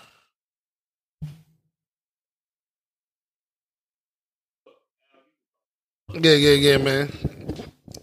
[6.15, 7.13] Yeah, yeah, yeah, man.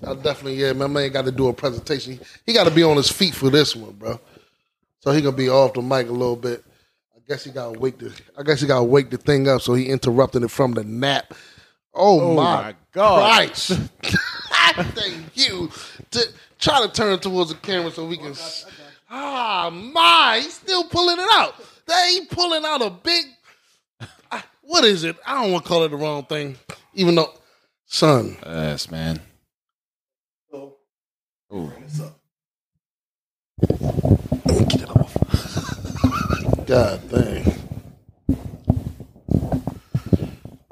[0.06, 2.20] I definitely, yeah, my man got to do a presentation.
[2.46, 4.20] He got to be on his feet for this one, bro.
[5.00, 6.64] So he gonna be off the mic a little bit.
[7.16, 8.14] I guess he got to wake the.
[8.38, 10.84] I guess he got to wake the thing up, so he interrupted it from the
[10.84, 11.34] nap.
[11.94, 13.36] Oh, my, my God.
[13.36, 13.68] Christ!
[14.76, 15.70] Thank you.
[16.12, 16.28] To,
[16.60, 18.34] try to turn towards the camera so we can.
[19.10, 20.40] Ah, my!
[20.42, 21.56] He's still pulling it out.
[21.86, 23.26] They he pulling out a big.
[24.70, 25.16] What is it?
[25.26, 26.56] I don't want to call it the wrong thing,
[26.94, 27.34] even though,
[27.94, 28.38] son.
[28.46, 29.20] Yes, man.
[30.52, 30.76] So,
[31.54, 31.72] Ooh.
[34.46, 35.18] Let get it off.
[36.68, 37.56] God dang.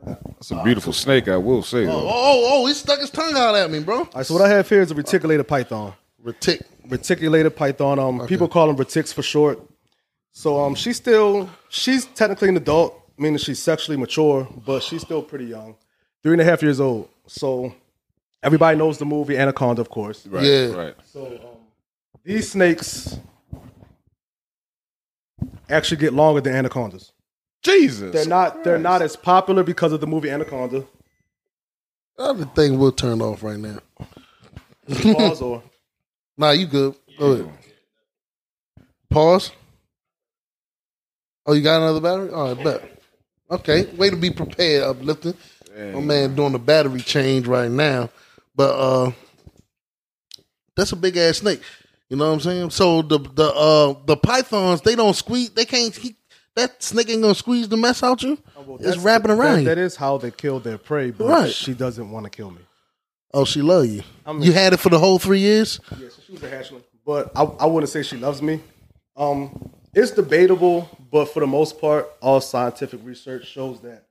[0.06, 1.80] That's a beautiful snake, I will say.
[1.80, 2.08] Oh, Though.
[2.08, 4.00] oh, oh, he stuck his tongue out at me, bro.
[4.00, 5.94] all right, so what I have here is a reticulated python.
[6.24, 6.62] Retic.
[6.88, 8.00] reticulated python.
[8.00, 9.60] Um, people call them retics for short.
[10.32, 15.22] So um, she's still she's technically an adult, meaning she's sexually mature, but she's still
[15.24, 15.76] pretty young,
[16.24, 17.10] three and a half years old.
[17.28, 17.74] So
[18.44, 20.26] everybody knows the movie Anaconda, of course.
[20.28, 20.74] Right, Yeah.
[20.74, 20.96] right.
[21.04, 21.58] So um,
[22.24, 23.18] these snakes
[25.70, 27.12] actually get longer than anacondas.
[27.64, 28.14] Jesus.
[28.14, 30.86] They're not they're not as popular because of the movie Anaconda.
[32.18, 33.80] Other thing will turn off right now.
[35.14, 35.64] Pause or
[36.38, 36.96] Nah, you good.
[37.18, 37.52] Go ahead.
[39.10, 39.52] Pause.
[41.46, 42.30] Oh, you got another battery?
[42.30, 43.02] All right, bet.
[43.50, 45.34] Okay, way to be prepared, uplifting.
[45.78, 48.10] My man doing the battery change right now.
[48.56, 49.12] But uh
[50.76, 51.62] that's a big ass snake.
[52.10, 52.70] You know what I'm saying?
[52.72, 56.16] So the the uh the pythons, they don't squeeze they can't he,
[56.56, 58.34] that snake ain't gonna squeeze the mess out you.
[58.34, 59.66] it's Oh, That's- wrapping that- around you.
[59.66, 61.52] that is how they kill their prey, but Right.
[61.52, 62.62] she doesn't want to kill me.
[63.34, 64.02] oh, she love you.
[64.26, 65.80] I'm- you had it for the whole three years?
[65.92, 66.82] Yeah, so she was a hatchling.
[67.06, 68.62] But I, I wouldn't say she loves me.
[69.16, 74.07] Um, it's debatable, but for the most part, all scientific research shows that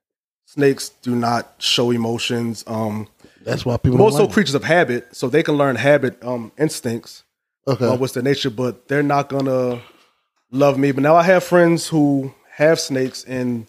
[0.47, 2.64] snakes do not show emotions.
[2.66, 3.09] Um,
[3.44, 7.24] That's why people most so creatures of habit, so they can learn habit um, instincts.
[7.68, 7.85] Okay.
[7.85, 9.82] uh, what's their nature, but they're not gonna
[10.51, 10.93] love me.
[10.93, 13.66] But now I have friends who have snakes, and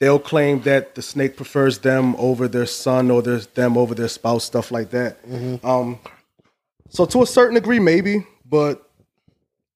[0.00, 4.08] they'll claim that the snake prefers them over their son or their them over their
[4.08, 5.18] spouse, stuff like that.
[5.64, 5.98] Um,
[6.90, 8.88] so to a certain degree, maybe, but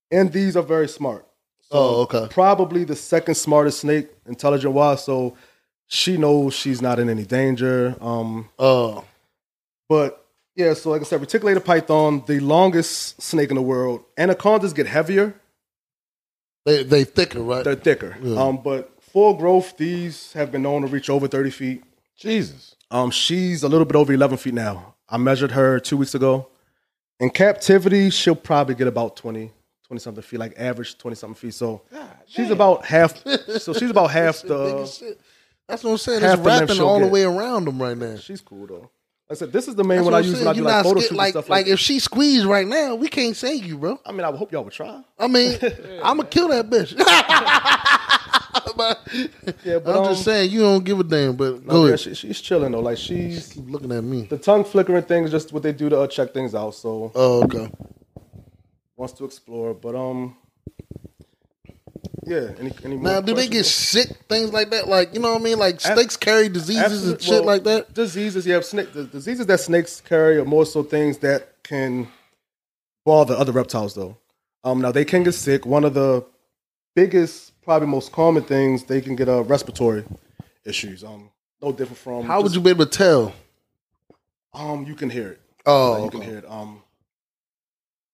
[0.09, 1.25] and these are very smart.
[1.71, 2.27] oh, okay.
[2.31, 5.03] Probably the second smartest snake, intelligent wise.
[5.03, 5.35] So
[5.91, 7.95] she knows she's not in any danger.
[7.99, 9.03] Um, Oh.
[9.89, 10.25] but
[10.55, 14.03] yeah, so like I said, reticulated python, the longest snake in the world.
[14.17, 15.33] Anacondas get heavier,
[16.65, 17.63] They they thicker, right?
[17.63, 18.15] they're thicker.
[18.37, 21.83] Um, but full growth, these have been known to reach over 30 feet.
[22.17, 22.75] Jesus.
[22.91, 24.95] Um, she's a little bit over 11 feet now.
[25.07, 26.47] I measured her two weeks ago.
[27.19, 29.51] In captivity, she'll probably get about 20,
[29.87, 31.53] 20 something feet, like average 20 something feet.
[31.53, 31.81] So
[32.27, 33.17] she's about half,
[33.59, 35.19] so she's about half the, as shit.
[35.69, 36.21] That's what I'm saying.
[36.21, 38.17] half It's the length wrapping she'll all the way around them right now.
[38.17, 38.89] she's cool though.
[39.29, 40.39] Like I said, this is the main That's one I use saying.
[40.45, 41.71] when I do You like photo scared- shoots like and stuff like like, that.
[41.73, 43.99] if she squeezed right now, we can't save you, bro.
[44.03, 45.03] I mean, I would hope y'all would try.
[45.19, 45.59] I mean,
[46.03, 46.95] I'm gonna kill that bitch.
[49.65, 51.35] Yeah, but I'm um, just saying you don't give a damn.
[51.35, 51.99] But no, go yeah, ahead.
[51.99, 52.79] she, she's chilling though.
[52.79, 54.23] Like she's Keep looking at me.
[54.23, 56.71] the tongue flickering thing is just what they do to uh, check things out.
[56.75, 57.69] So Oh, okay.
[58.95, 60.35] wants to explore, but um,
[62.25, 62.51] yeah.
[62.59, 64.07] Any, any more Now, do they get sick?
[64.27, 64.87] Things like that?
[64.87, 65.59] Like you know what I mean?
[65.59, 67.93] Like snakes carry diseases and shit well, like that.
[67.93, 68.93] Diseases, you have snake.
[68.93, 72.07] The diseases that snakes carry are more so things that can
[73.05, 74.17] bother other reptiles, though.
[74.63, 75.65] Um, now they can get sick.
[75.65, 76.25] One of the
[76.95, 80.03] biggest, probably most common things they can get uh, respiratory
[80.65, 81.03] issues.
[81.03, 81.29] Um,
[81.61, 83.33] no different from How would you be able to tell?
[84.53, 85.41] Um, you can hear it.
[85.65, 86.19] Oh, you okay.
[86.19, 86.45] can hear it.
[86.49, 86.81] Um,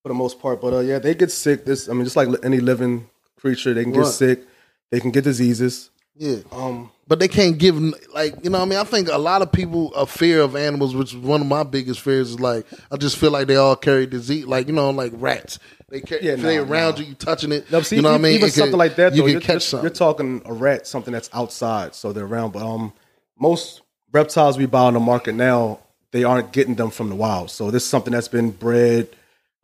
[0.02, 1.66] for the most part, but uh, yeah, they get sick.
[1.66, 4.08] This, I mean, just like any living creature, they can get Right.
[4.14, 4.44] sick.
[4.92, 5.90] They can get diseases.
[6.18, 6.38] yeah.
[6.52, 7.76] Um, But they can't give
[8.14, 8.80] like you know what I mean.
[8.80, 11.64] I think a lot of people a fear of animals, which is one of my
[11.64, 12.32] biggest fears.
[12.32, 15.60] Is like I just feel like they all carry disease, like you know, like rats.
[15.90, 17.02] They carry, Yeah, if they nah, around nah.
[17.02, 17.70] you, you touching it.
[17.72, 18.34] No, see, you know what I even, mean.
[18.36, 19.84] even It could- something like that, you though, can you're, catch you're- something.
[19.86, 22.54] you're talking a rat, something that's outside, so they're around.
[22.54, 22.92] But um,
[23.40, 23.82] most
[24.12, 25.80] reptiles we buy on the market now,
[26.12, 27.52] they aren't getting them from the wild.
[27.52, 29.10] So this is something that's been bred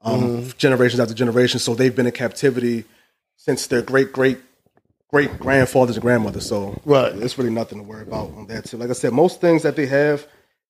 [0.03, 0.49] um, Mm-hmm.
[0.57, 1.63] generations after generations.
[1.63, 2.83] So they've been in captivity
[3.43, 4.37] since their great great
[5.09, 6.45] great grandfathers and grandmothers.
[6.47, 7.13] So Right.
[7.15, 8.65] it's really nothing to worry about on that.
[8.65, 8.77] too.
[8.77, 10.25] like I said, most things that they have,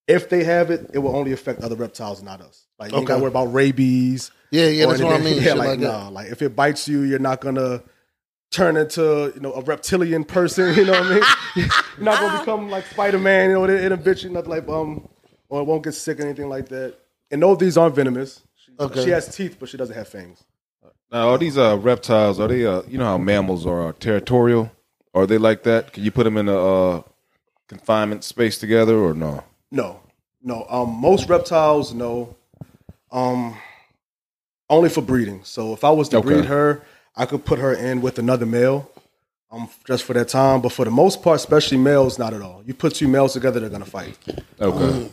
[0.08, 2.66] if they have it, it will only affect other reptiles, not us.
[2.78, 4.30] Like you ain't got to worry about rabies.
[4.50, 5.40] Yeah, yeah, or that's what I mean.
[5.42, 5.86] Yeah, like, like that.
[5.86, 7.82] nah, like if it bites you, you're not gonna
[8.50, 10.74] turn into you know a reptilian person.
[10.78, 11.22] You know what I mean?
[11.56, 13.50] you're not gonna become like Spider Man.
[13.50, 15.08] You know, it, it'll bit you, nothing like um,
[15.48, 16.94] or it won't get sick or anything like that.
[17.30, 18.40] And no, these aren't venomous.
[18.56, 19.04] She, Okay.
[19.04, 20.42] she has teeth, but she doesn't have fangs.
[21.12, 22.40] Now, are these uh, reptiles?
[22.40, 22.64] Are they?
[22.64, 24.72] Uh, you know how mammals are uh, territorial?
[25.14, 25.92] Are they like that?
[25.92, 27.02] Can you put them in a uh,
[27.68, 29.44] confinement space together or no?
[29.70, 30.00] No,
[30.42, 30.66] no.
[30.70, 32.34] Um, most reptiles, no.
[33.10, 33.58] Um,
[34.70, 35.44] only for breeding.
[35.44, 36.28] So if I was to Okay.
[36.28, 36.82] breed her,
[37.14, 38.88] I could put her in with another male.
[39.50, 40.62] um, just for that time.
[40.62, 42.62] But for the most part, especially males, not at all.
[42.64, 44.16] You put two males together, they're gonna fight.
[44.58, 45.10] Okay.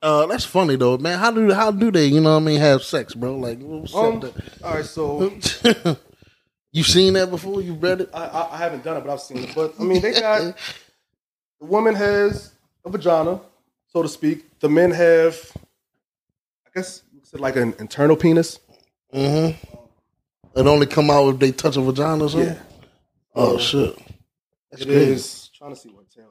[0.00, 1.18] Uh, that's funny though, man.
[1.18, 3.36] How do how do they, you know what I mean, have sex, bro?
[3.36, 4.30] Like, what's Um, there?
[4.62, 5.32] all right, so
[6.72, 7.60] you seen that before?
[7.62, 8.10] You read it?
[8.14, 9.54] I, I, I haven't done it, but I've seen it.
[9.54, 10.40] But I mean, they got
[11.60, 12.52] the woman has
[12.84, 13.40] a vagina,
[13.88, 14.60] so to speak.
[14.60, 15.36] The men have,
[16.66, 17.02] I guess,
[17.32, 18.60] like an internal penis.
[19.12, 19.76] Mm-hmm.
[20.60, 22.50] It only come out if they touch a vagina or something.
[22.54, 22.58] Yeah.
[23.34, 23.96] Oh shit.
[24.70, 25.12] That's It crazy.
[25.12, 26.30] is trying to see what tail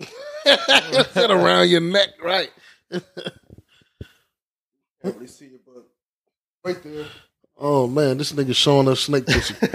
[0.00, 0.08] is.
[1.12, 2.50] Sit around your neck, right?
[2.90, 3.04] Can't
[5.02, 5.84] really see it, but
[6.64, 7.06] right there.
[7.58, 9.54] Oh man, this nigga showing us snake pussy.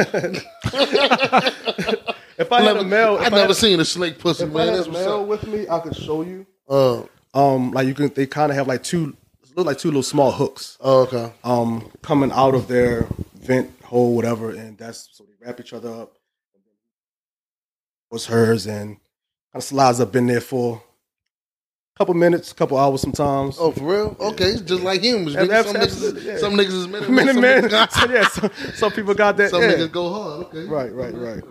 [2.40, 4.54] If I had a male, I I never had, seen a snake pussy, if I
[4.54, 4.68] man.
[4.68, 5.28] had That's a what's male up.
[5.28, 6.46] with me, I could show you.
[6.70, 7.02] Uh,
[7.34, 9.18] Um, like you can, they kind of have like two,
[9.56, 10.78] look like two little small hooks.
[10.80, 11.34] oh, okay.
[11.44, 13.08] um, coming out of their
[13.40, 16.14] vent hole, whatever, and that's so they wrap each other up.
[18.12, 18.98] Was hers and
[19.58, 20.82] kind slides up in there for
[21.96, 23.58] a couple minutes, a couple hours sometimes.
[23.60, 24.16] Oh, for real?
[24.20, 25.36] Okay, it's just like humans.
[25.36, 25.64] Ab- nigga.
[25.66, 26.38] Some, niggas, yeah.
[26.38, 29.50] some niggas is minute, Minute some man, Niggas so, yeah, some, some people got that.
[29.50, 29.72] some yeah.
[29.74, 30.46] niggas go hard.
[30.48, 31.44] Okay, Right, right, right.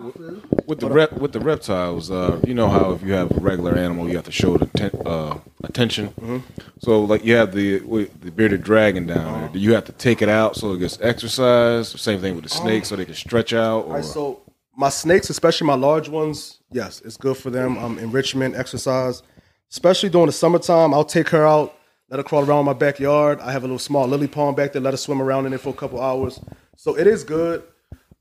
[0.68, 3.74] With the rep, with the reptiles, uh, you know how if you have a regular
[3.76, 6.08] animal, you have to show the ten, uh, attention.
[6.10, 6.38] Mm-hmm.
[6.78, 9.40] So, like you have the the bearded dragon down Uh-huh.
[9.40, 9.48] there.
[9.48, 11.88] Do you have to take it out so it gets exercise?
[12.00, 13.80] Same thing with the snake, so they can stretch out.
[13.86, 14.42] Or All right, so
[14.76, 17.78] my snakes, especially my large ones, yes, it's good for them.
[17.78, 19.22] Um, enrichment, exercise,
[19.70, 20.92] especially during the summertime.
[20.92, 21.76] I'll take her out,
[22.10, 23.40] let her crawl around my backyard.
[23.40, 24.82] I have a little small lily pond back there.
[24.82, 26.38] Let her swim around in it for a couple hours.
[26.76, 27.62] So it is good,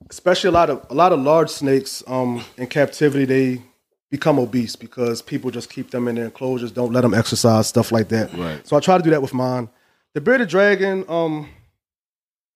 [0.10, 2.02] especially a lot of a lot of large snakes.
[2.08, 3.62] Um, in captivity, they
[4.10, 7.92] become obese because people just keep them in their enclosures, don't let them exercise, stuff
[7.92, 8.34] like that.
[8.34, 8.66] Right.
[8.66, 9.68] So I try to do that with mine.
[10.14, 11.50] The bearded dragon, um,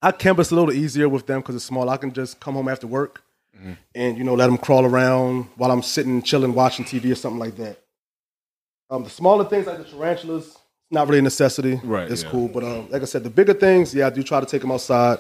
[0.02, 1.90] I canvas a little easier with them because it's small.
[1.90, 3.24] I can just come home after work
[3.96, 7.40] and you know let them crawl around while I'm sitting chilling watching TV or something
[7.40, 7.80] like that.
[8.90, 10.58] Um, the smaller things like the tarantulas, it's
[10.92, 11.80] not really a necessity.
[11.84, 12.30] Right, it's yeah.
[12.30, 12.48] cool.
[12.48, 14.72] But um, like I said, the bigger things, yeah, I do try to take them
[14.72, 15.20] outside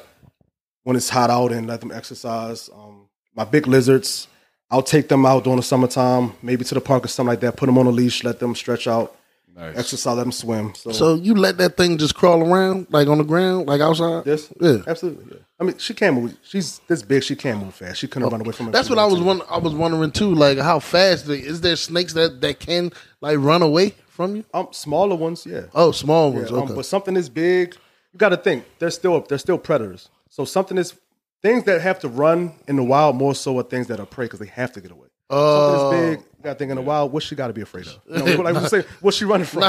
[0.83, 2.69] when it's hot out and let them exercise.
[2.73, 4.27] Um, my big lizards,
[4.71, 7.57] I'll take them out during the summertime, maybe to the park or something like that.
[7.57, 9.15] Put them on a leash, let them stretch out,
[9.59, 9.77] nice.
[9.77, 10.73] exercise, let them swim.
[10.75, 14.23] So, So you let that thing just crawl around, like on the ground, like outside?
[14.25, 14.77] this, Yeah.
[14.87, 15.25] absolutely.
[15.31, 15.41] Yeah.
[15.59, 16.37] I mean, she can't move.
[16.43, 17.21] She's this big.
[17.23, 17.99] She can't move fast.
[17.99, 18.67] She couldn't run away from.
[18.67, 19.49] her That's what I was wanted wondering.
[19.51, 22.91] I was wondering too, like how fast they, is there snakes that that can
[23.21, 24.45] like run away from you?
[24.53, 25.63] Um, smaller ones, yeah.
[25.75, 26.49] Oh, small ones.
[26.49, 26.75] Yeah, um, okay.
[26.75, 27.75] but something is big,
[28.13, 30.09] you got to think they're still they're still predators.
[30.29, 30.93] So something is
[31.41, 34.25] things that have to run in the wild more so are things that are prey
[34.25, 35.07] because they have to get away.
[35.29, 35.81] Oh.
[35.81, 37.11] something is big, you got to think in the wild.
[37.11, 37.99] What's she got to be afraid of?
[38.07, 39.61] You know, like we say, what's she running from?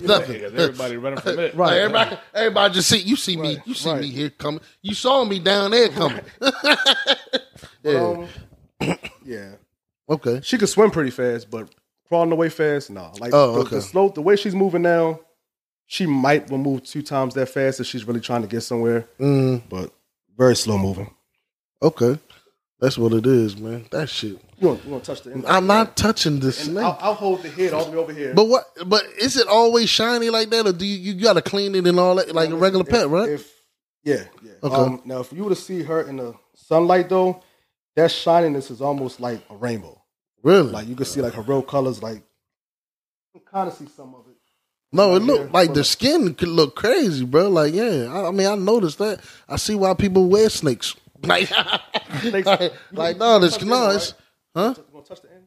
[0.00, 0.42] Nothing.
[0.42, 1.56] everybody running from it.
[1.56, 4.00] Like, everybody, everybody just see you see me, you see right.
[4.00, 4.60] me here coming.
[4.82, 6.20] You saw me down there coming.
[7.82, 7.92] yeah.
[7.92, 8.28] Um,
[9.24, 9.52] yeah,
[10.08, 10.40] okay.
[10.42, 11.68] she could swim pretty fast, but
[12.08, 13.12] crawling away fast, no.
[13.18, 13.76] Like Oh, the, okay.
[13.76, 15.20] the slow, the way she's moving now,
[15.86, 19.06] she might will move two times that fast if she's really trying to get somewhere.
[19.20, 19.92] Mm, But
[20.36, 21.14] very slow moving.
[21.82, 22.18] okay.
[22.82, 23.86] That's what it is, man.
[23.92, 24.40] That shit.
[24.58, 25.44] You want, you want to touch the?
[25.46, 26.82] I'm not touching the snake.
[26.84, 28.34] I'll, I'll hold the head all the way over here.
[28.34, 28.64] But what?
[28.84, 31.86] But is it always shiny like that, or do you you got to clean it
[31.86, 33.28] and all that like a regular If- pet, right?
[33.28, 33.48] If
[34.02, 34.52] yeah, yeah.
[34.64, 34.74] Okay.
[34.74, 37.40] Um, now, if you were to see her in the sunlight, though,
[37.94, 40.02] that shininess is almost like a rainbow.
[40.42, 40.72] really?
[40.72, 42.02] Like you can see like her real colors.
[42.02, 44.36] Like you can kind of see some of it.
[44.90, 47.48] no, it looked like the skin could look crazy, bro.
[47.48, 48.08] Like, yeah.
[48.10, 49.20] I, I mean, I noticed that.
[49.48, 50.96] I see why people wear snakes.
[51.22, 51.48] Like,
[52.20, 54.20] Snakes- like, like, no, this Touch no, it's right?
[54.56, 54.74] huh?
[54.76, 55.46] You want to touch the end?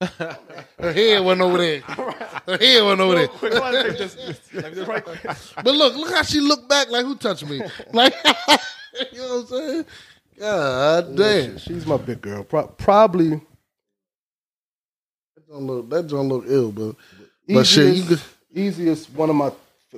[0.80, 1.80] Her head went over there.
[2.46, 3.28] Her head went over there.
[3.28, 4.40] Quick, go ahead and take this.
[4.54, 5.20] Like, this right quick.
[5.56, 7.60] But look, look how she looked back like who touched me?
[7.92, 8.14] Like
[9.12, 9.84] you know what I'm saying?
[10.38, 11.58] God damn.
[11.58, 12.44] She's my big girl.
[12.44, 13.42] Pro- probably That
[15.50, 16.96] don't look that don't look ill, but
[17.48, 19.52] but shit, you easiest, could easiest one of my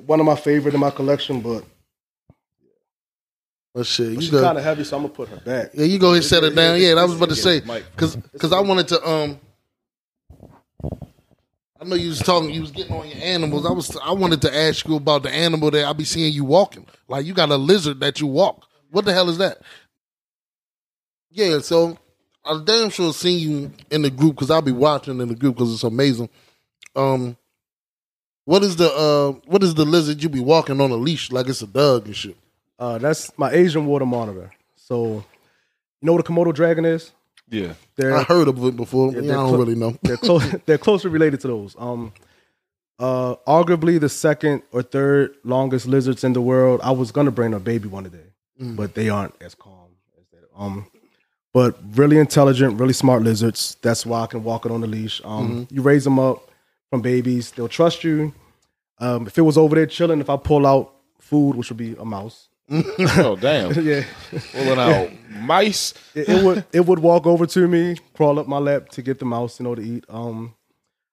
[0.05, 1.65] one of my favorite in my collection, but,
[3.75, 5.71] but shit, but you she's kind of heavy, so I'm gonna put her back.
[5.73, 6.81] Yeah, you go ahead and set it down.
[6.81, 9.41] Yeah, I was about to say because because I wanted to um.
[11.81, 12.51] I know you was talking.
[12.51, 13.67] You was getting on your animals.
[13.67, 13.97] I was.
[14.05, 16.87] I wanted to ask you about the animal that I be seeing you walking.
[17.09, 18.67] Like you got a lizard that you walk.
[18.91, 19.59] What the hell is that?
[21.31, 21.99] Yeah, so
[22.45, 25.57] I damn sure seen you in the group because I'll be watching in the group
[25.57, 26.29] because it's amazing.
[26.95, 27.37] Um,
[28.45, 31.49] what is the uh what is the lizard you be walking on a leash like
[31.49, 32.37] it's a dog and shit?
[32.83, 34.51] Uh, that's my Asian water monitor.
[34.77, 34.97] So,
[36.01, 37.13] you know what a Komodo dragon is?
[37.49, 37.75] Yeah.
[37.97, 39.13] They're I heard of it before.
[39.13, 39.93] Yeah, Yeah, I don't cl- really know.
[40.03, 40.45] they're close.
[40.67, 41.77] they're closely related to those.
[41.79, 42.13] Um,
[42.99, 46.79] Uh, arguably the second or third longest lizards in the world.
[46.91, 48.29] I was gonna bring a baby one today,
[48.81, 50.47] but they aren't as calm as that.
[50.63, 50.87] Um,
[51.53, 53.77] but really intelligent, really smart lizards.
[53.83, 55.21] That's why I can walk it on the leash.
[55.25, 56.39] Um, you raise them up
[56.91, 58.33] from babies, they'll trust you.
[59.05, 60.85] Um, if it was over there chilling, if I pull out
[61.19, 62.49] food, which would be a mouse,
[63.19, 63.73] Oh damn!
[63.85, 64.05] yeah,
[64.53, 65.11] Pulling out
[65.41, 65.95] mice.
[66.15, 69.19] it, it would it would walk over to me, crawl up my lap to get
[69.19, 70.05] the mouse, you know, to eat.
[70.09, 70.55] Um,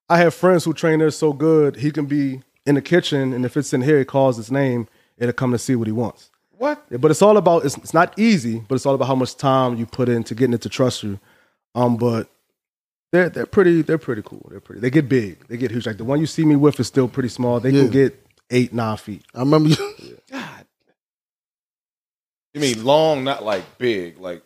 [0.08, 3.44] I have friends who train there so good he can be in the kitchen, and
[3.44, 6.30] if it's in here, he calls his name, it'll come to see what he wants.
[6.56, 6.84] What?
[6.90, 9.36] Yeah, but it's all about it's, it's not easy, but it's all about how much
[9.36, 11.18] time you put into getting it to trust you.
[11.74, 12.28] Um, but
[13.12, 14.46] they're they're pretty they're pretty cool.
[14.50, 14.80] They're pretty.
[14.80, 15.46] They get big.
[15.48, 15.86] They get huge.
[15.86, 17.60] Like the one you see me with is still pretty small.
[17.60, 17.82] They Yeah.
[17.82, 19.24] can get eight nine feet.
[19.34, 20.18] I remember you.
[22.54, 24.42] You mean long, not like big, like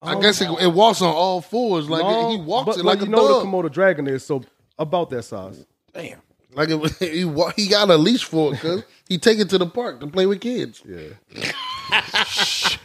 [0.00, 1.88] I guess it, it walks on all fours.
[1.88, 3.42] Like Long, he walks but it like you a know dog.
[3.42, 4.42] the Komodo dragon is so
[4.78, 5.64] about that size.
[5.92, 6.20] damn.
[6.54, 9.58] Like it, he wa- he got a leash for it because he take it to
[9.58, 10.82] the park to play with kids.
[10.84, 11.52] Yeah.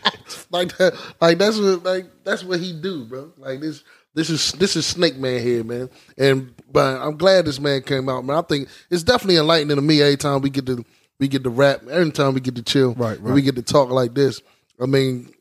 [0.49, 3.33] Like that, like that's what like that's what he do, bro.
[3.37, 3.83] Like this
[4.13, 5.89] this is this is Snake Man here, man.
[6.17, 8.37] And but I'm glad this man came out, man.
[8.37, 10.85] I think it's definitely enlightening to me every time we get to
[11.19, 13.33] we get to rap, every time we get to chill, Right, right.
[13.33, 14.41] we get to talk like this.
[14.81, 15.31] I mean,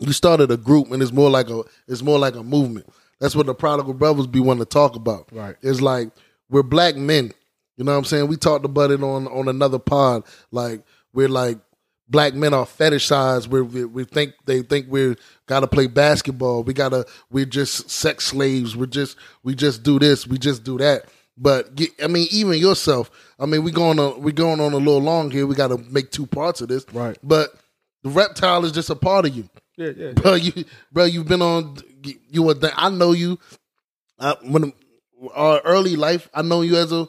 [0.00, 2.88] you started a group and it's more like a it's more like a movement.
[3.20, 5.28] That's what the prodigal brothers be wanting to talk about.
[5.32, 5.56] Right.
[5.62, 6.10] It's like
[6.50, 7.32] we're black men.
[7.76, 8.28] You know what I'm saying?
[8.28, 10.24] We talked about it on on another pod.
[10.50, 10.82] Like
[11.14, 11.58] we're like
[12.08, 13.46] black men are fetishized.
[13.48, 15.16] We we, we think they think we're
[15.46, 16.62] got to play basketball.
[16.62, 18.76] We gotta we're just sex slaves.
[18.76, 20.26] We're just we just do this.
[20.26, 21.04] We just do that.
[21.38, 23.10] But I mean, even yourself.
[23.38, 25.46] I mean, we going on we going on a little long here.
[25.46, 26.86] We got to make two parts of this.
[26.92, 27.18] Right.
[27.22, 27.50] But
[28.02, 30.12] the reptile is just a part of you Yeah, yeah.
[30.12, 30.34] bro.
[30.34, 31.76] You, bro, you've been on.
[32.30, 32.54] You were.
[32.74, 33.38] I know you.
[34.18, 34.72] Uh, when
[35.34, 37.08] our early life, I know you as a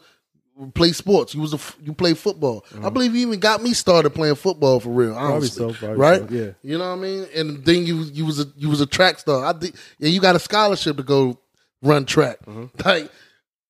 [0.73, 1.33] play sports.
[1.33, 2.65] You was a you play football.
[2.83, 5.15] I believe you even got me started playing football for real.
[5.15, 6.29] Honestly, so, probably right?
[6.29, 6.51] so, yeah.
[6.63, 7.27] You know what I mean?
[7.35, 9.45] And then you you was a you was a track star.
[9.45, 11.39] I think yeah, you got a scholarship to go
[11.81, 12.39] run track.
[12.83, 13.09] Like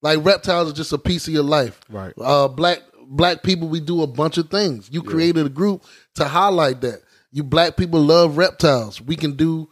[0.02, 1.80] like reptiles are just a piece of your life.
[1.90, 2.14] Right.
[2.20, 4.90] Uh, black black people, we do a bunch of things.
[4.92, 5.84] You created a group
[6.16, 7.02] to highlight that.
[7.32, 9.02] You black people love reptiles.
[9.02, 9.70] We can do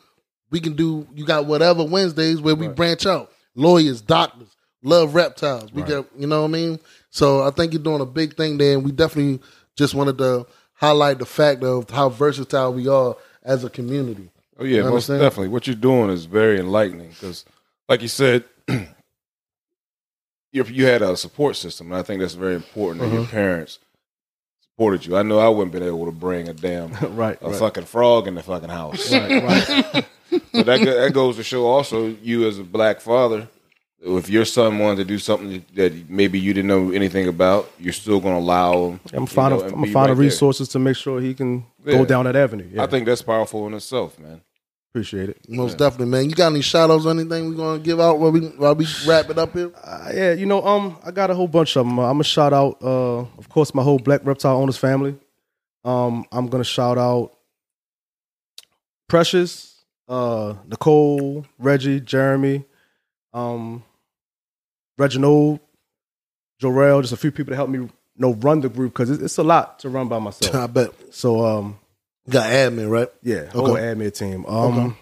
[0.52, 3.32] we can do you got whatever Wednesdays where we branch out.
[3.56, 5.72] Lawyers, doctors, love reptiles.
[5.72, 6.80] We got you know what I mean?
[7.10, 9.42] So I think you're doing a big thing there and we definitely
[9.76, 14.30] just wanted to highlight the fact of how versatile we are as a community.
[14.58, 15.50] Oh yeah, most definitely.
[15.50, 17.44] What you're doing is very enlightening because,
[17.90, 18.46] like you said,
[20.56, 23.02] you you had a support system, and I think that's very important.
[23.02, 23.16] That Mm-hmm.
[23.16, 23.80] your parents
[24.62, 25.16] supported you.
[25.18, 27.56] I know I wouldn't been able to bring a damn Right, a right.
[27.56, 29.12] fucking frog in the fucking house.
[29.12, 30.06] right, right.
[30.52, 33.48] But that that goes to show also you as a black father.
[34.02, 37.94] If your son wanted to do something that maybe you didn't know anything about, you're
[37.94, 39.00] still going to allow him.
[39.14, 40.16] I'm you finding know, I'm finding right there.
[40.16, 41.98] resources to make sure he can Yeah.
[41.98, 42.68] go down that avenue.
[42.72, 44.42] Yeah, I think that's powerful in itself, man.
[44.96, 45.50] Appreciate it.
[45.50, 46.30] Most definitely, man.
[46.30, 48.88] You got any shout outs or anything we gonna give out while we while we
[49.06, 49.70] wrap it up here?
[49.84, 52.00] Uh, yeah, you know, um, I got a whole bunch of them.
[52.00, 55.18] I'm gonna shout out, uh, of course, my whole Black Reptile Owners family.
[55.84, 57.34] Um, I'm gonna shout out
[59.10, 62.64] Precious, uh, Nicole, Reggie, Jeremy,
[63.34, 63.84] um,
[64.98, 65.60] Reginald,
[66.62, 69.22] Jorel, just a few people to help me you know run the group because it's,
[69.22, 70.56] it's a lot to run by myself.
[70.64, 70.92] I bet.
[71.14, 71.80] So, um,
[72.30, 73.10] got admin, right?
[73.22, 73.82] yeah, whole Okay.
[73.82, 74.46] admin team.
[74.46, 74.96] Um, Okay.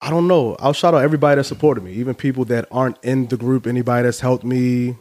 [0.00, 0.54] I don't know.
[0.58, 3.66] I'll shout out everybody that supported me, even people that aren't in the group.
[3.66, 4.96] Anybody that's helped me,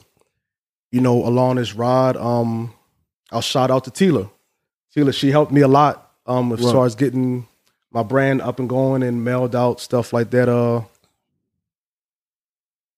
[0.91, 2.15] you know, along this ride.
[2.15, 2.73] Um,
[3.31, 4.30] I'll shout out to Tila.
[4.95, 6.11] Tila, she helped me a lot.
[6.26, 6.72] Um, as Right.
[6.72, 7.47] far as getting
[7.91, 10.47] my brand up and going and mailed out stuff like that.
[10.47, 10.84] Uh,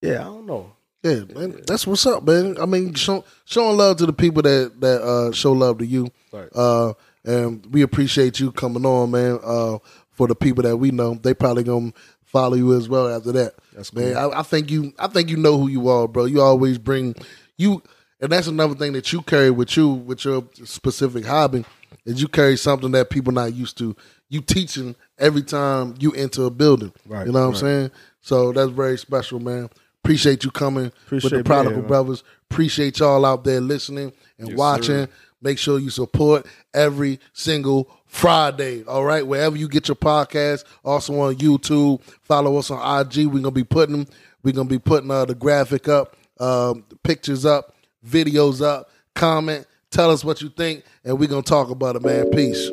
[0.04, 0.75] yeah, I don't know.
[1.06, 1.62] Yeah, man.
[1.68, 2.58] That's what's up, man.
[2.60, 6.10] I mean, show, showing love to the people that that uh, show love to you.
[6.34, 6.50] Right.
[6.56, 9.40] Uh, and we appreciate you coming on, man.
[9.44, 9.78] Uh,
[10.10, 13.54] for the people that we know, they probably gonna follow you as well after that.
[13.74, 14.18] That's man.
[14.18, 14.94] I, I think you.
[14.98, 16.26] I think you know who you are, bro.
[16.26, 17.14] You always bring
[17.56, 17.84] you,
[18.20, 21.66] and that's another thing that you carry with you with your specific hobby
[22.06, 23.96] is you carry something that people not used to.
[24.30, 26.94] You teaching every time you enter a building.
[27.06, 27.92] Right, You know what I'm saying?
[28.22, 29.70] So that's very special, man.
[30.06, 31.88] Appreciate you coming with the Prodigal man.
[31.88, 32.24] Brothers.
[32.52, 34.86] Appreciate y'all out there listening and Yes, watching.
[34.86, 35.10] sir.
[35.42, 38.84] Make sure you support every single Friday.
[38.84, 40.64] All right, wherever you get your podcast.
[40.84, 42.02] Also on YouTube.
[42.22, 43.26] Follow us on IG.
[43.26, 44.08] We're gonna be putting
[44.44, 47.76] we're gonna be putting uh, the graphic up, um, the pictures up,
[48.08, 48.90] videos up.
[49.16, 49.66] Comment.
[49.90, 52.30] Tell us what you think, and we're gonna talk about it, man.
[52.30, 52.70] Peace.